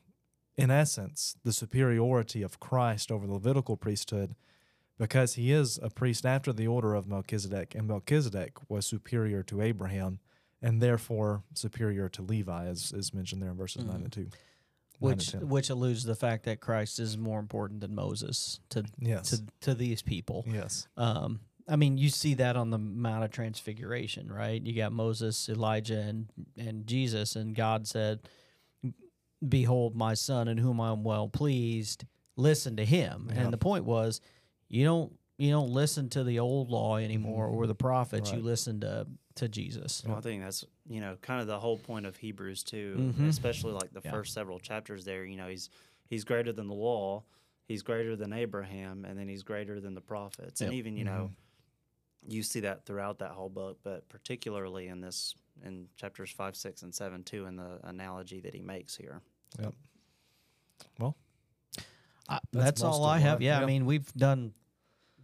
in 0.57 0.71
essence, 0.71 1.35
the 1.43 1.53
superiority 1.53 2.41
of 2.41 2.59
Christ 2.59 3.11
over 3.11 3.25
the 3.25 3.33
Levitical 3.33 3.77
priesthood 3.77 4.35
because 4.97 5.35
he 5.35 5.51
is 5.51 5.79
a 5.81 5.89
priest 5.89 6.25
after 6.25 6.51
the 6.51 6.67
order 6.67 6.95
of 6.95 7.07
Melchizedek, 7.07 7.75
and 7.75 7.87
Melchizedek 7.87 8.53
was 8.67 8.85
superior 8.85 9.43
to 9.43 9.61
Abraham 9.61 10.19
and 10.61 10.81
therefore 10.81 11.43
superior 11.53 12.09
to 12.09 12.21
Levi, 12.21 12.65
as 12.65 12.91
is 12.91 13.13
mentioned 13.13 13.41
there 13.41 13.51
in 13.51 13.57
verses 13.57 13.85
9 13.85 13.95
and 13.95 14.11
2. 14.11 14.27
which 14.99 15.33
which 15.33 15.69
alludes 15.69 16.01
to 16.01 16.07
the 16.07 16.15
fact 16.15 16.45
that 16.45 16.59
Christ 16.59 16.99
is 16.99 17.15
more 17.15 17.39
important 17.39 17.81
than 17.81 17.93
Moses 17.93 18.59
to 18.69 18.83
yes. 18.99 19.29
to 19.29 19.43
to 19.61 19.75
these 19.75 20.01
people. 20.01 20.45
yes. 20.47 20.87
Um, 20.97 21.41
I 21.67 21.75
mean, 21.75 21.97
you 21.97 22.09
see 22.09 22.33
that 22.35 22.55
on 22.55 22.69
the 22.69 22.77
Mount 22.77 23.23
of 23.25 23.31
Transfiguration, 23.31 24.31
right? 24.31 24.61
You 24.61 24.73
got 24.73 24.91
Moses, 24.93 25.49
Elijah, 25.49 25.99
and 25.99 26.27
and 26.57 26.87
Jesus, 26.87 27.35
and 27.35 27.53
God 27.55 27.87
said, 27.87 28.21
"Behold, 29.47 29.95
my 29.95 30.13
son, 30.13 30.47
in 30.47 30.57
whom 30.57 30.79
I 30.81 30.91
am 30.91 31.03
well 31.03 31.27
pleased. 31.27 32.05
Listen 32.35 32.75
to 32.77 32.85
him." 32.85 33.29
Yeah. 33.33 33.41
And 33.43 33.53
the 33.53 33.57
point 33.57 33.85
was, 33.85 34.21
you 34.69 34.83
don't 34.85 35.13
you 35.37 35.51
don't 35.51 35.69
listen 35.71 36.09
to 36.09 36.23
the 36.23 36.39
old 36.39 36.69
law 36.71 36.97
anymore 36.97 37.45
or 37.47 37.67
the 37.67 37.75
prophets. 37.75 38.31
You 38.31 38.39
listen 38.39 38.79
to 38.81 39.07
to 39.35 39.47
Jesus. 39.47 40.03
Well, 40.05 40.17
I 40.17 40.21
think 40.21 40.41
that's 40.43 40.65
you 40.89 40.99
know 41.01 41.17
kind 41.21 41.41
of 41.41 41.47
the 41.47 41.59
whole 41.59 41.77
point 41.77 42.05
of 42.05 42.15
Hebrews 42.17 42.63
too, 42.63 43.13
Mhm. 43.19 43.27
especially 43.27 43.73
like 43.73 43.91
the 43.93 44.01
Yeah. 44.03 44.11
first 44.11 44.33
several 44.33 44.59
chapters 44.59 45.05
there. 45.05 45.25
You 45.25 45.35
know, 45.37 45.47
he's 45.47 45.69
he's 46.09 46.23
greater 46.23 46.51
than 46.53 46.67
the 46.67 46.73
law, 46.73 47.23
he's 47.67 47.83
greater 47.83 48.15
than 48.15 48.33
Abraham, 48.33 49.05
and 49.05 49.19
then 49.19 49.27
he's 49.27 49.43
greater 49.43 49.79
than 49.79 49.93
the 49.93 50.01
prophets, 50.01 50.61
and 50.61 50.73
even 50.73 50.95
you 50.97 51.03
know, 51.03 51.31
you 52.27 52.43
see 52.43 52.61
that 52.61 52.85
throughout 52.85 53.19
that 53.19 53.31
whole 53.31 53.49
book, 53.49 53.79
but 53.83 54.07
particularly 54.09 54.87
in 54.87 55.01
this 55.01 55.35
in 55.65 55.87
chapters 55.97 56.31
five, 56.31 56.55
six, 56.55 56.83
and 56.83 56.93
seven 56.93 57.23
too, 57.23 57.45
in 57.45 57.55
the 57.55 57.79
analogy 57.83 58.39
that 58.41 58.53
he 58.53 58.61
makes 58.61 58.95
here. 58.95 59.21
Yep. 59.59 59.73
Well, 60.99 61.17
I, 62.29 62.39
That's 62.51 62.65
that's 62.65 62.83
all 62.83 63.05
I 63.05 63.19
have. 63.19 63.41
Yeah, 63.41 63.57
yeah. 63.57 63.63
I 63.63 63.65
mean, 63.65 63.85
we've 63.85 64.11
done 64.13 64.53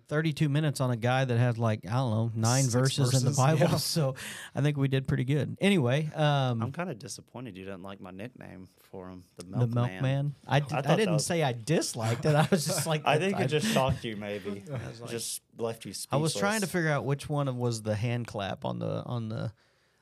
32 0.07 0.49
minutes 0.49 0.79
on 0.81 0.91
a 0.91 0.95
guy 0.97 1.25
that 1.25 1.37
has 1.37 1.57
like, 1.57 1.81
I 1.85 1.93
don't 1.93 2.11
know, 2.11 2.31
nine 2.35 2.63
Six 2.63 2.73
verses, 2.73 3.13
in 3.13 3.29
the 3.29 3.35
Bible. 3.35 3.59
yeah. 3.59 3.75
So 3.77 4.15
I 4.55 4.61
think 4.61 4.77
we 4.77 4.87
did 4.87 5.07
pretty 5.07 5.23
good. 5.23 5.57
Anyway, 5.61 6.09
um, 6.15 6.61
I'm 6.61 6.71
kind 6.71 6.89
of 6.89 6.99
disappointed 6.99 7.57
you 7.57 7.65
didn't 7.65 7.83
like 7.83 7.99
my 8.01 8.11
nickname 8.11 8.67
for 8.91 9.09
him, 9.09 9.23
the 9.37 9.43
the 9.45 9.57
Milkman. 9.57 9.73
milkman. 9.91 10.35
I, 10.47 10.59
d- 10.59 10.65
I 10.71 10.77
I, 10.79 10.95
didn't 10.95 11.13
was- 11.15 11.25
say 11.25 11.41
I 11.43 11.53
disliked 11.53 12.25
it. 12.25 12.35
I 12.35 12.47
was 12.51 12.65
just 12.65 12.85
like, 12.91 13.01
I 13.05 13.17
think 13.17 13.37
I, 13.37 13.43
it 13.43 13.47
just 13.47 13.67
shocked 13.67 14.03
you, 14.03 14.15
maybe. 14.15 14.63
like- 14.69 15.09
just 15.09 15.41
left 15.57 15.85
you. 15.85 15.93
Speechless. 15.93 16.07
I 16.17 16.21
was 16.21 16.33
trying 16.35 16.61
to 16.61 16.67
figure 16.67 16.89
out 16.91 17.05
which 17.05 17.27
one 17.29 17.57
was 17.57 17.81
the 17.81 17.95
hand 17.95 18.27
clap 18.27 18.65
on 18.65 18.79
the 18.79 19.03
on 19.05 19.29
the 19.29 19.51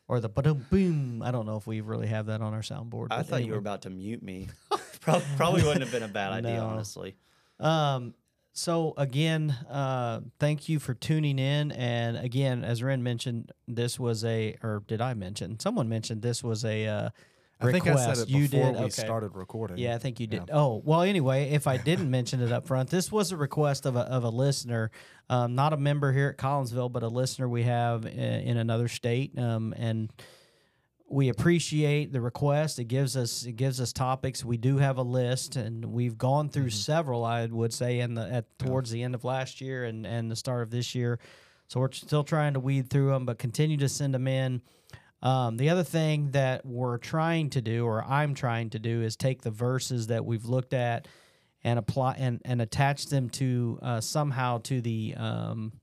or 0.07 0.19
the 0.19 0.29
boom 0.29 0.65
boom. 0.69 1.21
I 1.21 1.31
don't 1.31 1.45
know 1.45 1.55
if 1.57 1.65
we 1.67 1.79
really 1.81 2.07
have 2.07 2.25
that 2.25 2.41
on 2.41 2.53
our 2.53 2.61
soundboard. 2.61 3.07
I 3.11 3.17
but 3.17 3.27
thought 3.27 3.45
you 3.45 3.53
were 3.53 3.57
about 3.57 3.83
to 3.83 3.89
mute 3.89 4.21
me. 4.21 4.49
probably, 5.01 5.25
probably 5.37 5.63
wouldn't 5.63 5.81
have 5.81 5.91
been 5.91 6.03
a 6.03 6.07
bad 6.07 6.33
idea, 6.33 6.57
No. 6.57 6.65
honestly. 6.67 7.15
Um, 7.59 8.13
so 8.53 8.93
again, 8.97 9.51
uh, 9.69 10.21
thank 10.39 10.67
you 10.67 10.79
for 10.79 10.93
tuning 10.93 11.39
in. 11.39 11.71
And 11.71 12.17
again, 12.17 12.63
as 12.63 12.83
Ren 12.83 13.03
mentioned, 13.03 13.51
this 13.67 13.99
was 13.99 14.25
a, 14.25 14.55
or 14.61 14.83
did 14.87 15.01
I 15.01 15.13
mention? 15.13 15.59
Someone 15.59 15.87
mentioned 15.87 16.21
this 16.21 16.43
was 16.43 16.65
a 16.65 16.87
uh, 16.87 17.09
I 17.61 17.71
think 17.71 17.87
I 17.87 17.91
request. 17.91 18.19
said 18.19 18.27
it 18.27 18.29
you 18.29 18.47
before 18.47 18.71
did. 18.71 18.79
we 18.79 18.85
okay. 18.85 18.89
started 18.89 19.35
recording. 19.35 19.77
Yeah, 19.77 19.95
I 19.95 19.97
think 19.99 20.19
you 20.19 20.27
did. 20.27 20.43
Yeah. 20.47 20.55
Oh, 20.55 20.81
well, 20.83 21.01
anyway, 21.01 21.51
if 21.51 21.67
I 21.67 21.77
didn't 21.77 22.09
mention 22.11 22.41
it 22.41 22.51
up 22.51 22.67
front, 22.67 22.89
this 22.89 23.11
was 23.11 23.31
a 23.31 23.37
request 23.37 23.85
of 23.85 23.95
a, 23.95 24.01
of 24.01 24.23
a 24.23 24.29
listener, 24.29 24.91
um, 25.29 25.55
not 25.55 25.73
a 25.73 25.77
member 25.77 26.11
here 26.11 26.29
at 26.29 26.37
Collinsville, 26.37 26.91
but 26.91 27.03
a 27.03 27.07
listener 27.07 27.47
we 27.47 27.63
have 27.63 28.05
in, 28.05 28.11
in 28.11 28.57
another 28.57 28.87
state. 28.87 29.37
Um, 29.37 29.73
and 29.77 30.11
we 31.11 31.29
appreciate 31.29 32.13
the 32.13 32.21
request. 32.21 32.79
It 32.79 32.85
gives 32.85 33.17
us 33.17 33.45
it 33.45 33.57
gives 33.57 33.81
us 33.81 33.91
topics. 33.91 34.45
We 34.45 34.57
do 34.57 34.77
have 34.77 34.97
a 34.97 35.03
list, 35.03 35.55
and 35.57 35.85
we've 35.85 36.17
gone 36.17 36.49
through 36.49 36.69
several. 36.69 37.25
I 37.25 37.45
would 37.45 37.73
say 37.73 37.99
in 37.99 38.15
the 38.15 38.31
at 38.31 38.57
towards 38.57 38.91
the 38.91 39.03
end 39.03 39.13
of 39.13 39.23
last 39.23 39.61
year 39.61 39.83
and 39.83 40.07
and 40.07 40.31
the 40.31 40.35
start 40.35 40.63
of 40.63 40.71
this 40.71 40.95
year. 40.95 41.19
So 41.67 41.79
we're 41.79 41.91
still 41.91 42.23
trying 42.23 42.53
to 42.53 42.59
weed 42.59 42.89
through 42.89 43.11
them, 43.11 43.25
but 43.25 43.39
continue 43.39 43.77
to 43.77 43.89
send 43.89 44.13
them 44.13 44.27
in. 44.27 44.61
Um, 45.21 45.57
the 45.57 45.69
other 45.69 45.83
thing 45.83 46.31
that 46.31 46.65
we're 46.65 46.97
trying 46.97 47.49
to 47.51 47.61
do, 47.61 47.85
or 47.85 48.03
I'm 48.03 48.33
trying 48.33 48.71
to 48.71 48.79
do, 48.79 49.03
is 49.03 49.15
take 49.15 49.41
the 49.41 49.51
verses 49.51 50.07
that 50.07 50.25
we've 50.25 50.45
looked 50.45 50.73
at 50.73 51.07
and 51.63 51.77
apply 51.77 52.15
and, 52.17 52.41
and 52.43 52.61
attach 52.61 53.05
them 53.05 53.29
to 53.29 53.79
uh, 53.81 54.01
somehow 54.01 54.57
to 54.63 54.81
the 54.81 55.13
um, 55.15 55.73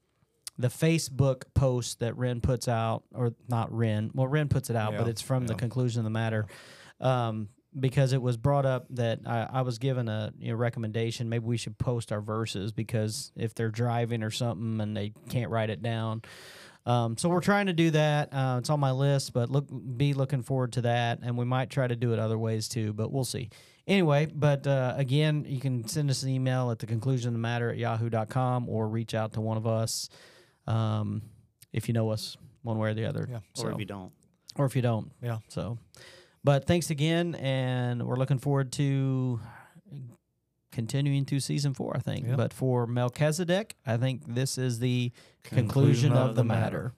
the 0.58 0.68
Facebook 0.68 1.44
post 1.54 2.00
that 2.00 2.16
Ren 2.16 2.40
puts 2.40 2.68
out, 2.68 3.04
or 3.14 3.32
not 3.48 3.72
Ren. 3.72 4.10
Well, 4.12 4.26
Ren 4.26 4.48
puts 4.48 4.70
it 4.70 4.76
out, 4.76 4.96
but 4.96 5.06
it's 5.06 5.22
from 5.22 5.46
the 5.46 5.54
conclusion 5.54 6.00
of 6.00 6.04
the 6.04 6.10
matter. 6.10 6.46
Um, 7.00 7.48
because 7.78 8.12
it 8.12 8.20
was 8.20 8.36
brought 8.36 8.66
up 8.66 8.86
that 8.90 9.20
I, 9.26 9.46
I 9.52 9.62
was 9.62 9.78
given 9.78 10.08
a 10.08 10.32
you 10.38 10.50
know, 10.50 10.56
recommendation. 10.56 11.28
Maybe 11.28 11.44
we 11.44 11.56
should 11.56 11.78
post 11.78 12.10
our 12.10 12.20
verses 12.20 12.72
because 12.72 13.30
if 13.36 13.54
they're 13.54 13.70
driving 13.70 14.22
or 14.22 14.30
something 14.30 14.80
and 14.80 14.96
they 14.96 15.12
can't 15.28 15.50
write 15.50 15.70
it 15.70 15.82
down. 15.82 16.22
Um, 16.86 17.18
so 17.18 17.28
we're 17.28 17.40
trying 17.40 17.66
to 17.66 17.74
do 17.74 17.90
that. 17.90 18.32
Uh, 18.32 18.56
it's 18.58 18.70
on 18.70 18.80
my 18.80 18.92
list, 18.92 19.34
but 19.34 19.50
look, 19.50 19.66
be 19.96 20.14
looking 20.14 20.42
forward 20.42 20.72
to 20.72 20.80
that, 20.82 21.18
and 21.22 21.36
we 21.36 21.44
might 21.44 21.68
try 21.68 21.86
to 21.86 21.94
do 21.94 22.14
it 22.14 22.18
other 22.18 22.38
ways 22.38 22.66
too, 22.66 22.94
but 22.94 23.12
we'll 23.12 23.24
see. 23.24 23.50
Anyway, 23.86 24.26
but 24.34 24.66
uh, 24.66 24.94
again, 24.96 25.44
you 25.46 25.60
can 25.60 25.86
send 25.86 26.08
us 26.08 26.22
an 26.22 26.30
email 26.30 26.70
at 26.70 26.78
the 26.78 26.86
conclusion 26.86 27.28
of 27.28 27.32
the 27.34 27.38
matter 27.38 27.70
at 27.70 27.76
yahoo.com 27.76 28.68
or 28.68 28.88
reach 28.88 29.14
out 29.14 29.34
to 29.34 29.40
one 29.40 29.58
of 29.58 29.66
us 29.66 30.08
um, 30.68 31.22
if 31.72 31.88
you 31.88 31.94
know 31.94 32.10
us 32.10 32.36
one 32.62 32.78
way 32.78 32.90
or 32.90 32.94
the 32.94 33.04
other. 33.06 33.26
Yeah. 33.30 33.36
Or 33.36 33.40
So- 33.54 33.68
if 33.68 33.78
you 33.78 33.86
don't. 33.86 34.12
or 34.56 34.66
if 34.66 34.74
you 34.76 34.82
don't. 34.82 35.10
Yeah. 35.22 35.38
So, 35.48 35.78
but 36.44 36.66
thanks 36.66 36.90
again, 36.90 37.34
and 37.36 38.06
we're 38.06 38.16
looking 38.16 38.38
forward 38.38 38.72
to 38.72 39.40
continuing 40.72 41.24
to 41.26 41.40
season 41.40 41.74
four. 41.74 41.96
I 41.96 42.00
think. 42.00 42.26
Yeah. 42.26 42.36
But 42.36 42.52
for 42.52 42.86
Melchizedek, 42.86 43.76
I 43.86 43.96
think 43.96 44.34
this 44.34 44.58
is 44.58 44.78
the 44.78 45.12
conclusion, 45.42 46.12
of, 46.12 46.34
the 46.34 46.44
matter. 46.44 46.92